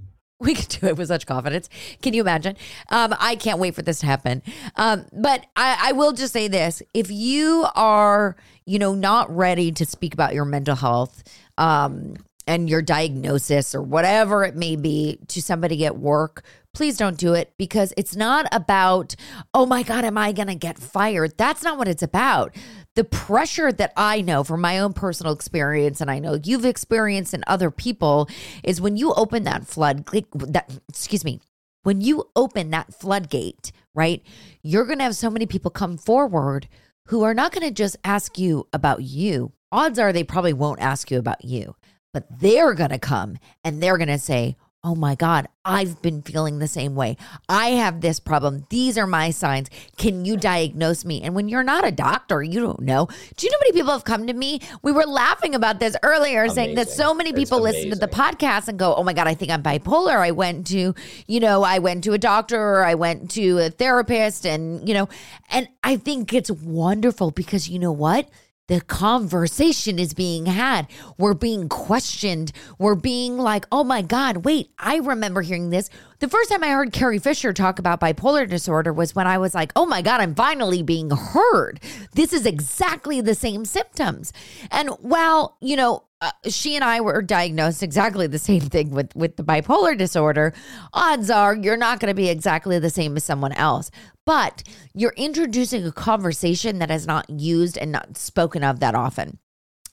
We 0.54 0.54
could 0.54 0.68
do 0.68 0.86
it 0.88 0.98
with 0.98 1.08
such 1.08 1.26
confidence. 1.26 1.70
Can 2.02 2.12
you 2.12 2.20
imagine? 2.20 2.56
Um, 2.90 3.14
I 3.18 3.34
can't 3.34 3.58
wait 3.58 3.74
for 3.74 3.80
this 3.80 4.00
to 4.00 4.06
happen. 4.06 4.42
Um, 4.76 5.06
but 5.10 5.46
I, 5.56 5.78
I 5.88 5.92
will 5.92 6.12
just 6.12 6.34
say 6.34 6.48
this: 6.48 6.82
if 6.92 7.10
you 7.10 7.66
are, 7.74 8.36
you 8.66 8.78
know, 8.78 8.94
not 8.94 9.34
ready 9.34 9.72
to 9.72 9.86
speak 9.86 10.12
about 10.12 10.34
your 10.34 10.44
mental 10.44 10.76
health, 10.76 11.22
um, 11.56 12.16
and 12.46 12.68
your 12.68 12.82
diagnosis 12.82 13.74
or 13.74 13.82
whatever 13.82 14.44
it 14.44 14.54
may 14.54 14.76
be 14.76 15.18
to 15.28 15.40
somebody 15.40 15.86
at 15.86 15.96
work, 15.96 16.44
please 16.74 16.96
don't 16.96 17.16
do 17.16 17.32
it 17.32 17.54
because 17.56 17.94
it's 17.96 18.14
not 18.14 18.46
about, 18.52 19.14
oh 19.54 19.64
my 19.64 19.82
God, 19.82 20.04
am 20.04 20.18
I 20.18 20.32
going 20.32 20.48
to 20.48 20.54
get 20.54 20.78
fired? 20.78 21.38
That's 21.38 21.62
not 21.62 21.78
what 21.78 21.88
it's 21.88 22.02
about. 22.02 22.54
The 22.96 23.04
pressure 23.04 23.72
that 23.72 23.92
I 23.96 24.20
know 24.20 24.44
from 24.44 24.60
my 24.60 24.78
own 24.78 24.92
personal 24.92 25.32
experience, 25.32 26.00
and 26.00 26.10
I 26.10 26.18
know 26.18 26.38
you've 26.42 26.64
experienced 26.64 27.32
in 27.32 27.42
other 27.46 27.70
people, 27.70 28.28
is 28.62 28.80
when 28.80 28.96
you 28.96 29.14
open 29.14 29.44
that 29.44 29.66
flood, 29.66 30.04
that, 30.06 30.70
excuse 30.88 31.24
me, 31.24 31.40
when 31.84 32.00
you 32.00 32.24
open 32.34 32.70
that 32.70 32.92
floodgate, 32.94 33.72
right, 33.94 34.22
you're 34.62 34.86
going 34.86 34.98
to 34.98 35.04
have 35.04 35.16
so 35.16 35.30
many 35.30 35.46
people 35.46 35.70
come 35.70 35.96
forward 35.96 36.68
who 37.08 37.22
are 37.22 37.34
not 37.34 37.52
going 37.52 37.66
to 37.66 37.74
just 37.74 37.96
ask 38.04 38.38
you 38.38 38.66
about 38.72 39.02
you. 39.02 39.52
Odds 39.70 39.98
are 39.98 40.12
they 40.12 40.24
probably 40.24 40.52
won't 40.52 40.80
ask 40.80 41.10
you 41.10 41.18
about 41.18 41.44
you, 41.44 41.76
but 42.12 42.26
they're 42.40 42.74
going 42.74 42.90
to 42.90 42.98
come 42.98 43.36
and 43.62 43.82
they're 43.82 43.98
going 43.98 44.08
to 44.08 44.18
say, 44.18 44.56
Oh 44.86 44.94
my 44.94 45.14
God, 45.14 45.48
I've 45.64 46.02
been 46.02 46.20
feeling 46.20 46.58
the 46.58 46.68
same 46.68 46.94
way. 46.94 47.16
I 47.48 47.68
have 47.68 48.02
this 48.02 48.20
problem. 48.20 48.66
These 48.68 48.98
are 48.98 49.06
my 49.06 49.30
signs. 49.30 49.70
Can 49.96 50.26
you 50.26 50.36
diagnose 50.36 51.06
me? 51.06 51.22
And 51.22 51.34
when 51.34 51.48
you're 51.48 51.62
not 51.62 51.86
a 51.86 51.90
doctor, 51.90 52.42
you 52.42 52.60
don't 52.60 52.80
know. 52.80 53.08
Do 53.34 53.46
you 53.46 53.50
know 53.50 53.56
how 53.56 53.62
many 53.62 53.72
people 53.72 53.92
have 53.92 54.04
come 54.04 54.26
to 54.26 54.34
me? 54.34 54.60
We 54.82 54.92
were 54.92 55.06
laughing 55.06 55.54
about 55.54 55.80
this 55.80 55.96
earlier, 56.02 56.42
amazing. 56.42 56.54
saying 56.54 56.74
that 56.74 56.90
so 56.90 57.14
many 57.14 57.32
people 57.32 57.62
listen 57.62 57.88
to 57.88 57.96
the 57.96 58.08
podcast 58.08 58.68
and 58.68 58.78
go, 58.78 58.94
Oh 58.94 59.02
my 59.02 59.14
God, 59.14 59.26
I 59.26 59.32
think 59.32 59.50
I'm 59.50 59.62
bipolar. 59.62 60.18
I 60.18 60.32
went 60.32 60.66
to, 60.66 60.94
you 61.26 61.40
know, 61.40 61.62
I 61.62 61.78
went 61.78 62.04
to 62.04 62.12
a 62.12 62.18
doctor 62.18 62.60
or 62.60 62.84
I 62.84 62.94
went 62.94 63.30
to 63.32 63.60
a 63.60 63.70
therapist 63.70 64.44
and, 64.44 64.86
you 64.86 64.92
know, 64.92 65.08
and 65.48 65.66
I 65.82 65.96
think 65.96 66.34
it's 66.34 66.50
wonderful 66.50 67.30
because 67.30 67.70
you 67.70 67.78
know 67.78 67.92
what? 67.92 68.28
The 68.66 68.80
conversation 68.80 69.98
is 69.98 70.14
being 70.14 70.46
had. 70.46 70.86
We're 71.18 71.34
being 71.34 71.68
questioned. 71.68 72.52
We're 72.78 72.94
being 72.94 73.36
like, 73.36 73.66
oh 73.70 73.84
my 73.84 74.00
God, 74.00 74.38
wait, 74.38 74.70
I 74.78 74.96
remember 74.96 75.42
hearing 75.42 75.70
this. 75.70 75.90
The 76.20 76.28
first 76.28 76.50
time 76.50 76.64
I 76.64 76.68
heard 76.68 76.92
Carrie 76.92 77.18
Fisher 77.18 77.52
talk 77.52 77.78
about 77.78 78.00
bipolar 78.00 78.48
disorder 78.48 78.92
was 78.92 79.14
when 79.14 79.26
I 79.26 79.36
was 79.36 79.54
like, 79.54 79.72
oh 79.76 79.84
my 79.84 80.00
God, 80.00 80.20
I'm 80.20 80.34
finally 80.34 80.82
being 80.82 81.10
heard. 81.10 81.80
This 82.14 82.32
is 82.32 82.46
exactly 82.46 83.20
the 83.20 83.34
same 83.34 83.66
symptoms. 83.66 84.32
And 84.70 84.88
while, 85.00 85.58
you 85.60 85.76
know, 85.76 86.04
uh, 86.24 86.30
she 86.48 86.74
and 86.74 86.82
I 86.82 87.02
were 87.02 87.20
diagnosed 87.20 87.82
exactly 87.82 88.26
the 88.26 88.38
same 88.38 88.62
thing 88.62 88.90
with 88.90 89.14
with 89.14 89.36
the 89.36 89.44
bipolar 89.44 89.96
disorder. 89.96 90.54
Odds 90.94 91.28
are 91.28 91.54
you're 91.54 91.76
not 91.76 92.00
going 92.00 92.10
to 92.10 92.14
be 92.14 92.30
exactly 92.30 92.78
the 92.78 92.88
same 92.88 93.14
as 93.16 93.24
someone 93.24 93.52
else, 93.52 93.90
but 94.24 94.62
you're 94.94 95.14
introducing 95.18 95.84
a 95.86 95.92
conversation 95.92 96.78
that 96.78 96.90
is 96.90 97.06
not 97.06 97.28
used 97.28 97.76
and 97.76 97.92
not 97.92 98.16
spoken 98.16 98.64
of 98.64 98.80
that 98.80 98.94
often. 98.94 99.38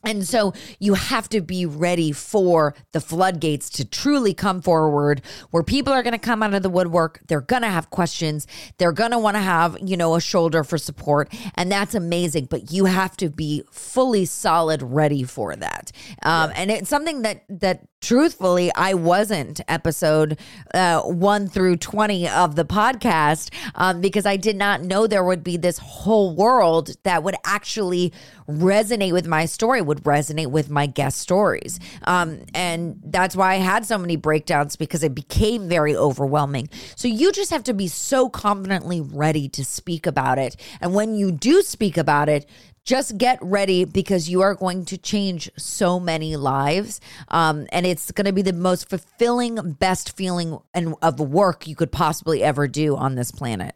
And 0.04 0.28
so 0.28 0.54
you 0.80 0.96
have 0.96 1.30
to 1.30 1.42
be 1.42 1.66
ready 1.66 2.12
for 2.12 2.76
the 2.92 3.02
floodgates 3.02 3.70
to 3.72 3.86
truly 3.86 4.34
come 4.34 4.62
forward 4.62 5.22
where 5.52 5.64
people 5.64 5.94
are 5.94 6.04
going 6.04 6.14
to 6.14 6.20
come 6.20 6.42
out 6.42 6.54
of 6.54 6.64
the 6.64 6.70
woodwork. 6.70 7.22
They're 7.28 7.42
going 7.42 7.62
to 7.62 7.70
have 7.70 7.90
questions. 7.90 8.48
They're 8.78 8.92
going 8.92 9.12
to 9.12 9.20
want 9.20 9.36
to 9.36 9.42
have, 9.42 9.78
you 9.82 9.98
know, 9.98 10.16
a 10.16 10.22
shoulder 10.22 10.64
for 10.64 10.78
support. 10.78 11.32
And 11.56 11.72
that's 11.72 11.96
amazing. 11.96 12.46
But 12.46 12.72
you 12.72 12.86
have 12.86 13.16
to 13.18 13.30
be 13.30 13.64
fully 13.72 14.26
solid 14.26 14.82
ready 14.82 15.24
for 15.24 15.56
that. 15.56 15.92
Um, 16.24 16.50
yeah. 16.50 16.56
And 16.58 16.72
it's 16.72 16.90
something 16.90 17.22
that, 17.22 17.44
that 17.50 17.88
truthfully, 18.02 18.72
I 18.76 18.96
wasn't 18.96 19.62
episode 19.68 20.40
uh, 20.74 21.02
one 21.02 21.48
through 21.48 21.78
20 21.78 22.28
of 22.28 22.56
the 22.56 22.66
podcast 22.66 23.54
um, 23.76 24.02
because 24.02 24.26
I 24.26 24.38
did 24.38 24.56
not 24.56 24.82
know 24.82 25.08
there 25.08 25.24
would 25.24 25.44
be 25.44 25.58
this 25.58 25.78
whole 25.78 26.36
world 26.36 26.92
that 27.04 27.24
would 27.24 27.36
actually 27.46 28.12
resonate 28.50 29.14
with 29.14 29.28
my 29.28 29.46
story, 29.46 29.82
would 29.82 30.04
resonate 30.04 30.48
with 30.48 30.70
my 30.70 30.88
guest 30.88 31.20
stories. 31.20 31.80
Um, 32.04 32.42
and 32.54 33.00
that's 33.06 33.36
why 33.36 33.54
I 33.54 33.58
had 33.58 33.86
so 33.86 33.98
many 33.98 34.16
breakdowns 34.16 34.76
because 34.76 35.04
it 35.04 35.16
became 35.16 35.70
very 35.70 35.96
overwhelming. 35.96 36.70
So 36.96 37.08
you 37.08 37.32
just 37.32 37.52
have 37.52 37.64
to 37.66 37.74
be 37.74 37.88
so 37.88 38.30
confidently 38.30 39.00
ready 39.00 39.48
to 39.50 39.64
speak 39.64 40.08
about 40.08 40.40
it. 40.40 40.56
And 40.82 40.94
when 40.94 41.16
you 41.16 41.32
do 41.32 41.62
speak 41.62 41.98
about 41.98 42.30
it, 42.30 42.48
just 42.86 43.18
get 43.18 43.40
ready 43.42 43.86
because 43.86 44.30
you 44.30 44.42
are 44.42 44.56
going 44.56 44.86
to 44.86 44.98
change 44.98 45.50
so 45.58 46.00
many 46.00 46.36
lives. 46.36 47.00
Um, 47.28 47.68
and 47.72 47.86
it's 47.86 48.12
going 48.12 48.26
to 48.26 48.34
be 48.34 48.42
the 48.42 48.54
most 48.54 48.90
fulfilling, 48.90 49.74
best 49.74 50.16
feeling 50.16 50.60
and 50.74 50.96
of 51.02 51.20
work 51.20 51.68
you 51.68 51.76
could 51.76 51.92
possibly 51.92 52.44
ever 52.44 52.68
do 52.68 52.96
on 52.96 53.16
this 53.16 53.32
planet. 53.32 53.76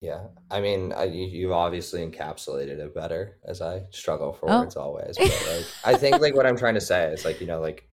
Yeah, 0.00 0.28
I 0.50 0.62
mean, 0.62 0.94
I, 0.94 1.04
you, 1.04 1.48
have 1.48 1.56
obviously 1.56 2.06
encapsulated 2.06 2.78
it 2.78 2.94
better 2.94 3.36
as 3.44 3.60
I 3.60 3.82
struggle 3.90 4.32
for 4.32 4.50
oh. 4.50 4.60
words 4.60 4.76
always. 4.76 5.16
But 5.18 5.26
like, 5.54 5.66
I 5.84 5.98
think 5.98 6.20
like 6.20 6.34
what 6.34 6.46
I'm 6.46 6.56
trying 6.56 6.74
to 6.74 6.80
say 6.80 7.12
is 7.12 7.26
like 7.26 7.38
you 7.40 7.46
know 7.46 7.60
like 7.60 7.86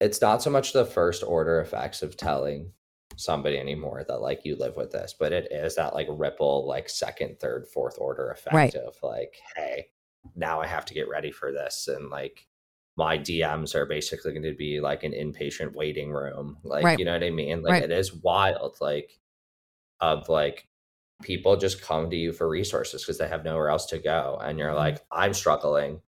it's 0.00 0.20
not 0.20 0.42
so 0.42 0.50
much 0.50 0.72
the 0.72 0.84
first 0.84 1.24
order 1.24 1.60
effects 1.60 2.02
of 2.02 2.16
telling 2.16 2.70
somebody 3.16 3.58
anymore 3.58 4.04
that 4.08 4.20
like 4.20 4.44
you 4.44 4.56
live 4.56 4.76
with 4.76 4.92
this, 4.92 5.14
but 5.18 5.32
it 5.32 5.48
is 5.50 5.76
that 5.76 5.94
like 5.94 6.06
ripple, 6.10 6.66
like 6.66 6.88
second, 6.88 7.38
third, 7.40 7.66
fourth 7.72 7.96
order 7.98 8.30
effect 8.30 8.54
right. 8.54 8.74
of 8.74 8.96
like, 9.02 9.36
hey, 9.56 9.86
now 10.34 10.60
I 10.60 10.66
have 10.66 10.84
to 10.86 10.94
get 10.94 11.08
ready 11.08 11.30
for 11.30 11.52
this. 11.52 11.88
And 11.88 12.10
like 12.10 12.46
my 12.96 13.18
DMs 13.18 13.74
are 13.74 13.86
basically 13.86 14.32
going 14.32 14.44
to 14.44 14.54
be 14.54 14.80
like 14.80 15.02
an 15.02 15.12
inpatient 15.12 15.74
waiting 15.74 16.12
room. 16.12 16.58
Like, 16.62 16.84
right. 16.84 16.98
you 16.98 17.04
know 17.04 17.12
what 17.12 17.24
I 17.24 17.30
mean? 17.30 17.62
Like 17.62 17.72
right. 17.72 17.82
it 17.82 17.90
is 17.90 18.14
wild, 18.14 18.76
like 18.80 19.18
of 20.00 20.28
like 20.28 20.66
people 21.22 21.56
just 21.56 21.82
come 21.82 22.10
to 22.10 22.16
you 22.16 22.32
for 22.32 22.48
resources 22.48 23.02
because 23.02 23.18
they 23.18 23.28
have 23.28 23.44
nowhere 23.44 23.70
else 23.70 23.86
to 23.86 23.98
go. 23.98 24.38
And 24.42 24.58
you're 24.58 24.68
mm-hmm. 24.68 24.78
like, 24.78 25.04
I'm 25.10 25.34
struggling. 25.34 26.00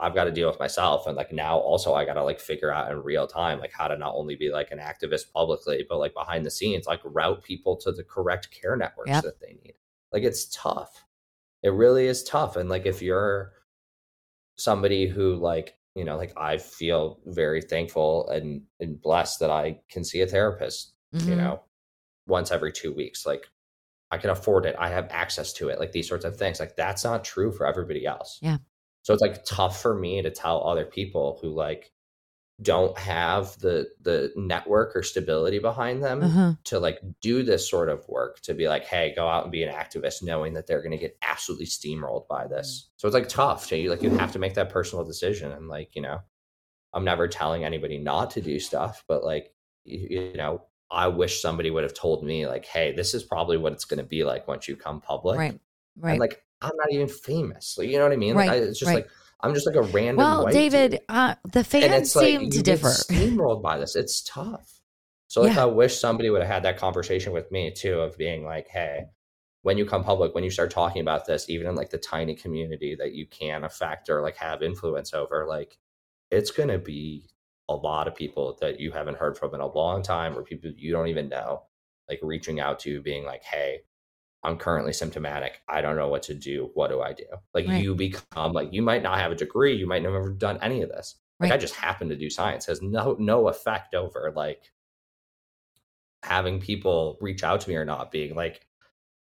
I've 0.00 0.14
got 0.14 0.24
to 0.24 0.30
deal 0.30 0.48
with 0.48 0.60
myself. 0.60 1.06
And 1.06 1.16
like 1.16 1.32
now 1.32 1.58
also 1.58 1.94
I 1.94 2.04
got 2.04 2.14
to 2.14 2.22
like 2.22 2.38
figure 2.38 2.72
out 2.72 2.90
in 2.90 3.02
real 3.02 3.26
time, 3.26 3.58
like 3.58 3.72
how 3.72 3.88
to 3.88 3.96
not 3.96 4.14
only 4.14 4.36
be 4.36 4.50
like 4.50 4.70
an 4.70 4.78
activist 4.78 5.32
publicly, 5.34 5.84
but 5.88 5.98
like 5.98 6.14
behind 6.14 6.46
the 6.46 6.50
scenes, 6.50 6.86
like 6.86 7.00
route 7.04 7.42
people 7.42 7.76
to 7.78 7.90
the 7.90 8.04
correct 8.04 8.50
care 8.50 8.76
networks 8.76 9.10
yep. 9.10 9.24
that 9.24 9.40
they 9.40 9.58
need. 9.64 9.74
Like 10.12 10.22
it's 10.22 10.48
tough. 10.54 11.04
It 11.62 11.70
really 11.70 12.06
is 12.06 12.22
tough. 12.22 12.56
And 12.56 12.68
like 12.68 12.86
if 12.86 13.02
you're 13.02 13.52
somebody 14.56 15.08
who 15.08 15.34
like, 15.34 15.76
you 15.96 16.04
know, 16.04 16.16
like 16.16 16.32
I 16.36 16.58
feel 16.58 17.18
very 17.26 17.60
thankful 17.60 18.28
and, 18.28 18.62
and 18.78 19.00
blessed 19.00 19.40
that 19.40 19.50
I 19.50 19.80
can 19.90 20.04
see 20.04 20.20
a 20.20 20.26
therapist, 20.28 20.92
mm-hmm. 21.12 21.28
you 21.28 21.34
know, 21.34 21.62
once 22.28 22.52
every 22.52 22.70
two 22.70 22.92
weeks. 22.92 23.26
Like 23.26 23.48
I 24.12 24.18
can 24.18 24.30
afford 24.30 24.64
it. 24.64 24.76
I 24.78 24.90
have 24.90 25.08
access 25.10 25.52
to 25.54 25.70
it. 25.70 25.80
Like 25.80 25.90
these 25.90 26.08
sorts 26.08 26.24
of 26.24 26.36
things. 26.36 26.60
Like 26.60 26.76
that's 26.76 27.02
not 27.02 27.24
true 27.24 27.50
for 27.50 27.66
everybody 27.66 28.06
else. 28.06 28.38
Yeah. 28.40 28.58
So 29.08 29.14
it's 29.14 29.22
like 29.22 29.42
tough 29.46 29.80
for 29.80 29.94
me 29.94 30.20
to 30.20 30.30
tell 30.30 30.68
other 30.68 30.84
people 30.84 31.38
who 31.40 31.48
like 31.48 31.92
don't 32.60 32.98
have 32.98 33.58
the 33.58 33.88
the 34.02 34.30
network 34.36 34.94
or 34.94 35.02
stability 35.02 35.58
behind 35.58 36.04
them 36.04 36.22
uh-huh. 36.22 36.52
to 36.64 36.78
like 36.78 37.00
do 37.22 37.42
this 37.42 37.70
sort 37.70 37.88
of 37.88 38.06
work 38.06 38.38
to 38.42 38.52
be 38.52 38.68
like 38.68 38.84
hey 38.84 39.14
go 39.16 39.26
out 39.26 39.44
and 39.44 39.50
be 39.50 39.62
an 39.62 39.74
activist 39.74 40.22
knowing 40.22 40.52
that 40.52 40.66
they're 40.66 40.82
going 40.82 40.92
to 40.92 40.98
get 40.98 41.16
absolutely 41.22 41.64
steamrolled 41.64 42.28
by 42.28 42.46
this 42.46 42.68
mm. 42.68 43.00
so 43.00 43.08
it's 43.08 43.14
like 43.14 43.30
tough 43.30 43.66
to 43.66 43.78
you 43.78 43.88
like 43.88 44.02
you 44.02 44.10
have 44.10 44.32
to 44.32 44.38
make 44.38 44.52
that 44.52 44.68
personal 44.68 45.06
decision 45.06 45.52
and 45.52 45.68
like 45.68 45.96
you 45.96 46.02
know 46.02 46.20
i'm 46.92 47.04
never 47.04 47.26
telling 47.26 47.64
anybody 47.64 47.96
not 47.96 48.30
to 48.32 48.42
do 48.42 48.60
stuff 48.60 49.04
but 49.08 49.24
like 49.24 49.54
you, 49.86 50.32
you 50.32 50.36
know 50.36 50.60
i 50.90 51.08
wish 51.08 51.40
somebody 51.40 51.70
would 51.70 51.82
have 51.82 51.94
told 51.94 52.22
me 52.22 52.46
like 52.46 52.66
hey 52.66 52.92
this 52.92 53.14
is 53.14 53.22
probably 53.22 53.56
what 53.56 53.72
it's 53.72 53.86
going 53.86 53.96
to 53.96 54.04
be 54.04 54.22
like 54.22 54.46
once 54.46 54.68
you 54.68 54.76
come 54.76 55.00
public 55.00 55.38
right 55.38 55.58
right 55.96 56.10
and 56.10 56.20
like 56.20 56.42
I'm 56.60 56.76
not 56.76 56.92
even 56.92 57.08
famous. 57.08 57.76
Like, 57.78 57.88
you 57.88 57.98
know 57.98 58.04
what 58.04 58.12
I 58.12 58.16
mean? 58.16 58.34
Right, 58.34 58.48
like, 58.48 58.56
I, 58.56 58.64
it's 58.64 58.78
just 58.78 58.88
right. 58.88 58.96
like 58.96 59.08
I'm 59.40 59.54
just 59.54 59.66
like 59.66 59.76
a 59.76 59.82
random. 59.82 60.16
Well, 60.16 60.46
David, 60.46 61.00
uh, 61.08 61.36
the 61.52 61.62
fans 61.62 62.12
seem 62.12 62.42
like, 62.42 62.52
to 62.52 62.62
differ. 62.62 62.88
Steamrolled 62.88 63.62
by 63.62 63.78
this, 63.78 63.94
it's 63.94 64.22
tough. 64.22 64.80
So 65.28 65.42
like, 65.42 65.54
yeah. 65.54 65.62
I 65.62 65.66
wish 65.66 65.98
somebody 65.98 66.30
would 66.30 66.40
have 66.40 66.50
had 66.50 66.62
that 66.64 66.78
conversation 66.78 67.32
with 67.32 67.50
me 67.52 67.70
too, 67.70 68.00
of 68.00 68.16
being 68.18 68.44
like, 68.44 68.66
hey, 68.68 69.04
when 69.62 69.78
you 69.78 69.84
come 69.84 70.02
public, 70.02 70.34
when 70.34 70.44
you 70.44 70.50
start 70.50 70.70
talking 70.70 71.02
about 71.02 71.26
this, 71.26 71.48
even 71.48 71.66
in 71.66 71.74
like 71.74 71.90
the 71.90 71.98
tiny 71.98 72.34
community 72.34 72.96
that 72.98 73.12
you 73.12 73.26
can 73.26 73.64
affect 73.64 74.08
or 74.08 74.22
like 74.22 74.36
have 74.36 74.62
influence 74.62 75.14
over, 75.14 75.46
like 75.48 75.78
it's 76.30 76.50
gonna 76.50 76.78
be 76.78 77.28
a 77.68 77.74
lot 77.74 78.08
of 78.08 78.14
people 78.14 78.56
that 78.60 78.80
you 78.80 78.90
haven't 78.90 79.18
heard 79.18 79.36
from 79.36 79.54
in 79.54 79.60
a 79.60 79.66
long 79.66 80.02
time, 80.02 80.36
or 80.36 80.42
people 80.42 80.70
you 80.76 80.90
don't 80.90 81.08
even 81.08 81.28
know, 81.28 81.62
like 82.08 82.18
reaching 82.22 82.58
out 82.58 82.80
to 82.80 82.90
you, 82.90 83.02
being 83.02 83.24
like, 83.24 83.44
hey, 83.44 83.80
I'm 84.44 84.56
currently 84.56 84.92
symptomatic. 84.92 85.60
I 85.68 85.80
don't 85.80 85.96
know 85.96 86.08
what 86.08 86.22
to 86.24 86.34
do. 86.34 86.70
What 86.74 86.90
do 86.90 87.00
I 87.00 87.12
do? 87.12 87.24
Like 87.54 87.66
right. 87.66 87.82
you 87.82 87.94
become 87.94 88.52
like 88.52 88.72
you 88.72 88.82
might 88.82 89.02
not 89.02 89.18
have 89.18 89.32
a 89.32 89.36
degree, 89.36 89.74
you 89.74 89.86
might 89.86 90.02
never 90.02 90.22
have 90.28 90.38
done 90.38 90.58
any 90.62 90.82
of 90.82 90.90
this. 90.90 91.16
Like 91.40 91.50
right. 91.50 91.56
I 91.56 91.60
just 91.60 91.74
happen 91.74 92.08
to 92.08 92.16
do 92.16 92.30
science 92.30 92.66
has 92.66 92.82
no 92.82 93.16
no 93.18 93.48
effect 93.48 93.94
over 93.94 94.32
like 94.34 94.72
having 96.22 96.60
people 96.60 97.16
reach 97.20 97.44
out 97.44 97.60
to 97.60 97.68
me 97.68 97.76
or 97.76 97.84
not 97.84 98.10
being 98.10 98.34
like 98.34 98.66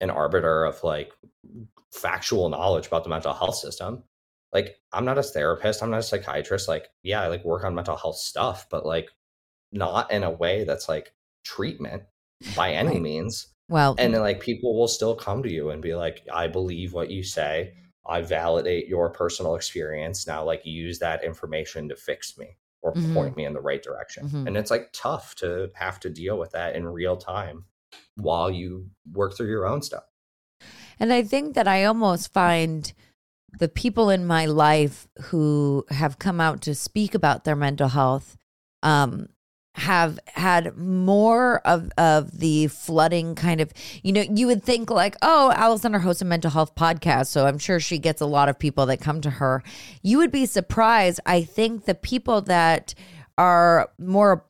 an 0.00 0.10
arbiter 0.10 0.64
of 0.64 0.82
like 0.82 1.12
factual 1.92 2.48
knowledge 2.48 2.86
about 2.86 3.04
the 3.04 3.10
mental 3.10 3.34
health 3.34 3.56
system. 3.56 4.02
Like 4.52 4.76
I'm 4.92 5.04
not 5.04 5.18
a 5.18 5.22
therapist, 5.22 5.82
I'm 5.82 5.90
not 5.90 6.00
a 6.00 6.02
psychiatrist. 6.02 6.68
Like 6.68 6.88
yeah, 7.02 7.22
I 7.22 7.28
like 7.28 7.44
work 7.44 7.64
on 7.64 7.74
mental 7.74 7.96
health 7.96 8.16
stuff, 8.16 8.66
but 8.70 8.84
like 8.84 9.10
not 9.72 10.10
in 10.10 10.24
a 10.24 10.30
way 10.30 10.64
that's 10.64 10.88
like 10.88 11.12
treatment 11.44 12.02
by 12.56 12.72
any 12.72 12.92
right. 12.92 13.02
means. 13.02 13.48
Well, 13.70 13.94
and 13.98 14.12
then 14.12 14.20
like 14.20 14.40
people 14.40 14.76
will 14.76 14.88
still 14.88 15.14
come 15.14 15.42
to 15.44 15.50
you 15.50 15.70
and 15.70 15.80
be 15.80 15.94
like, 15.94 16.26
I 16.30 16.48
believe 16.48 16.92
what 16.92 17.10
you 17.10 17.22
say. 17.22 17.74
I 18.06 18.20
validate 18.20 18.88
your 18.88 19.10
personal 19.10 19.54
experience. 19.54 20.26
Now, 20.26 20.42
like, 20.42 20.66
use 20.66 20.98
that 20.98 21.22
information 21.22 21.88
to 21.88 21.96
fix 21.96 22.36
me. 22.36 22.56
or 22.82 22.94
Mhm. 22.94 23.12
point 23.12 23.36
me 23.36 23.44
in 23.44 23.52
the 23.52 23.60
right 23.60 23.82
direction. 23.82 24.26
Mhm. 24.26 24.46
And 24.46 24.56
it's 24.56 24.70
like 24.70 24.88
tough 24.94 25.34
to 25.34 25.68
have 25.74 26.00
to 26.00 26.08
deal 26.08 26.38
with 26.38 26.52
that 26.52 26.74
in 26.74 26.88
real 26.88 27.14
time 27.14 27.66
while 28.16 28.50
you 28.50 28.88
work 29.12 29.36
through 29.36 29.50
your 29.50 29.66
own 29.66 29.82
stuff. 29.82 30.04
And 30.98 31.12
I 31.12 31.22
think 31.22 31.54
that 31.56 31.68
I 31.68 31.84
almost 31.84 32.32
find 32.32 32.90
the 33.58 33.68
people 33.68 34.08
in 34.08 34.24
my 34.24 34.46
life 34.46 35.08
who 35.24 35.84
have 35.90 36.18
come 36.18 36.40
out 36.40 36.62
to 36.62 36.74
speak 36.74 37.14
about 37.14 37.44
their 37.44 37.54
mental 37.54 37.88
health 37.88 38.38
um, 38.82 39.28
have 39.74 40.18
had 40.26 40.76
more 40.76 41.60
of 41.66 41.90
of 41.96 42.38
the 42.38 42.66
flooding 42.66 43.34
kind 43.36 43.60
of 43.60 43.72
you 44.02 44.12
know 44.12 44.22
you 44.22 44.46
would 44.46 44.64
think 44.64 44.90
like 44.90 45.16
oh 45.22 45.52
Alexander 45.54 46.00
hosts 46.00 46.20
a 46.20 46.24
mental 46.24 46.50
health 46.50 46.74
podcast 46.74 47.26
so 47.28 47.46
I'm 47.46 47.58
sure 47.58 47.78
she 47.78 47.98
gets 47.98 48.20
a 48.20 48.26
lot 48.26 48.48
of 48.48 48.58
people 48.58 48.86
that 48.86 49.00
come 49.00 49.20
to 49.20 49.30
her. 49.30 49.62
You 50.02 50.18
would 50.18 50.32
be 50.32 50.46
surprised. 50.46 51.20
I 51.24 51.42
think 51.42 51.84
the 51.84 51.94
people 51.94 52.40
that 52.42 52.94
are 53.38 53.90
more 53.98 54.44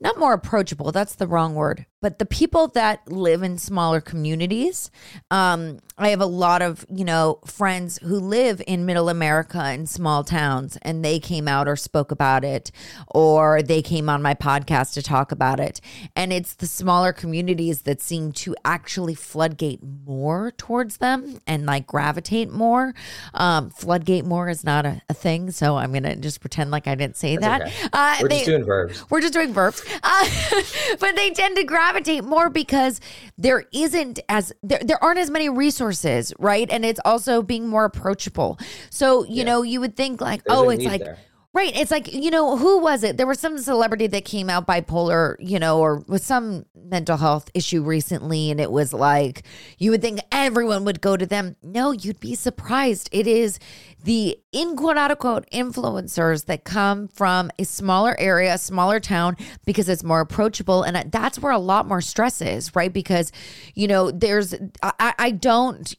not 0.00 0.18
more 0.18 0.34
approachable 0.34 0.92
that's 0.92 1.14
the 1.14 1.26
wrong 1.26 1.54
word 1.54 1.86
but 2.00 2.18
the 2.20 2.26
people 2.26 2.68
that 2.68 3.10
live 3.10 3.42
in 3.42 3.58
smaller 3.58 4.00
communities 4.00 4.90
um, 5.30 5.78
i 5.98 6.08
have 6.10 6.20
a 6.20 6.26
lot 6.26 6.62
of 6.62 6.86
you 6.88 7.04
know 7.04 7.40
friends 7.44 7.98
who 7.98 8.18
live 8.20 8.62
in 8.66 8.86
middle 8.86 9.08
america 9.08 9.72
in 9.72 9.86
small 9.86 10.22
towns 10.22 10.78
and 10.82 11.04
they 11.04 11.18
came 11.18 11.48
out 11.48 11.66
or 11.66 11.74
spoke 11.74 12.10
about 12.12 12.44
it 12.44 12.70
or 13.08 13.62
they 13.62 13.82
came 13.82 14.08
on 14.08 14.22
my 14.22 14.34
podcast 14.34 14.92
to 14.94 15.02
talk 15.02 15.32
about 15.32 15.58
it 15.58 15.80
and 16.14 16.32
it's 16.32 16.54
the 16.54 16.66
smaller 16.66 17.12
communities 17.12 17.82
that 17.82 18.00
seem 18.00 18.30
to 18.30 18.54
actually 18.64 19.14
floodgate 19.14 19.80
more 20.06 20.52
towards 20.52 20.98
them 20.98 21.40
and 21.46 21.66
like 21.66 21.86
gravitate 21.86 22.50
more 22.50 22.94
um, 23.34 23.70
floodgate 23.70 24.24
more 24.24 24.48
is 24.48 24.62
not 24.62 24.86
a, 24.86 25.02
a 25.08 25.14
thing 25.14 25.50
so 25.50 25.76
i'm 25.76 25.92
gonna 25.92 26.14
just 26.14 26.40
pretend 26.40 26.70
like 26.70 26.86
i 26.86 26.94
didn't 26.94 27.16
say 27.16 27.36
that 27.36 27.62
okay. 27.62 27.72
uh, 27.92 28.16
We're 28.22 28.28
they- 28.28 28.34
just 28.36 28.46
doing 28.46 28.64
verbs. 28.64 29.04
we're 29.10 29.20
just 29.20 29.32
doing 29.32 29.52
verbs. 29.52 29.82
Uh, 30.02 30.24
but 31.00 31.16
they 31.16 31.30
tend 31.30 31.56
to 31.56 31.64
gravitate 31.64 31.87
more 32.24 32.50
because 32.50 33.00
there 33.36 33.64
isn't 33.72 34.20
as 34.28 34.52
there, 34.62 34.80
there 34.82 35.02
aren't 35.02 35.18
as 35.18 35.30
many 35.30 35.48
resources, 35.48 36.32
right? 36.38 36.68
And 36.70 36.84
it's 36.84 37.00
also 37.04 37.42
being 37.42 37.68
more 37.68 37.84
approachable. 37.84 38.58
So, 38.90 39.24
you 39.24 39.36
Yeah. 39.36 39.44
know, 39.44 39.62
you 39.62 39.80
would 39.80 39.96
think 39.96 40.20
like, 40.20 40.44
There's 40.44 40.58
oh, 40.58 40.70
it's 40.70 40.84
like 40.84 41.04
there. 41.04 41.18
Right. 41.54 41.74
It's 41.74 41.90
like, 41.90 42.12
you 42.12 42.30
know, 42.30 42.58
who 42.58 42.78
was 42.78 43.02
it? 43.02 43.16
There 43.16 43.26
was 43.26 43.40
some 43.40 43.56
celebrity 43.56 44.06
that 44.08 44.26
came 44.26 44.50
out 44.50 44.66
bipolar, 44.66 45.34
you 45.40 45.58
know, 45.58 45.80
or 45.80 46.04
with 46.06 46.22
some 46.22 46.66
mental 46.74 47.16
health 47.16 47.50
issue 47.54 47.82
recently. 47.82 48.50
And 48.50 48.60
it 48.60 48.70
was 48.70 48.92
like, 48.92 49.44
you 49.78 49.90
would 49.90 50.02
think 50.02 50.20
everyone 50.30 50.84
would 50.84 51.00
go 51.00 51.16
to 51.16 51.24
them. 51.24 51.56
No, 51.62 51.90
you'd 51.90 52.20
be 52.20 52.34
surprised. 52.34 53.08
It 53.12 53.26
is 53.26 53.58
the 54.04 54.38
in 54.52 54.76
quote 54.76 54.98
unquote 54.98 55.48
influencers 55.50 56.44
that 56.46 56.64
come 56.64 57.08
from 57.08 57.50
a 57.58 57.64
smaller 57.64 58.14
area, 58.20 58.54
a 58.54 58.58
smaller 58.58 59.00
town, 59.00 59.34
because 59.64 59.88
it's 59.88 60.04
more 60.04 60.20
approachable. 60.20 60.82
And 60.82 61.10
that's 61.10 61.38
where 61.38 61.52
a 61.52 61.58
lot 61.58 61.88
more 61.88 62.02
stress 62.02 62.42
is, 62.42 62.76
right? 62.76 62.92
Because, 62.92 63.32
you 63.74 63.88
know, 63.88 64.10
there's, 64.10 64.54
I, 64.82 65.14
I 65.18 65.30
don't 65.30 65.96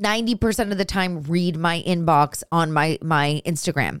90% 0.00 0.70
of 0.70 0.78
the 0.78 0.84
time 0.84 1.22
read 1.22 1.56
my 1.56 1.82
inbox 1.86 2.44
on 2.52 2.72
my 2.72 2.98
my 3.02 3.42
Instagram. 3.44 4.00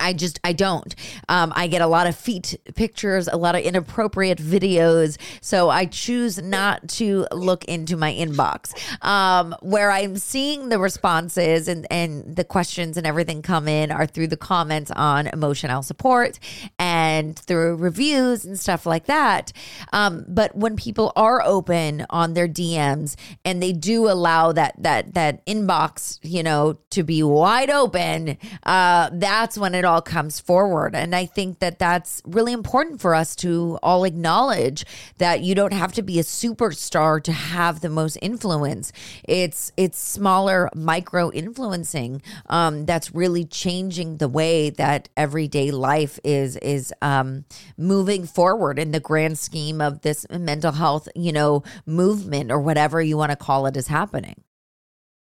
I, 0.00 0.12
just 0.12 0.40
I 0.44 0.52
don't. 0.52 0.94
Um, 1.28 1.52
I 1.54 1.66
get 1.66 1.82
a 1.82 1.86
lot 1.86 2.06
of 2.06 2.16
feet 2.16 2.56
pictures, 2.74 3.28
a 3.28 3.36
lot 3.36 3.54
of 3.54 3.62
inappropriate 3.62 4.38
videos, 4.38 5.18
so 5.40 5.70
I 5.70 5.86
choose 5.86 6.38
not 6.40 6.88
to 6.90 7.26
look 7.32 7.64
into 7.64 7.96
my 7.96 8.12
inbox. 8.12 8.74
Um, 9.04 9.54
where 9.62 9.90
I'm 9.90 10.16
seeing 10.16 10.68
the 10.68 10.78
responses 10.78 11.68
and 11.68 11.86
and 11.90 12.36
the 12.36 12.44
questions 12.44 12.96
and 12.96 13.06
everything 13.06 13.42
come 13.42 13.68
in 13.68 13.90
are 13.90 14.06
through 14.06 14.28
the 14.28 14.36
comments 14.36 14.90
on 14.90 15.26
emotional 15.28 15.82
support 15.82 16.38
and 16.78 17.38
through 17.38 17.76
reviews 17.76 18.44
and 18.44 18.58
stuff 18.58 18.86
like 18.86 19.06
that. 19.06 19.52
Um, 19.92 20.24
but 20.28 20.54
when 20.56 20.76
people 20.76 21.12
are 21.16 21.42
open 21.42 22.06
on 22.10 22.34
their 22.34 22.48
DMs 22.48 23.16
and 23.44 23.62
they 23.62 23.72
do 23.72 24.08
allow 24.08 24.52
that 24.52 24.74
that 24.78 25.14
that 25.14 25.44
inbox, 25.46 26.18
you 26.22 26.42
know, 26.42 26.78
to 26.90 27.02
be 27.02 27.22
wide 27.22 27.70
open, 27.70 28.36
uh, 28.64 29.10
that's 29.12 29.56
when 29.56 29.74
it 29.78 29.84
all 29.84 30.02
comes 30.02 30.40
forward. 30.40 30.94
And 30.94 31.14
I 31.14 31.24
think 31.24 31.60
that 31.60 31.78
that's 31.78 32.20
really 32.26 32.52
important 32.52 33.00
for 33.00 33.14
us 33.14 33.34
to 33.36 33.78
all 33.82 34.04
acknowledge 34.04 34.84
that 35.18 35.40
you 35.42 35.54
don't 35.54 35.72
have 35.72 35.92
to 35.92 36.02
be 36.02 36.18
a 36.18 36.22
superstar 36.22 37.22
to 37.22 37.32
have 37.32 37.80
the 37.80 37.88
most 37.88 38.18
influence. 38.20 38.92
It's 39.26 39.72
it's 39.76 39.98
smaller 39.98 40.68
micro 40.74 41.30
influencing 41.30 42.20
um, 42.46 42.84
that's 42.84 43.14
really 43.14 43.44
changing 43.44 44.18
the 44.18 44.28
way 44.28 44.70
that 44.70 45.08
everyday 45.16 45.70
life 45.70 46.18
is 46.24 46.56
is 46.56 46.92
um, 47.00 47.44
moving 47.76 48.26
forward 48.26 48.78
in 48.78 48.90
the 48.90 49.00
grand 49.00 49.38
scheme 49.38 49.80
of 49.80 50.02
this 50.02 50.26
mental 50.30 50.72
health, 50.72 51.08
you 51.14 51.32
know, 51.32 51.62
movement 51.86 52.50
or 52.50 52.60
whatever 52.60 53.00
you 53.00 53.16
want 53.16 53.30
to 53.30 53.36
call 53.36 53.66
it 53.66 53.76
is 53.76 53.86
happening. 53.86 54.42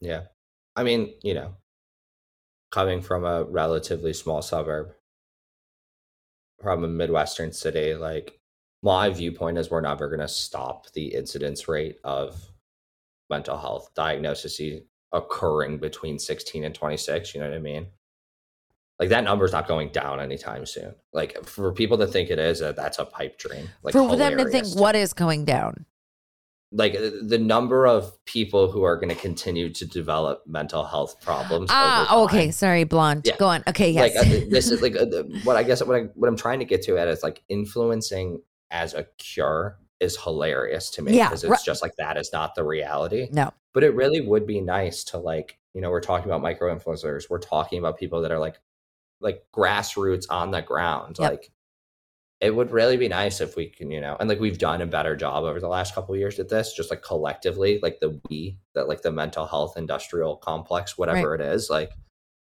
Yeah. 0.01 0.23
I 0.77 0.85
mean, 0.85 1.13
you 1.23 1.35
know, 1.35 1.55
coming 2.71 3.01
from 3.01 3.25
a 3.25 3.45
relatively 3.45 4.13
small 4.13 4.43
suburb 4.43 4.93
from 6.61 6.85
a 6.85 6.89
Midwestern 6.89 7.53
city, 7.53 7.95
like 7.95 8.41
my 8.83 9.11
viewpoint 9.11 9.59
is 9.59 9.71
we're 9.71 9.81
never 9.81 10.09
going 10.09 10.21
to 10.21 10.29
stop 10.29 10.91
the 10.93 11.15
incidence 11.15 11.69
rate 11.69 11.97
of 12.05 12.51
mental 13.31 13.59
health 13.59 13.91
diagnoses 13.95 14.83
occurring 15.13 15.79
between 15.79 16.19
16 16.19 16.65
and 16.65 16.75
26. 16.75 17.35
You 17.35 17.41
know 17.41 17.49
what 17.49 17.57
I 17.57 17.61
mean? 17.61 17.87
Like 18.99 19.11
that 19.11 19.25
number's 19.25 19.53
not 19.53 19.69
going 19.69 19.91
down 19.91 20.21
anytime 20.21 20.67
soon. 20.67 20.95
Like 21.13 21.45
for 21.45 21.73
people 21.73 21.99
to 21.99 22.07
think 22.07 22.31
it 22.31 22.39
is, 22.39 22.61
uh, 22.61 22.73
that's 22.73 22.99
a 22.99 23.05
pipe 23.05 23.39
dream. 23.39 23.69
Like 23.83 23.93
for 23.93 24.17
them 24.17 24.37
to 24.37 24.49
think 24.51 24.67
what 24.77 24.97
is 24.97 25.13
going 25.13 25.45
down. 25.45 25.87
Like 26.71 26.95
uh, 26.95 27.11
the 27.23 27.39
number 27.39 27.87
of 27.87 28.13
people 28.27 28.71
who 28.71 28.83
are 28.83 28.97
going 28.97 29.09
to 29.09 29.15
continue 29.15 29.71
to 29.73 29.87
develop 29.87 30.43
mental 30.47 30.85
health 30.85 31.21
problems. 31.21 31.71
Ah, 31.73 32.23
okay. 32.25 32.51
Sorry, 32.51 32.85
blonde. 32.85 33.23
Yeah. 33.25 33.37
Go 33.39 33.49
on. 33.49 33.63
Okay, 33.67 33.91
yes. 33.91 34.15
Like 34.15 34.27
uh, 34.27 34.47
this 34.51 34.71
is 34.71 34.83
like 34.83 34.97
uh, 34.97 35.23
what 35.45 35.57
I 35.57 35.63
guess 35.63 35.83
what 35.83 35.97
I 35.97 36.05
what 36.15 36.29
I'm 36.29 36.37
trying 36.37 36.59
to 36.59 36.65
get 36.65 36.83
to 36.83 36.99
at 36.99 37.09
is 37.09 37.23
like 37.23 37.43
influencing 37.49 38.43
as 38.71 38.93
a 38.95 39.07
cure 39.17 39.79
is 40.01 40.17
hilarious 40.23 40.91
to 40.91 41.03
me 41.03 41.13
because 41.13 41.43
ri- 41.45 41.51
it's 41.53 41.65
just 41.65 41.83
like 41.83 41.97
that 41.97 42.17
is 42.17 42.31
not 42.33 42.55
the 42.55 42.65
reality. 42.65 43.29
no. 43.33 43.53
But 43.75 43.85
it 43.85 43.95
really 43.95 44.21
would 44.21 44.47
be 44.47 44.61
nice 44.61 45.05
to 45.05 45.19
like 45.19 45.59
you 45.73 45.81
know 45.81 45.91
we're 45.91 46.01
talking 46.01 46.27
about 46.27 46.43
micro 46.43 46.75
influencers. 46.75 47.31
We're 47.31 47.39
talking 47.39 47.79
about 47.79 47.99
people 47.99 48.23
that 48.23 48.31
are 48.31 48.39
like 48.39 48.57
like 49.21 49.45
grassroots 49.55 50.27
on 50.29 50.51
the 50.51 50.61
ground. 50.61 51.17
Yep. 51.19 51.31
Like 51.31 51.51
it 52.41 52.55
would 52.55 52.71
really 52.71 52.97
be 52.97 53.09
nice 53.09 53.41
if 53.41 53.57
we 53.57 53.67
can 53.67 53.91
you 53.91 54.01
know 54.01 54.17
and 54.21 54.29
like 54.29 54.39
we've 54.41 54.59
done 54.59 54.81
a 54.81 54.87
better 54.87 55.17
job 55.17 55.45
over 55.45 55.59
the 55.61 55.69
last 55.69 55.95
couple 55.95 56.15
of 56.15 56.21
years 56.21 56.39
at 56.39 56.49
this 56.49 56.73
just 56.73 56.91
like 56.91 57.03
collectively 57.03 57.79
like 57.83 57.99
the 58.01 58.21
we 58.29 58.59
that 58.75 58.89
like 58.89 59.03
the 59.03 59.11
mental 59.11 59.47
health 59.47 59.77
industrial 59.77 60.37
complex 60.37 60.97
whatever 60.97 61.35
it 61.35 61.41
is 61.41 61.69
like 61.71 61.91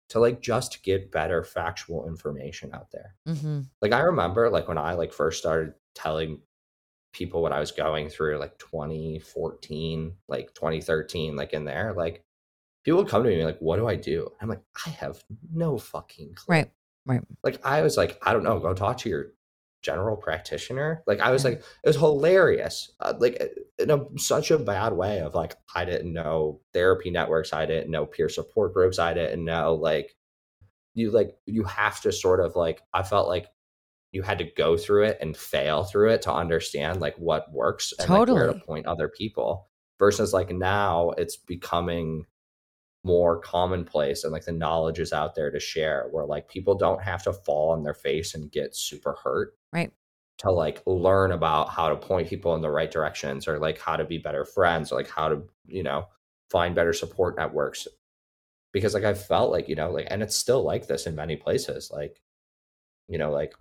to 0.09 0.19
like 0.19 0.41
just 0.41 0.83
get 0.83 1.11
better 1.11 1.43
factual 1.43 2.07
information 2.07 2.71
out 2.73 2.89
there 2.91 3.15
hmm 3.27 3.61
like 3.81 3.91
i 3.91 3.99
remember 3.99 4.49
like 4.49 4.67
when 4.67 4.77
i 4.77 4.93
like 4.93 5.11
first 5.13 5.39
started 5.39 5.73
telling 5.95 6.39
people 7.13 7.41
what 7.41 7.51
i 7.51 7.59
was 7.59 7.71
going 7.71 8.07
through 8.07 8.37
like 8.37 8.57
2014 8.59 10.13
like 10.27 10.53
2013 10.53 11.35
like 11.35 11.53
in 11.53 11.65
there 11.65 11.93
like 11.95 12.23
people 12.83 12.99
would 12.99 13.09
come 13.09 13.23
to 13.23 13.29
me 13.29 13.43
like 13.43 13.59
what 13.59 13.75
do 13.75 13.87
i 13.87 13.95
do 13.95 14.29
i'm 14.41 14.49
like 14.49 14.61
i 14.85 14.89
have 14.89 15.23
no 15.53 15.77
fucking 15.77 16.33
clue 16.33 16.55
Right. 16.55 16.71
Right. 17.05 17.21
like 17.43 17.59
i 17.65 17.81
was 17.81 17.97
like 17.97 18.17
i 18.21 18.31
don't 18.31 18.43
know 18.43 18.59
go 18.59 18.73
talk 18.73 18.97
to 18.99 19.09
your 19.09 19.33
general 19.81 20.15
practitioner 20.15 21.03
like 21.07 21.19
i 21.19 21.31
was 21.31 21.43
like 21.43 21.53
it 21.53 21.87
was 21.87 21.95
hilarious. 21.95 22.91
Uh, 22.99 23.13
like 23.19 23.41
in 23.79 23.89
a, 23.89 24.05
such 24.17 24.51
a 24.51 24.59
bad 24.59 24.93
way 24.93 25.19
of 25.19 25.33
like 25.33 25.55
i 25.75 25.83
didn't 25.83 26.13
know 26.13 26.61
therapy 26.73 27.09
networks 27.09 27.53
i 27.53 27.65
didn't 27.65 27.91
know 27.91 28.05
peer 28.05 28.29
support 28.29 28.73
groups 28.73 28.99
i 28.99 29.13
didn't 29.13 29.43
know 29.43 29.73
like 29.73 30.15
you 30.93 31.11
like 31.11 31.35
you 31.45 31.63
have 31.63 31.99
to 32.01 32.11
sort 32.11 32.39
of 32.39 32.55
like 32.55 32.81
i 32.93 33.01
felt 33.01 33.27
like 33.27 33.47
you 34.11 34.21
had 34.21 34.39
to 34.39 34.51
go 34.57 34.77
through 34.77 35.05
it 35.05 35.17
and 35.21 35.35
fail 35.37 35.83
through 35.83 36.11
it 36.11 36.21
to 36.23 36.33
understand 36.33 36.99
like 36.99 37.15
what 37.17 37.51
works 37.51 37.93
and 37.97 38.09
like, 38.09 38.27
where 38.27 38.53
to 38.53 38.59
point 38.59 38.85
other 38.85 39.07
people 39.07 39.69
versus 39.99 40.33
like 40.33 40.51
now 40.51 41.11
it's 41.11 41.37
becoming 41.37 42.25
more 43.03 43.39
commonplace 43.39 44.23
and 44.23 44.31
like 44.31 44.45
the 44.45 44.51
knowledge 44.51 44.99
is 44.99 45.11
out 45.13 45.33
there 45.35 45.49
to 45.49 45.59
share 45.59 46.07
where 46.11 46.25
like 46.25 46.47
people 46.47 46.75
don't 46.75 47.01
have 47.01 47.23
to 47.23 47.33
fall 47.33 47.71
on 47.71 47.83
their 47.83 47.93
face 47.95 48.35
and 48.35 48.51
get 48.51 48.75
super 48.75 49.17
hurt 49.23 49.53
Right. 49.73 49.91
to 50.39 50.51
like 50.51 50.83
learn 50.85 51.31
about 51.31 51.69
how 51.69 51.89
to 51.89 51.95
point 51.95 52.27
people 52.29 52.53
in 52.55 52.61
the 52.61 52.69
right 52.69 52.91
directions 52.91 53.47
or 53.47 53.57
like 53.57 53.79
how 53.79 53.95
to 53.95 54.05
be 54.05 54.19
better 54.19 54.45
friends 54.45 54.91
or 54.91 54.95
like 54.95 55.09
how 55.09 55.29
to 55.29 55.41
you 55.65 55.81
know 55.83 56.05
find 56.51 56.75
better 56.75 56.93
support 56.93 57.35
networks 57.37 57.87
because 58.71 58.93
like 58.93 59.03
i 59.03 59.13
felt 59.13 59.51
like 59.51 59.67
you 59.67 59.75
know 59.75 59.89
like 59.89 60.07
and 60.11 60.21
it's 60.21 60.35
still 60.35 60.63
like 60.63 60.87
this 60.87 61.07
in 61.07 61.15
many 61.15 61.35
places 61.35 61.89
like 61.91 62.21
you 63.07 63.17
know 63.17 63.31
like 63.31 63.53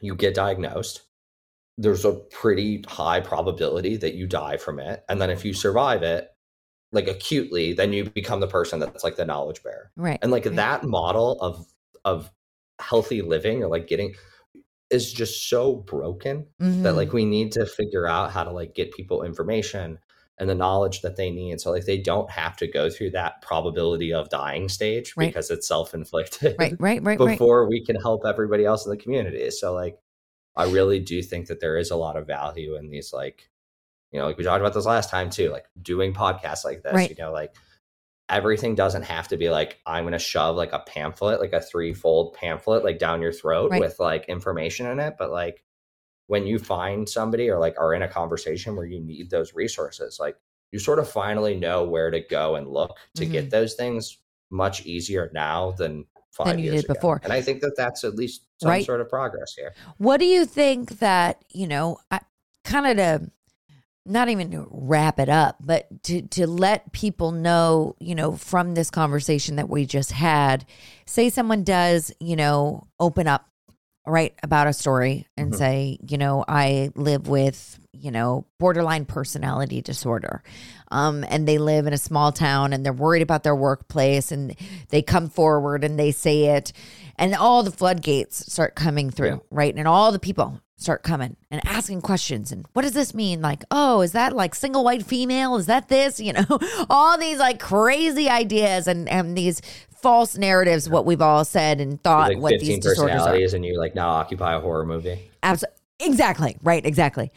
you 0.00 0.14
get 0.16 0.34
diagnosed 0.34 1.02
there's 1.78 2.04
a 2.04 2.12
pretty 2.12 2.82
high 2.88 3.20
probability 3.20 3.96
that 3.96 4.14
you 4.14 4.26
die 4.26 4.56
from 4.56 4.80
it 4.80 5.04
and 5.08 5.20
then 5.20 5.30
if 5.30 5.44
you 5.44 5.52
survive 5.52 6.02
it 6.02 6.30
like 6.96 7.06
acutely 7.06 7.72
then 7.72 7.92
you 7.92 8.10
become 8.10 8.40
the 8.40 8.46
person 8.48 8.80
that's 8.80 9.04
like 9.04 9.14
the 9.16 9.24
knowledge 9.24 9.62
bearer 9.62 9.92
Right. 9.96 10.18
and 10.22 10.32
like 10.32 10.46
Right. 10.46 10.56
that 10.56 10.82
model 10.84 11.38
of 11.40 11.64
of 12.04 12.32
healthy 12.80 13.22
living 13.22 13.62
or 13.62 13.68
like 13.68 13.86
getting 13.86 14.14
is 14.90 15.12
just 15.12 15.48
so 15.48 15.74
broken 15.76 16.46
that 16.58 16.66
Mhm. 16.92 16.96
like 16.96 17.12
we 17.12 17.24
need 17.24 17.52
to 17.52 17.66
figure 17.66 18.06
out 18.06 18.30
how 18.30 18.44
to 18.44 18.50
like 18.52 18.74
get 18.74 18.92
people 18.92 19.22
information 19.22 19.98
and 20.38 20.48
the 20.50 20.54
knowledge 20.54 21.00
that 21.02 21.16
they 21.16 21.30
need 21.30 21.60
so 21.60 21.70
like 21.70 21.86
they 21.86 21.98
don't 21.98 22.30
have 22.30 22.56
to 22.58 22.66
go 22.66 22.88
through 22.90 23.10
that 23.10 23.40
probability 23.42 24.12
of 24.12 24.28
dying 24.28 24.68
stage 24.68 25.14
Right. 25.16 25.28
because 25.28 25.50
it's 25.50 25.66
self-inflicted 25.66 26.56
right, 26.58 26.74
right, 26.78 27.02
right, 27.02 27.18
right. 27.18 27.32
before 27.38 27.68
we 27.68 27.84
can 27.84 27.96
help 27.96 28.24
everybody 28.26 28.64
else 28.64 28.84
in 28.86 28.90
the 28.90 28.96
community 28.98 29.50
so 29.50 29.72
like 29.74 29.98
i 30.54 30.64
really 30.70 31.00
do 31.00 31.22
think 31.22 31.46
that 31.48 31.60
there 31.60 31.76
is 31.78 31.90
a 31.90 31.96
lot 31.96 32.16
of 32.16 32.26
value 32.26 32.76
in 32.76 32.88
these 32.90 33.12
like 33.12 33.48
you 34.16 34.22
know 34.22 34.26
like 34.28 34.38
we 34.38 34.44
talked 34.44 34.62
about 34.62 34.72
this 34.72 34.86
last 34.86 35.10
time 35.10 35.28
too 35.28 35.50
like 35.50 35.66
doing 35.82 36.14
podcasts 36.14 36.64
like 36.64 36.82
this 36.82 36.94
Right. 36.94 37.10
you 37.10 37.16
know 37.18 37.30
like 37.32 37.54
everything 38.30 38.74
doesn't 38.74 39.02
have 39.02 39.28
to 39.28 39.36
be 39.36 39.50
like 39.50 39.78
i'm 39.84 40.04
going 40.04 40.12
to 40.12 40.18
shove 40.18 40.56
like 40.56 40.72
a 40.72 40.78
pamphlet 40.80 41.38
like 41.38 41.52
a 41.52 41.60
threefold 41.60 42.32
pamphlet 42.32 42.82
like 42.82 42.98
down 42.98 43.20
your 43.20 43.30
throat 43.32 43.70
Right. 43.70 43.80
with 43.80 44.00
like 44.00 44.24
information 44.30 44.86
in 44.86 44.98
it 45.00 45.16
but 45.18 45.30
like 45.30 45.62
when 46.28 46.46
you 46.46 46.58
find 46.58 47.06
somebody 47.06 47.50
or 47.50 47.58
like 47.58 47.76
are 47.78 47.92
in 47.92 48.00
a 48.02 48.08
conversation 48.08 48.74
where 48.74 48.86
you 48.86 49.00
need 49.00 49.28
those 49.28 49.52
resources 49.54 50.16
like 50.18 50.36
you 50.72 50.78
sort 50.78 50.98
of 50.98 51.08
finally 51.10 51.54
know 51.54 51.84
where 51.84 52.10
to 52.10 52.20
go 52.20 52.56
and 52.56 52.66
look 52.68 52.96
to 53.16 53.24
Mm-hmm. 53.24 53.32
get 53.32 53.50
those 53.50 53.74
things 53.74 54.16
much 54.50 54.86
easier 54.86 55.30
now 55.34 55.72
than 55.72 56.06
five 56.30 56.46
Than 56.48 56.58
you 56.60 56.64
years 56.72 56.76
did 56.82 56.84
ago. 56.86 56.94
before. 56.94 57.20
and 57.22 57.34
i 57.34 57.42
think 57.42 57.60
that 57.60 57.74
that's 57.76 58.02
at 58.02 58.14
least 58.16 58.46
some 58.62 58.70
Right. 58.70 58.84
sort 58.86 59.02
of 59.02 59.10
progress 59.10 59.52
here 59.54 59.74
What 59.98 60.20
do 60.20 60.24
you 60.26 60.46
think 60.46 60.98
that, 61.00 61.44
you 61.52 61.66
know, 61.68 61.98
I, 62.10 62.20
kind 62.64 62.86
of 62.86 62.96
to 62.96 63.30
not 64.06 64.28
even 64.28 64.50
to 64.52 64.66
wrap 64.70 65.18
it 65.18 65.28
up, 65.28 65.56
but 65.60 65.86
to 66.04 66.22
to 66.22 66.46
let 66.46 66.92
people 66.92 67.32
know, 67.32 67.96
you 67.98 68.14
know, 68.14 68.32
from 68.32 68.74
this 68.74 68.90
conversation 68.90 69.56
that 69.56 69.68
we 69.68 69.84
just 69.84 70.12
had, 70.12 70.64
say 71.04 71.28
someone 71.28 71.64
does, 71.64 72.12
you 72.20 72.36
know, 72.36 72.86
open 73.00 73.26
up 73.26 73.46
right 74.06 74.34
about 74.44 74.68
a 74.68 74.72
story 74.72 75.26
and 75.36 75.52
Mhm. 75.52 75.56
say, 75.58 75.98
you 76.08 76.16
know, 76.16 76.44
I 76.46 76.90
live 76.94 77.26
with, 77.26 77.80
you 77.92 78.12
know, 78.12 78.44
borderline 78.60 79.04
personality 79.04 79.82
disorder. 79.82 80.44
Um, 80.92 81.24
and 81.28 81.48
they 81.48 81.58
live 81.58 81.88
in 81.88 81.92
a 81.92 81.98
small 81.98 82.30
town 82.30 82.72
and 82.72 82.86
they're 82.86 82.92
worried 82.92 83.22
about 83.22 83.42
their 83.42 83.56
workplace 83.56 84.30
and 84.30 84.54
they 84.90 85.02
come 85.02 85.28
forward 85.28 85.82
and 85.82 85.98
they 85.98 86.12
say 86.12 86.44
it 86.56 86.72
and 87.18 87.34
all 87.34 87.62
the 87.62 87.70
floodgates 87.70 88.52
start 88.52 88.74
coming 88.74 89.10
through, 89.10 89.42
right? 89.50 89.74
And 89.74 89.88
all 89.88 90.12
the 90.12 90.18
people 90.18 90.60
start 90.78 91.02
coming 91.02 91.36
and 91.50 91.66
asking 91.66 92.02
questions 92.02 92.52
and 92.52 92.66
what 92.74 92.82
does 92.82 92.92
this 92.92 93.14
mean? 93.14 93.40
Like, 93.40 93.64
oh, 93.70 94.02
is 94.02 94.12
that 94.12 94.34
like 94.34 94.54
single 94.54 94.84
white 94.84 95.04
female? 95.04 95.56
Is 95.56 95.66
that 95.66 95.88
this? 95.88 96.20
You 96.26 96.32
know, 96.32 96.58
all 96.90 97.16
these 97.18 97.38
like 97.38 97.60
crazy 97.60 98.28
ideas 98.28 98.86
and 98.86 99.08
and 99.08 99.36
these 99.36 99.62
false 99.90 100.36
narratives, 100.36 100.88
what 100.88 101.06
we've 101.06 101.22
all 101.22 101.44
said 101.44 101.80
and 101.80 102.02
thought 102.02 102.28
like 102.28 102.38
what 102.38 102.52
15 102.52 102.68
these 102.68 102.78
disorders 102.80 103.22
are. 103.22 103.56
and 103.56 103.64
you 103.64 103.78
like 103.78 103.94
now 103.94 104.08
occupy 104.08 104.54
a 104.54 104.60
horror 104.60 104.84
movie 104.84 105.30
Absolutely. 105.42 105.76
Exactly. 106.00 106.56
Right. 106.62 106.84
Exactly. 106.84 107.30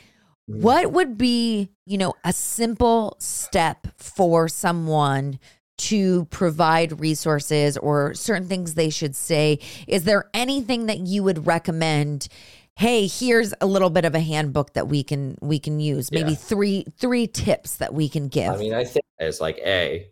Mm. 0.49 0.61
What 0.61 0.91
would 0.91 1.17
be, 1.17 1.69
you 1.85 1.97
know, 1.97 2.15
a 2.23 2.33
simple 2.33 3.15
step 3.19 3.87
for 3.97 4.47
someone 4.47 5.39
to 5.79 6.25
provide 6.25 6.99
resources 6.99 7.77
or 7.77 8.13
certain 8.13 8.47
things 8.47 8.75
they 8.75 8.89
should 8.89 9.15
say? 9.15 9.59
Is 9.87 10.03
there 10.03 10.29
anything 10.33 10.85
that 10.85 10.99
you 10.99 11.23
would 11.23 11.45
recommend? 11.47 12.27
Hey, 12.75 13.07
here's 13.07 13.53
a 13.59 13.65
little 13.65 13.89
bit 13.89 14.05
of 14.05 14.15
a 14.15 14.19
handbook 14.19 14.73
that 14.73 14.87
we 14.87 15.03
can 15.03 15.37
we 15.41 15.59
can 15.59 15.79
use. 15.79 16.11
Maybe 16.11 16.31
Yeah. 16.31 16.37
three 16.37 16.85
three 16.97 17.27
tips 17.27 17.77
that 17.77 17.93
we 17.93 18.07
can 18.07 18.27
give. 18.29 18.53
I 18.53 18.57
mean, 18.57 18.73
I 18.73 18.85
think 18.85 19.05
it's 19.17 19.41
like 19.41 19.57
a, 19.59 20.07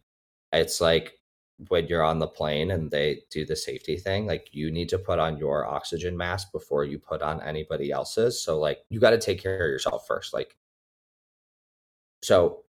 it's 0.51 0.82
like 0.82 1.13
when 1.70 1.88
you're 1.88 2.03
on 2.03 2.20
the 2.20 2.28
plane 2.28 2.72
and 2.72 2.91
they 2.91 3.22
do 3.32 3.45
the 3.45 3.55
safety 3.55 3.97
thing, 3.97 4.28
like 4.28 4.49
you 4.51 4.70
need 4.70 4.89
to 4.89 4.99
put 4.99 5.18
on 5.18 5.38
your 5.38 5.65
oxygen 5.65 6.15
mask 6.15 6.51
before 6.51 6.84
you 6.84 6.99
put 6.99 7.22
on 7.22 7.41
anybody 7.41 7.89
else's. 7.91 8.41
So 8.43 8.59
like 8.59 8.80
you 8.89 8.99
got 8.99 9.11
to 9.11 9.18
take 9.18 9.41
care 9.41 9.55
of 9.55 9.70
yourself 9.70 10.05
first. 10.05 10.34
Like, 10.34 10.55
so 12.22 12.63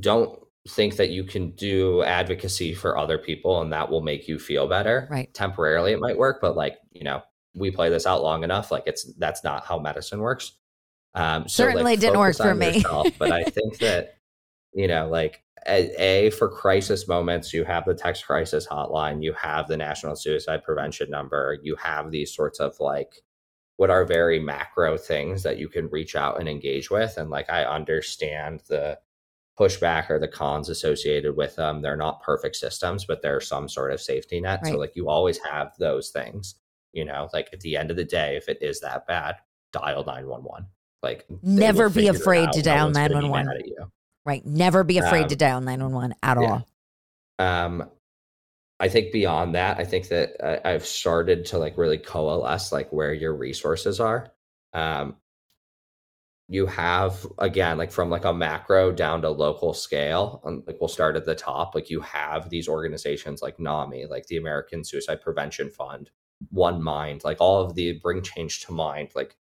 don't 0.00 0.38
think 0.68 0.96
that 0.96 1.10
you 1.10 1.24
can 1.24 1.50
do 1.52 2.02
advocacy 2.02 2.74
for 2.74 2.98
other 2.98 3.18
people 3.18 3.60
and 3.60 3.72
that 3.72 3.90
will 3.90 4.02
make 4.02 4.28
you 4.28 4.38
feel 4.38 4.68
better. 4.68 5.08
Right. 5.10 5.32
Temporarily 5.34 5.92
it 5.92 6.00
might 6.00 6.18
work, 6.18 6.40
but 6.40 6.56
like, 6.56 6.78
you 6.92 7.04
know, 7.04 7.22
we 7.54 7.70
play 7.70 7.88
this 7.88 8.06
out 8.06 8.22
long 8.22 8.44
enough. 8.44 8.70
Like 8.70 8.84
it's 8.86 9.12
that's 9.14 9.42
not 9.42 9.64
how 9.64 9.78
medicine 9.78 10.20
works. 10.20 10.52
Um, 11.14 11.48
so, 11.48 11.64
Certainly 11.64 11.84
like, 11.84 12.00
didn't 12.00 12.18
work 12.18 12.36
for 12.36 12.54
me. 12.54 12.74
yourself, 12.76 13.08
but 13.18 13.32
I 13.32 13.44
think 13.44 13.78
that 13.78 14.18
you 14.74 14.86
know, 14.86 15.08
like 15.08 15.42
a, 15.66 15.90
a 16.00 16.30
for 16.30 16.48
crisis 16.48 17.08
moments, 17.08 17.52
you 17.52 17.64
have 17.64 17.84
the 17.84 17.94
text 17.94 18.26
crisis 18.26 18.66
hotline, 18.66 19.22
you 19.22 19.32
have 19.32 19.66
the 19.66 19.76
national 19.76 20.16
suicide 20.16 20.62
prevention 20.62 21.10
number, 21.10 21.58
you 21.62 21.74
have 21.76 22.10
these 22.10 22.34
sorts 22.34 22.60
of 22.60 22.78
like 22.80 23.22
what 23.76 23.90
are 23.90 24.04
very 24.04 24.40
macro 24.40 24.96
things 24.96 25.42
that 25.44 25.58
you 25.58 25.68
can 25.68 25.88
reach 25.88 26.16
out 26.16 26.40
and 26.40 26.48
engage 26.48 26.90
with. 26.90 27.16
And 27.16 27.30
like 27.30 27.48
I 27.48 27.64
understand 27.64 28.62
the 28.68 28.98
pushback 29.58 30.08
or 30.10 30.18
the 30.18 30.28
cons 30.28 30.68
associated 30.68 31.36
with 31.36 31.56
them. 31.56 31.82
They're 31.82 31.96
not 31.96 32.22
perfect 32.22 32.56
systems, 32.56 33.04
but 33.04 33.22
they're 33.22 33.40
some 33.40 33.68
sort 33.68 33.92
of 33.92 34.00
safety 34.00 34.40
net. 34.40 34.60
Right. 34.62 34.72
So 34.72 34.78
like 34.78 34.94
you 34.94 35.08
always 35.08 35.38
have 35.50 35.72
those 35.78 36.10
things. 36.10 36.54
You 36.92 37.04
know, 37.04 37.28
like 37.32 37.50
at 37.52 37.60
the 37.60 37.76
end 37.76 37.90
of 37.90 37.96
the 37.96 38.04
day, 38.04 38.36
if 38.36 38.48
it 38.48 38.58
is 38.62 38.80
that 38.80 39.06
bad, 39.06 39.36
dial 39.72 40.04
911. 40.04 40.66
Like 41.02 41.26
Never 41.42 41.90
be 41.90 42.08
afraid 42.08 42.50
to 42.52 42.62
dial 42.62 42.86
one's 42.86 42.96
gonna 42.96 43.08
be 43.08 43.14
911. 43.28 43.46
mad 43.46 43.56
at 43.60 43.66
you. 43.68 43.92
right. 44.24 44.44
Never 44.46 44.84
be 44.84 44.98
afraid 44.98 45.24
Um, 45.24 45.28
to 45.28 45.36
dial 45.36 45.60
911 45.60 46.14
at 46.22 46.40
yeah. 46.40 46.60
all. 47.38 47.46
um 47.46 47.90
i 48.80 48.88
think 48.88 49.10
beyond 49.12 49.54
that 49.56 49.78
i 49.78 49.84
think 49.84 50.08
that 50.08 50.30
I, 50.64 50.70
i've 50.72 50.86
started 50.86 51.46
to 51.46 51.58
like 51.58 51.76
really 51.76 51.98
coalesce 51.98 52.70
like 52.72 52.92
where 52.92 53.12
your 53.12 53.34
resources 53.34 53.98
are 54.00 54.32
um 54.72 55.16
you 56.48 56.66
have 56.66 57.26
again 57.38 57.76
like 57.78 57.92
from 57.92 58.10
like 58.10 58.24
a 58.24 58.32
macro 58.32 58.90
down 58.92 59.20
to 59.22 59.30
local 59.30 59.74
scale 59.74 60.40
um, 60.44 60.62
like 60.66 60.76
we'll 60.80 60.88
start 60.88 61.16
at 61.16 61.24
the 61.26 61.34
top 61.34 61.74
like 61.74 61.90
you 61.90 62.00
have 62.00 62.48
these 62.50 62.68
organizations 62.68 63.42
like 63.42 63.58
nami 63.60 64.06
like 64.06 64.26
the 64.26 64.36
american 64.36 64.82
suicide 64.84 65.20
prevention 65.20 65.70
fund 65.70 66.10
one 66.50 66.82
mind 66.82 67.22
like 67.24 67.38
all 67.40 67.60
of 67.62 67.74
the 67.74 67.98
bring 68.00 68.22
change 68.22 68.64
to 68.64 68.72
mind 68.72 69.10
like 69.14 69.36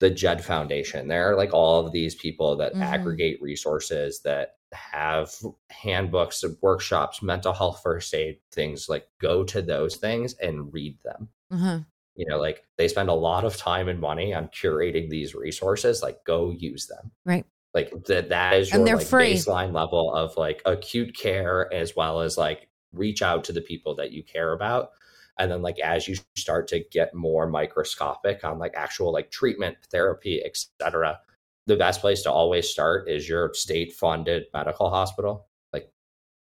the 0.00 0.10
jed 0.10 0.44
foundation 0.44 1.08
there 1.08 1.30
are 1.32 1.36
like 1.36 1.52
all 1.54 1.84
of 1.86 1.92
these 1.92 2.14
people 2.14 2.56
that 2.56 2.74
Mhm. 2.74 2.80
aggregate 2.80 3.40
resources 3.42 4.20
that 4.22 4.56
have 4.72 5.32
handbooks 5.70 6.42
and 6.42 6.56
workshops 6.62 7.22
mental 7.22 7.52
health 7.52 7.80
first 7.82 8.12
aid 8.14 8.38
things 8.52 8.88
like 8.88 9.08
go 9.20 9.44
to 9.44 9.62
those 9.62 9.96
things 9.96 10.34
and 10.34 10.72
read 10.72 10.98
them 11.04 11.28
Uh-huh. 11.50 11.84
You 12.16 12.26
know 12.26 12.38
like 12.38 12.64
they 12.78 12.88
spend 12.88 13.08
a 13.08 13.14
lot 13.14 13.44
of 13.44 13.56
time 13.56 13.88
and 13.88 14.00
money 14.00 14.32
on 14.32 14.48
curating 14.48 15.08
these 15.10 15.34
resources 15.34 16.02
like 16.02 16.22
go 16.24 16.50
use 16.50 16.86
them 16.86 17.10
Right. 17.24 17.44
like 17.74 17.92
that 18.06 18.28
that 18.28 18.54
is 18.54 18.70
your 18.72 18.96
like 18.96 19.06
free. 19.06 19.34
baseline 19.34 19.72
level 19.72 20.14
of 20.14 20.36
like 20.36 20.62
acute 20.64 21.16
care 21.16 21.72
as 21.72 21.96
well 21.96 22.20
as 22.20 22.38
like 22.38 22.68
reach 22.92 23.22
out 23.22 23.44
to 23.44 23.52
the 23.52 23.60
people 23.60 23.94
that 23.96 24.12
you 24.12 24.22
care 24.22 24.52
about 24.52 24.90
and 25.38 25.50
then 25.50 25.62
like 25.62 25.80
as 25.80 26.06
you 26.06 26.14
start 26.36 26.68
to 26.68 26.84
get 26.92 27.14
more 27.14 27.48
microscopic 27.48 28.44
on 28.44 28.58
like 28.58 28.74
actual 28.76 29.12
like 29.12 29.30
treatment 29.30 29.76
therapy 29.90 30.42
etc 30.44 31.18
the 31.66 31.76
best 31.76 32.00
place 32.00 32.22
to 32.22 32.30
always 32.30 32.68
start 32.68 33.08
is 33.08 33.28
your 33.28 33.52
state 33.54 33.92
funded 33.92 34.44
medical 34.52 34.88
hospital 34.90 35.48
like 35.72 35.90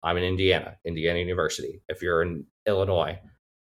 i'm 0.02 0.16
in 0.16 0.24
indiana 0.24 0.76
indiana 0.84 1.20
university 1.20 1.80
if 1.88 2.02
you're 2.02 2.22
in 2.22 2.44
illinois 2.66 3.16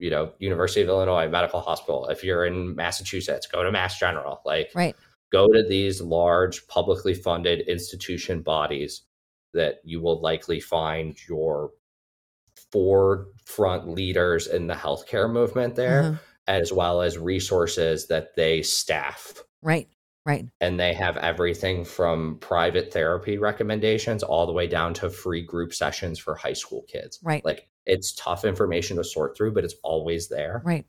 you 0.04 0.10
know 0.10 0.34
university 0.40 0.82
of 0.82 0.90
illinois 0.90 1.30
medical 1.30 1.62
hospital 1.62 2.08
if 2.08 2.24
you're 2.26 2.46
in 2.46 2.76
massachusetts 2.76 3.48
go 3.48 3.64
to 3.64 3.72
mass 3.72 3.98
general 3.98 4.42
like 4.46 4.70
Right. 4.76 4.96
go 5.32 5.48
to 5.48 5.64
these 5.64 6.02
large 6.02 6.68
publicly 6.68 7.14
funded 7.14 7.62
institution 7.70 8.42
bodies 8.42 9.04
that 9.54 9.76
you 9.86 10.02
will 10.02 10.20
likely 10.22 10.60
find 10.60 11.16
your 11.30 11.72
forefront 12.72 13.88
leaders 13.88 14.48
in 14.48 14.68
the 14.68 14.74
healthcare 14.74 15.32
movement 15.32 15.76
there 15.76 16.00
Uh-huh. 16.04 16.18
as 16.48 16.74
well 16.74 17.02
as 17.02 17.18
resources 17.18 18.08
that 18.08 18.36
they 18.36 18.62
staff 18.62 19.42
Right. 19.62 19.88
Right. 20.26 20.46
and 20.60 20.80
they 20.80 20.94
have 20.94 21.18
everything 21.18 21.86
from 21.86 22.40
private 22.40 22.92
therapy 22.92 23.38
recommendations 23.38 24.24
all 24.24 24.46
the 24.46 24.54
way 24.54 24.68
down 24.68 24.94
to 24.96 25.10
free 25.10 25.44
group 25.44 25.74
sessions 25.74 26.20
for 26.20 26.36
high 26.36 26.54
school 26.54 26.84
kids 26.90 27.20
Right. 27.24 27.44
like 27.46 27.70
it's 27.86 28.14
tough 28.14 28.46
information 28.46 28.98
to 28.98 29.04
sort 29.04 29.36
through 29.38 29.52
but 29.54 29.64
it's 29.64 29.76
always 29.84 30.30
there 30.30 30.62
Right. 30.64 30.86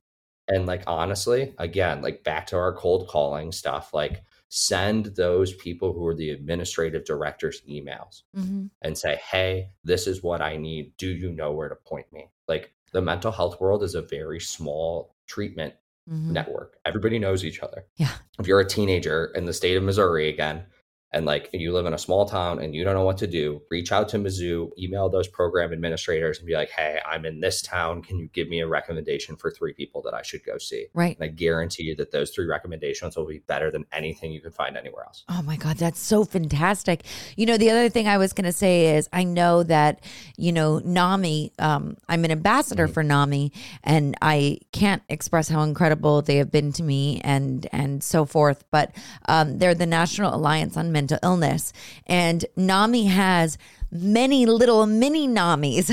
and 0.48 0.66
like 0.66 0.82
honestly, 0.86 1.54
again, 1.58 2.02
like 2.02 2.22
back 2.22 2.46
to 2.48 2.56
our 2.56 2.74
cold 2.74 3.08
calling 3.08 3.50
stuff, 3.50 3.94
like 3.94 4.22
send 4.50 5.06
those 5.16 5.54
people 5.54 5.92
who 5.92 6.06
are 6.06 6.14
the 6.14 6.30
administrative 6.30 7.04
directors 7.04 7.62
emails 7.68 8.22
hmm 8.34 8.66
and 8.82 8.98
say, 8.98 9.18
hey, 9.30 9.70
this 9.82 10.06
is 10.06 10.22
what 10.22 10.42
I 10.42 10.58
need. 10.58 10.92
Do 10.98 11.08
you 11.08 11.32
know 11.32 11.52
where 11.52 11.70
to 11.70 11.74
point 11.74 12.12
me? 12.12 12.28
Like 12.46 12.74
the 12.92 13.00
mental 13.00 13.32
health 13.32 13.58
world 13.58 13.82
is 13.82 13.94
a 13.94 14.02
very 14.02 14.38
small 14.40 15.14
treatment 15.26 15.74
hmm 16.06 16.32
network. 16.34 16.76
Everybody 16.84 17.18
knows 17.18 17.44
each 17.44 17.60
other. 17.60 17.86
Yeah. 17.96 18.12
If 18.38 18.46
you're 18.46 18.60
a 18.60 18.68
teenager 18.68 19.32
in 19.34 19.46
the 19.46 19.54
state 19.54 19.76
of 19.78 19.82
Missouri 19.82 20.28
again, 20.28 20.66
and 21.14 21.24
like 21.24 21.48
you 21.52 21.72
live 21.72 21.86
in 21.86 21.94
a 21.94 21.98
small 21.98 22.26
town 22.26 22.58
and 22.58 22.74
you 22.74 22.82
don't 22.82 22.94
know 22.94 23.04
what 23.04 23.18
to 23.18 23.26
do, 23.28 23.62
reach 23.70 23.92
out 23.92 24.08
to 24.08 24.18
Mizzou, 24.18 24.70
email 24.76 25.08
those 25.08 25.28
program 25.28 25.72
administrators 25.72 26.38
and 26.38 26.46
be 26.46 26.54
like, 26.54 26.70
hey, 26.70 27.00
I'm 27.06 27.24
in 27.24 27.40
this 27.40 27.62
town. 27.62 28.02
Can 28.02 28.18
you 28.18 28.28
give 28.32 28.48
me 28.48 28.60
a 28.60 28.66
recommendation 28.66 29.36
for 29.36 29.52
three 29.52 29.72
people 29.72 30.02
that 30.02 30.12
I 30.12 30.22
should 30.22 30.44
go 30.44 30.58
see? 30.58 30.86
Right. 30.92 31.16
And 31.16 31.24
I 31.24 31.28
guarantee 31.28 31.84
you 31.84 31.94
that 31.96 32.10
those 32.10 32.32
three 32.32 32.46
recommendations 32.46 33.16
will 33.16 33.26
be 33.26 33.38
better 33.38 33.70
than 33.70 33.86
anything 33.92 34.32
you 34.32 34.40
can 34.40 34.50
find 34.50 34.76
anywhere 34.76 35.04
else. 35.04 35.22
Oh 35.28 35.40
my 35.42 35.56
God, 35.56 35.76
that's 35.76 36.00
so 36.00 36.24
fantastic. 36.24 37.04
You 37.36 37.46
know, 37.46 37.56
the 37.56 37.70
other 37.70 37.88
thing 37.88 38.08
I 38.08 38.18
was 38.18 38.32
going 38.32 38.46
to 38.46 38.52
say 38.52 38.96
is 38.96 39.08
I 39.12 39.22
know 39.22 39.62
that, 39.62 40.02
you 40.36 40.50
know, 40.50 40.80
NAMI, 40.80 41.52
um, 41.60 41.96
I'm 42.08 42.24
an 42.24 42.32
ambassador 42.32 42.88
for 42.88 43.04
NAMI, 43.04 43.52
and 43.84 44.16
I 44.20 44.58
can't 44.72 45.02
express 45.08 45.48
how 45.48 45.62
incredible 45.62 46.22
they 46.22 46.36
have 46.36 46.50
been 46.50 46.72
to 46.72 46.82
me 46.82 47.20
and 47.22 47.68
and 47.70 48.02
so 48.02 48.24
forth. 48.24 48.64
But 48.72 48.96
um, 49.28 49.58
they're 49.58 49.76
the 49.76 49.86
National 49.86 50.34
Alliance 50.34 50.76
on 50.76 50.90
Mental 51.04 51.18
Illness, 51.22 51.74
and 52.06 52.46
NAMI 52.56 53.04
has 53.06 53.58
many 53.94 54.44
little 54.44 54.86
mini 54.86 55.28
NAMIs 55.28 55.90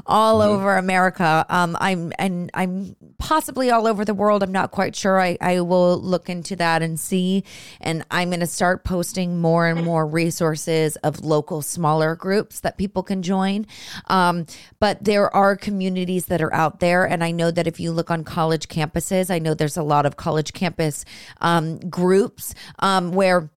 all 0.06 0.40
over 0.40 0.76
America. 0.76 1.44
Um, 1.50 1.76
I'm 1.80 2.12
and 2.18 2.50
I'm 2.54 2.96
possibly 3.18 3.70
all 3.70 3.86
over 3.86 4.04
the 4.04 4.14
world. 4.14 4.42
I'm 4.42 4.52
not 4.52 4.70
quite 4.70 4.96
sure. 4.96 5.20
I, 5.20 5.36
I 5.40 5.60
will 5.60 5.98
look 5.98 6.30
into 6.30 6.56
that 6.56 6.82
and 6.82 6.98
see. 6.98 7.44
And 7.80 8.04
I'm 8.10 8.30
going 8.30 8.40
to 8.40 8.46
start 8.46 8.84
posting 8.84 9.38
more 9.38 9.66
and 9.68 9.84
more 9.84 10.06
resources 10.06 10.96
of 10.96 11.24
local 11.24 11.60
smaller 11.60 12.16
groups 12.16 12.60
that 12.60 12.78
people 12.78 13.02
can 13.02 13.22
join. 13.22 13.66
Um, 14.06 14.46
but 14.80 15.04
there 15.04 15.34
are 15.34 15.54
communities 15.56 16.26
that 16.26 16.40
are 16.40 16.54
out 16.54 16.80
there, 16.80 17.04
and 17.04 17.22
I 17.22 17.30
know 17.30 17.50
that 17.50 17.66
if 17.66 17.78
you 17.78 17.92
look 17.92 18.10
on 18.10 18.24
college 18.24 18.68
campuses, 18.68 19.30
I 19.30 19.38
know 19.38 19.54
there's 19.54 19.76
a 19.76 19.82
lot 19.82 20.06
of 20.06 20.16
college 20.16 20.52
campus 20.52 21.04
um, 21.40 21.78
groups 21.78 22.54
um, 22.78 23.12
where 23.12 23.50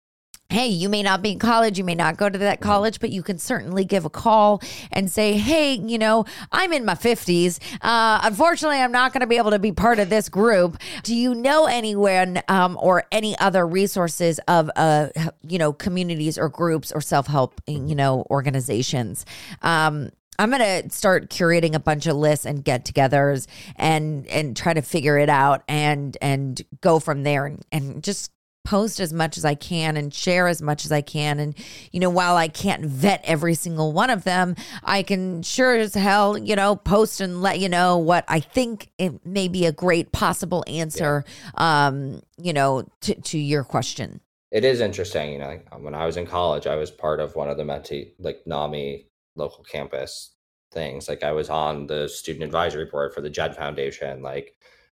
hey, 0.49 0.67
you 0.67 0.89
may 0.89 1.01
not 1.01 1.21
be 1.21 1.31
in 1.31 1.39
college, 1.39 1.77
you 1.77 1.83
may 1.83 1.95
not 1.95 2.17
go 2.17 2.29
to 2.29 2.37
that 2.37 2.61
college, 2.61 2.99
but 2.99 3.09
you 3.09 3.23
can 3.23 3.37
certainly 3.37 3.83
give 3.83 4.05
a 4.05 4.09
call 4.09 4.61
and 4.91 5.11
say, 5.11 5.33
hey, 5.33 5.73
you 5.73 5.97
know, 5.97 6.25
I'm 6.51 6.71
in 6.71 6.85
my 6.85 6.93
50s. 6.93 7.59
Uh, 7.81 8.19
unfortunately, 8.23 8.79
I'm 8.79 8.91
not 8.91 9.11
going 9.11 9.21
to 9.21 9.27
be 9.27 9.37
able 9.37 9.51
to 9.51 9.59
be 9.59 9.71
part 9.71 9.99
of 9.99 10.09
this 10.09 10.29
group. 10.29 10.77
Do 11.03 11.15
you 11.15 11.33
know 11.33 11.65
anyone 11.65 12.41
um, 12.47 12.77
or 12.79 13.05
any 13.11 13.37
other 13.39 13.65
resources 13.65 14.39
of, 14.47 14.69
uh, 14.75 15.07
you 15.41 15.57
know, 15.57 15.73
communities 15.73 16.37
or 16.37 16.47
groups 16.49 16.91
or 16.91 17.01
self 17.01 17.27
help, 17.27 17.59
you 17.67 17.95
know, 17.95 18.25
organizations? 18.29 19.25
Um, 19.61 20.11
I'm 20.37 20.51
gonna 20.51 20.89
start 20.89 21.29
curating 21.29 21.75
a 21.75 21.79
bunch 21.79 22.07
of 22.07 22.17
lists 22.17 22.45
and 22.45 22.63
get-togethers 22.63 23.47
and 23.77 24.27
and 24.27 24.55
try 24.55 24.73
to 24.73 24.81
figure 24.81 25.17
it 25.17 25.29
out 25.29 25.63
and 25.69 26.17
and 26.21 26.61
go 26.81 26.99
from 26.99 27.23
there 27.23 27.45
and, 27.45 27.65
and 27.71 28.03
just 28.03 28.31
post 28.65 28.99
as 28.99 29.13
much 29.13 29.37
as 29.37 29.45
I 29.45 29.55
can 29.55 29.95
and 29.95 30.13
share 30.13 30.47
as 30.47 30.61
much 30.61 30.83
as 30.83 30.91
I 30.91 31.01
can. 31.01 31.39
And, 31.39 31.55
you 31.91 31.99
know, 31.99 32.09
while 32.09 32.35
I 32.35 32.49
can't 32.49 32.85
vet 32.85 33.21
every 33.23 33.53
single 33.53 33.93
one 33.93 34.09
of 34.09 34.25
them, 34.25 34.55
I 34.83 35.03
can 35.03 35.43
sure 35.43 35.75
as 35.75 35.93
hell, 35.93 36.37
you 36.37 36.55
know, 36.55 36.75
post 36.75 37.21
and 37.21 37.41
let 37.41 37.59
you 37.59 37.69
know 37.69 37.97
what 37.97 38.25
I 38.27 38.41
think 38.41 38.91
it 38.97 39.25
may 39.25 39.47
be 39.47 39.65
a 39.65 39.71
great 39.71 40.11
possible 40.11 40.63
answer, 40.67 41.23
yeah. 41.57 41.87
um, 41.87 42.21
you 42.37 42.51
know, 42.51 42.87
to, 43.01 43.15
to 43.15 43.37
your 43.37 43.63
question. 43.63 44.19
It 44.51 44.65
is 44.65 44.81
interesting, 44.81 45.33
you 45.33 45.39
know, 45.39 45.47
like 45.47 45.67
when 45.79 45.95
I 45.95 46.05
was 46.05 46.17
in 46.17 46.25
college, 46.25 46.67
I 46.67 46.75
was 46.75 46.91
part 46.91 47.19
of 47.19 47.35
one 47.35 47.49
of 47.49 47.57
the 47.57 47.65
Menti, 47.65 48.13
like 48.19 48.41
NAMI 48.45 49.07
local 49.35 49.63
campus 49.63 50.31
things. 50.71 51.07
Like 51.07 51.23
I 51.23 51.31
was 51.31 51.49
on 51.49 51.87
the 51.87 52.07
student 52.07 52.43
advisory 52.43 52.85
board 52.85 53.13
for 53.13 53.21
the 53.21 53.29
JED 53.29 53.55
Foundation. 53.55 54.21
Like 54.21 54.55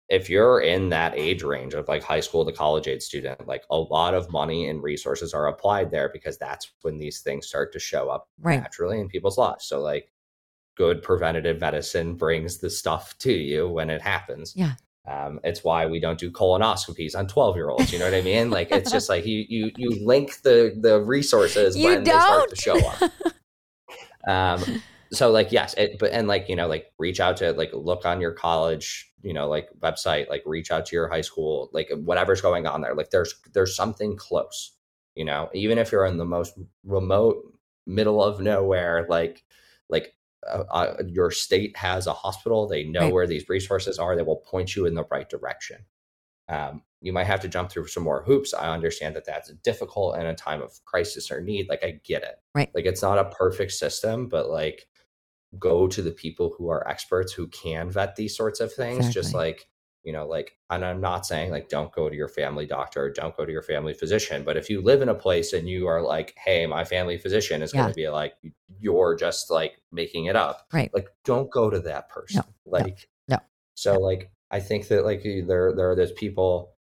if 0.09 0.29
you're 0.29 0.61
in 0.61 0.89
that 0.89 1.13
age 1.17 1.43
range 1.43 1.73
of 1.73 1.87
like 1.87 2.01
high 2.01 2.21
school 2.21 2.45
to 2.45 2.51
college 2.51 2.87
age 2.87 3.01
student, 3.01 3.45
like 3.47 3.63
a 3.69 3.77
lot 3.77 4.13
of 4.13 4.31
money 4.31 4.69
and 4.69 4.81
resources 4.81 5.33
are 5.33 5.47
applied 5.47 5.91
there 5.91 6.09
because 6.09 6.37
that's 6.37 6.71
when 6.81 6.97
these 6.97 7.19
things 7.19 7.47
start 7.47 7.73
to 7.73 7.79
show 7.79 8.09
up 8.09 8.29
right. 8.39 8.61
naturally 8.61 8.99
in 8.99 9.09
people's 9.09 9.37
lives. 9.37 9.65
So 9.65 9.81
like 9.81 10.09
good 10.75 11.01
preventative 11.03 11.59
medicine 11.59 12.15
brings 12.15 12.59
the 12.59 12.69
stuff 12.69 13.17
to 13.19 13.33
you 13.33 13.67
when 13.67 13.89
it 13.89 14.01
happens. 14.01 14.53
Yeah. 14.55 14.73
Um, 15.07 15.39
it's 15.43 15.63
why 15.63 15.85
we 15.85 15.99
don't 15.99 16.19
do 16.19 16.29
colonoscopies 16.29 17.15
on 17.15 17.27
12 17.27 17.55
year 17.55 17.69
olds. 17.69 17.91
You 17.91 17.99
know 17.99 18.05
what 18.05 18.13
I 18.13 18.21
mean? 18.21 18.49
Like 18.49 18.71
it's 18.71 18.91
just 18.91 19.09
like 19.09 19.25
you 19.25 19.45
you 19.47 19.71
you 19.77 20.05
link 20.05 20.41
the 20.41 20.77
the 20.79 21.01
resources 21.01 21.77
you 21.77 21.85
when 21.85 22.03
don't. 22.03 22.05
they 22.05 22.11
start 22.11 22.49
to 22.49 22.55
show 22.55 22.87
up. 22.87 23.11
um 24.27 24.81
so 25.11 25.31
like 25.31 25.51
yes 25.51 25.73
it, 25.75 25.97
but 25.99 26.11
and 26.11 26.27
like 26.27 26.49
you 26.49 26.55
know 26.55 26.67
like 26.67 26.91
reach 26.99 27.19
out 27.19 27.37
to 27.37 27.53
like 27.53 27.71
look 27.73 28.05
on 28.05 28.21
your 28.21 28.31
college 28.31 29.11
you 29.21 29.33
know 29.33 29.47
like 29.47 29.69
website 29.79 30.29
like 30.29 30.43
reach 30.45 30.71
out 30.71 30.85
to 30.85 30.95
your 30.95 31.07
high 31.07 31.21
school 31.21 31.69
like 31.73 31.89
whatever's 31.95 32.41
going 32.41 32.67
on 32.67 32.81
there. 32.81 32.95
Like 32.95 33.09
there's 33.09 33.35
there's 33.53 33.75
something 33.75 34.15
close 34.15 34.73
you 35.17 35.25
know? 35.25 35.49
Even 35.53 35.79
if 35.79 35.91
you're 35.91 36.05
in 36.05 36.17
the 36.17 36.25
most 36.25 36.53
remote 36.85 37.43
middle 37.85 38.23
of 38.23 38.39
nowhere 38.39 39.05
like 39.09 39.43
like 39.89 40.13
uh, 40.47 40.63
uh, 40.69 41.03
your 41.07 41.31
state 41.31 41.75
has 41.75 42.05
a 42.05 42.13
hospital 42.13 42.67
they 42.67 42.83
know 42.83 43.01
right. 43.01 43.13
where 43.13 43.27
these 43.27 43.49
resources 43.49 43.97
are 43.97 44.15
they 44.15 44.21
will 44.21 44.35
point 44.37 44.75
you 44.75 44.85
in 44.85 44.93
the 44.93 45.05
right 45.09 45.29
direction. 45.29 45.77
Um, 46.49 46.83
you 47.01 47.11
might 47.11 47.25
have 47.25 47.39
to 47.41 47.47
jump 47.47 47.69
through 47.69 47.87
some 47.87 48.03
more 48.03 48.23
hoops. 48.23 48.53
I 48.53 48.73
understand 48.73 49.15
that 49.15 49.25
that's 49.25 49.51
difficult 49.63 50.17
in 50.17 50.25
a 50.25 50.35
time 50.35 50.61
of 50.61 50.83
crisis 50.85 51.31
or 51.31 51.41
need 51.41 51.67
like 51.69 51.83
i 51.83 51.99
get 52.03 52.23
it. 52.23 52.35
Right. 52.53 52.69
Like 52.75 52.85
it's 52.85 53.01
not 53.01 53.17
a 53.17 53.29
perfect 53.35 53.71
system 53.71 54.27
but 54.27 54.49
like 54.49 54.87
go 55.59 55.87
to 55.87 56.01
the 56.01 56.11
people 56.11 56.53
who 56.57 56.69
are 56.69 56.87
experts 56.87 57.33
who 57.33 57.47
can 57.47 57.89
vet 57.89 58.15
these 58.15 58.35
sorts 58.35 58.59
of 58.59 58.73
things 58.73 58.97
exactly. 58.97 59.21
just 59.21 59.33
like 59.33 59.67
you 60.03 60.13
know 60.13 60.25
like 60.25 60.57
and 60.69 60.85
i'm 60.85 61.01
not 61.01 61.25
saying 61.25 61.51
like 61.51 61.67
don't 61.67 61.91
go 61.91 62.09
to 62.09 62.15
your 62.15 62.29
family 62.29 62.65
doctor 62.65 63.11
don't 63.11 63.35
go 63.35 63.45
to 63.45 63.51
your 63.51 63.61
family 63.61 63.93
physician 63.93 64.43
but 64.43 64.55
if 64.55 64.69
you 64.69 64.81
live 64.81 65.01
in 65.01 65.09
a 65.09 65.15
place 65.15 65.51
and 65.53 65.67
you 65.67 65.87
are 65.87 66.01
like 66.01 66.33
hey 66.37 66.65
my 66.65 66.85
family 66.85 67.17
physician 67.17 67.61
is 67.61 67.73
yeah. 67.73 67.81
going 67.81 67.91
to 67.91 67.95
be 67.95 68.07
like 68.07 68.33
you're 68.79 69.15
just 69.15 69.51
like 69.51 69.81
making 69.91 70.25
it 70.25 70.35
up 70.35 70.65
right 70.71 70.91
like 70.93 71.09
don't 71.25 71.51
go 71.51 71.69
to 71.69 71.79
that 71.79 72.09
person 72.09 72.41
no, 72.65 72.71
like 72.71 73.09
no, 73.27 73.35
no. 73.35 73.41
so 73.75 73.93
no. 73.95 73.99
like 73.99 74.31
i 74.49 74.59
think 74.59 74.87
that 74.87 75.03
like 75.03 75.23
there 75.23 75.73
there 75.73 75.91
are 75.91 75.95
those 75.95 76.13
people 76.13 76.73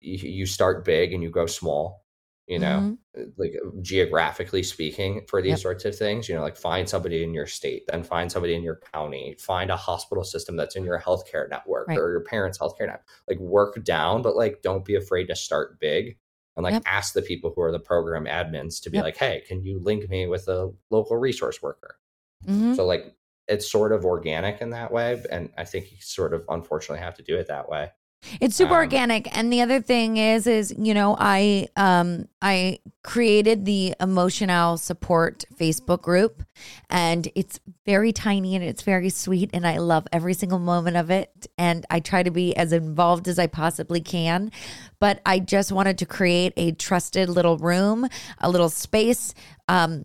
you, 0.00 0.16
you 0.16 0.46
start 0.46 0.82
big 0.84 1.12
and 1.12 1.22
you 1.22 1.30
go 1.30 1.44
small 1.44 1.99
you 2.50 2.58
know 2.58 2.80
mm-hmm. 2.80 2.94
Uh, 3.20 3.24
like 3.38 3.54
uh, 3.64 3.70
geographically 3.80 4.62
speaking 4.62 5.24
for 5.28 5.40
these 5.40 5.50
yep. 5.50 5.58
sorts 5.58 5.84
of 5.84 5.96
things 5.96 6.28
you 6.28 6.34
know 6.34 6.42
like 6.42 6.56
find 6.56 6.88
somebody 6.88 7.22
in 7.22 7.32
your 7.32 7.46
state 7.46 7.84
then 7.88 8.02
find 8.02 8.30
somebody 8.30 8.54
in 8.54 8.62
your 8.62 8.80
county 8.92 9.36
find 9.38 9.70
a 9.70 9.76
hospital 9.76 10.24
system 10.24 10.56
that's 10.56 10.76
in 10.76 10.84
your 10.84 11.00
healthcare 11.00 11.48
network 11.48 11.88
right. 11.88 11.98
or 11.98 12.10
your 12.10 12.24
parents 12.24 12.58
healthcare 12.58 12.86
network 12.86 13.06
like 13.28 13.38
work 13.38 13.82
down 13.84 14.20
but 14.20 14.36
like 14.36 14.60
don't 14.62 14.84
be 14.84 14.96
afraid 14.96 15.26
to 15.26 15.34
start 15.34 15.80
big 15.80 16.18
and 16.56 16.64
like 16.64 16.74
yep. 16.74 16.82
ask 16.86 17.14
the 17.14 17.22
people 17.22 17.52
who 17.54 17.62
are 17.62 17.72
the 17.72 17.78
program 17.78 18.26
admins 18.26 18.82
to 18.82 18.90
be 18.90 18.98
yep. 18.98 19.04
like 19.04 19.16
hey 19.16 19.42
can 19.46 19.62
you 19.62 19.80
link 19.80 20.08
me 20.10 20.26
with 20.26 20.46
a 20.48 20.70
local 20.90 21.16
resource 21.16 21.62
worker 21.62 21.96
mm-hmm. 22.44 22.74
so 22.74 22.84
like 22.84 23.14
it's 23.48 23.70
sort 23.70 23.92
of 23.92 24.04
organic 24.04 24.60
in 24.60 24.70
that 24.70 24.92
way 24.92 25.22
and 25.30 25.50
i 25.56 25.64
think 25.64 25.90
you 25.90 25.98
sort 26.00 26.34
of 26.34 26.44
unfortunately 26.48 27.02
have 27.02 27.14
to 27.14 27.22
do 27.22 27.36
it 27.36 27.46
that 27.46 27.68
way 27.68 27.90
it's 28.40 28.54
super 28.54 28.74
um, 28.74 28.80
organic. 28.80 29.34
And 29.36 29.52
the 29.52 29.62
other 29.62 29.80
thing 29.80 30.16
is, 30.16 30.46
is, 30.46 30.74
you 30.78 30.94
know, 30.94 31.16
I, 31.18 31.68
um, 31.76 32.28
I 32.42 32.78
created 33.02 33.64
the 33.64 33.94
emotional 34.00 34.76
support 34.76 35.44
Facebook 35.58 36.02
group 36.02 36.42
and 36.90 37.28
it's 37.34 37.60
very 37.86 38.12
tiny 38.12 38.54
and 38.54 38.64
it's 38.64 38.82
very 38.82 39.08
sweet. 39.08 39.50
And 39.52 39.66
I 39.66 39.78
love 39.78 40.06
every 40.12 40.34
single 40.34 40.58
moment 40.58 40.96
of 40.96 41.10
it. 41.10 41.46
And 41.56 41.86
I 41.90 42.00
try 42.00 42.22
to 42.22 42.30
be 42.30 42.54
as 42.56 42.72
involved 42.72 43.26
as 43.26 43.38
I 43.38 43.46
possibly 43.46 44.00
can. 44.00 44.52
But 44.98 45.20
I 45.24 45.38
just 45.38 45.72
wanted 45.72 45.98
to 45.98 46.06
create 46.06 46.52
a 46.56 46.72
trusted 46.72 47.28
little 47.28 47.56
room, 47.56 48.06
a 48.38 48.50
little 48.50 48.68
space, 48.68 49.34
um, 49.68 50.04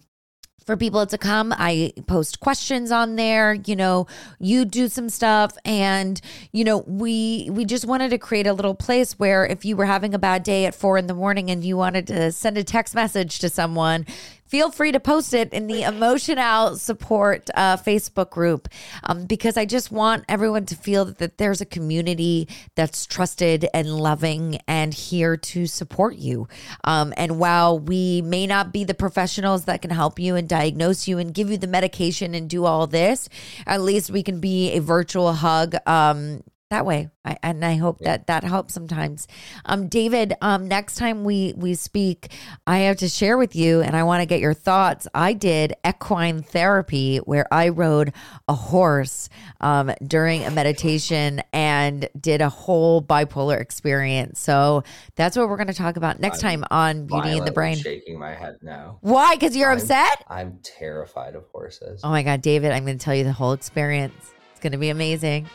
for 0.65 0.75
people 0.75 1.05
to 1.05 1.17
come. 1.17 1.53
I 1.55 1.93
post 2.07 2.39
questions 2.39 2.91
on 2.91 3.15
there, 3.15 3.53
you 3.53 3.75
know, 3.75 4.07
you 4.39 4.65
do 4.65 4.87
some 4.87 5.09
stuff 5.09 5.57
and 5.63 6.19
you 6.51 6.63
know, 6.63 6.79
we 6.87 7.49
we 7.51 7.65
just 7.65 7.85
wanted 7.85 8.09
to 8.09 8.17
create 8.17 8.47
a 8.47 8.53
little 8.53 8.75
place 8.75 9.13
where 9.13 9.45
if 9.45 9.63
you 9.63 9.75
were 9.75 9.85
having 9.85 10.13
a 10.13 10.19
bad 10.19 10.43
day 10.43 10.65
at 10.65 10.75
four 10.75 10.97
in 10.97 11.07
the 11.07 11.13
morning 11.13 11.49
and 11.51 11.63
you 11.63 11.77
wanted 11.77 12.07
to 12.07 12.31
send 12.31 12.57
a 12.57 12.63
text 12.63 12.95
message 12.95 13.39
to 13.39 13.49
someone, 13.49 14.05
feel 14.47 14.71
free 14.71 14.91
to 14.91 14.99
post 14.99 15.33
it 15.33 15.51
in 15.53 15.67
the 15.67 15.83
emotional 15.83 16.75
support 16.77 17.49
uh, 17.55 17.77
Facebook 17.77 18.29
group 18.29 18.67
um, 19.03 19.25
because 19.25 19.57
I 19.57 19.65
just 19.65 19.91
want 19.91 20.23
everyone 20.29 20.65
to 20.67 20.75
feel 20.75 21.05
that, 21.05 21.17
that 21.17 21.37
there's 21.37 21.61
a 21.61 21.65
community 21.65 22.47
that's 22.75 23.05
trusted 23.05 23.67
and 23.73 23.95
loving 23.95 24.59
and 24.67 24.93
here 24.93 25.37
to 25.37 25.65
support 25.65 26.15
you. 26.15 26.47
Um, 26.83 27.13
and 27.17 27.39
while 27.39 27.79
we 27.79 28.21
may 28.21 28.47
not 28.47 28.71
be 28.71 28.83
the 28.83 28.93
professionals 28.93 29.65
that 29.65 29.81
can 29.81 29.91
help 29.91 30.19
you 30.19 30.35
and 30.35 30.47
diagnose 30.47 31.07
you 31.07 31.17
and 31.17 31.33
give 31.33 31.49
you 31.49 31.57
the 31.57 31.67
medication 31.67 32.33
and 32.35 32.49
do 32.49 32.65
all 32.65 32.87
this, 32.87 33.29
at 33.65 33.81
least 33.81 34.09
we 34.11 34.23
can 34.23 34.39
be 34.39 34.71
a 34.73 34.79
virtual 34.79 35.33
hug. 35.33 35.75
Um, 35.87 36.43
that 36.75 36.85
way. 36.85 37.09
I, 37.23 37.37
and 37.41 37.63
I 37.65 37.75
hope 37.77 37.97
Yeah. 38.01 38.11
that 38.11 38.27
that 38.27 38.43
helps 38.43 38.73
sometimes. 38.73 39.27
Um, 39.65 39.87
David, 39.87 40.33
um, 40.41 40.67
next 40.67 40.95
time 40.95 41.23
we 41.23 41.53
we 41.55 41.73
speak, 41.73 42.31
I 42.67 42.79
have 42.79 42.97
to 42.97 43.07
share 43.09 43.37
with 43.37 43.55
you, 43.55 43.81
and 43.81 43.95
I 43.95 44.03
want 44.03 44.21
to 44.21 44.25
get 44.25 44.41
your 44.41 44.53
thoughts. 44.53 45.07
I 45.15 45.33
did 45.33 45.73
equine 45.87 46.41
therapy 46.43 47.17
where 47.17 47.47
I 47.51 47.69
rode 47.69 48.11
a 48.49 48.53
horse 48.53 49.29
um, 49.61 49.91
during 50.05 50.43
a 50.43 50.51
meditation 50.51 51.41
and 51.53 52.09
did 52.19 52.41
a 52.41 52.49
whole 52.49 53.01
bipolar 53.01 53.59
experience. 53.59 54.39
So 54.39 54.83
that's 55.15 55.37
what 55.37 55.47
we're 55.49 55.57
going 55.57 55.67
to 55.67 55.73
talk 55.73 55.95
about 55.97 56.19
next 56.19 56.43
I'm 56.43 56.61
time 56.61 56.65
on 56.71 57.07
Beauty 57.07 57.37
in 57.37 57.45
the 57.45 57.51
Brain. 57.51 57.77
Shaking 57.77 58.19
my 58.19 58.35
head 58.35 58.57
now. 58.61 58.97
Why? 59.01 59.35
Because 59.35 59.55
you're 59.55 59.69
I'm- 59.69 59.77
upset? 59.79 60.23
I'm 60.27 60.59
terrified 60.61 61.35
of 61.35 61.45
horses. 61.53 62.01
Oh 62.03 62.09
my 62.09 62.21
God, 62.21 62.41
David, 62.41 62.71
I'm 62.71 62.85
going 62.85 62.97
to 62.97 63.03
tell 63.03 63.15
you 63.15 63.23
the 63.23 63.31
whole 63.33 63.53
experience. 63.53 64.13
It's 64.51 64.59
going 64.59 64.73
to 64.73 64.77
be 64.77 64.89
amazing. 64.89 65.47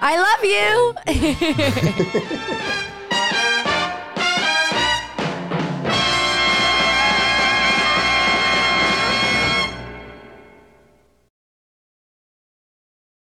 I 0.00 0.16
love 0.18 0.44
you. 0.44 0.94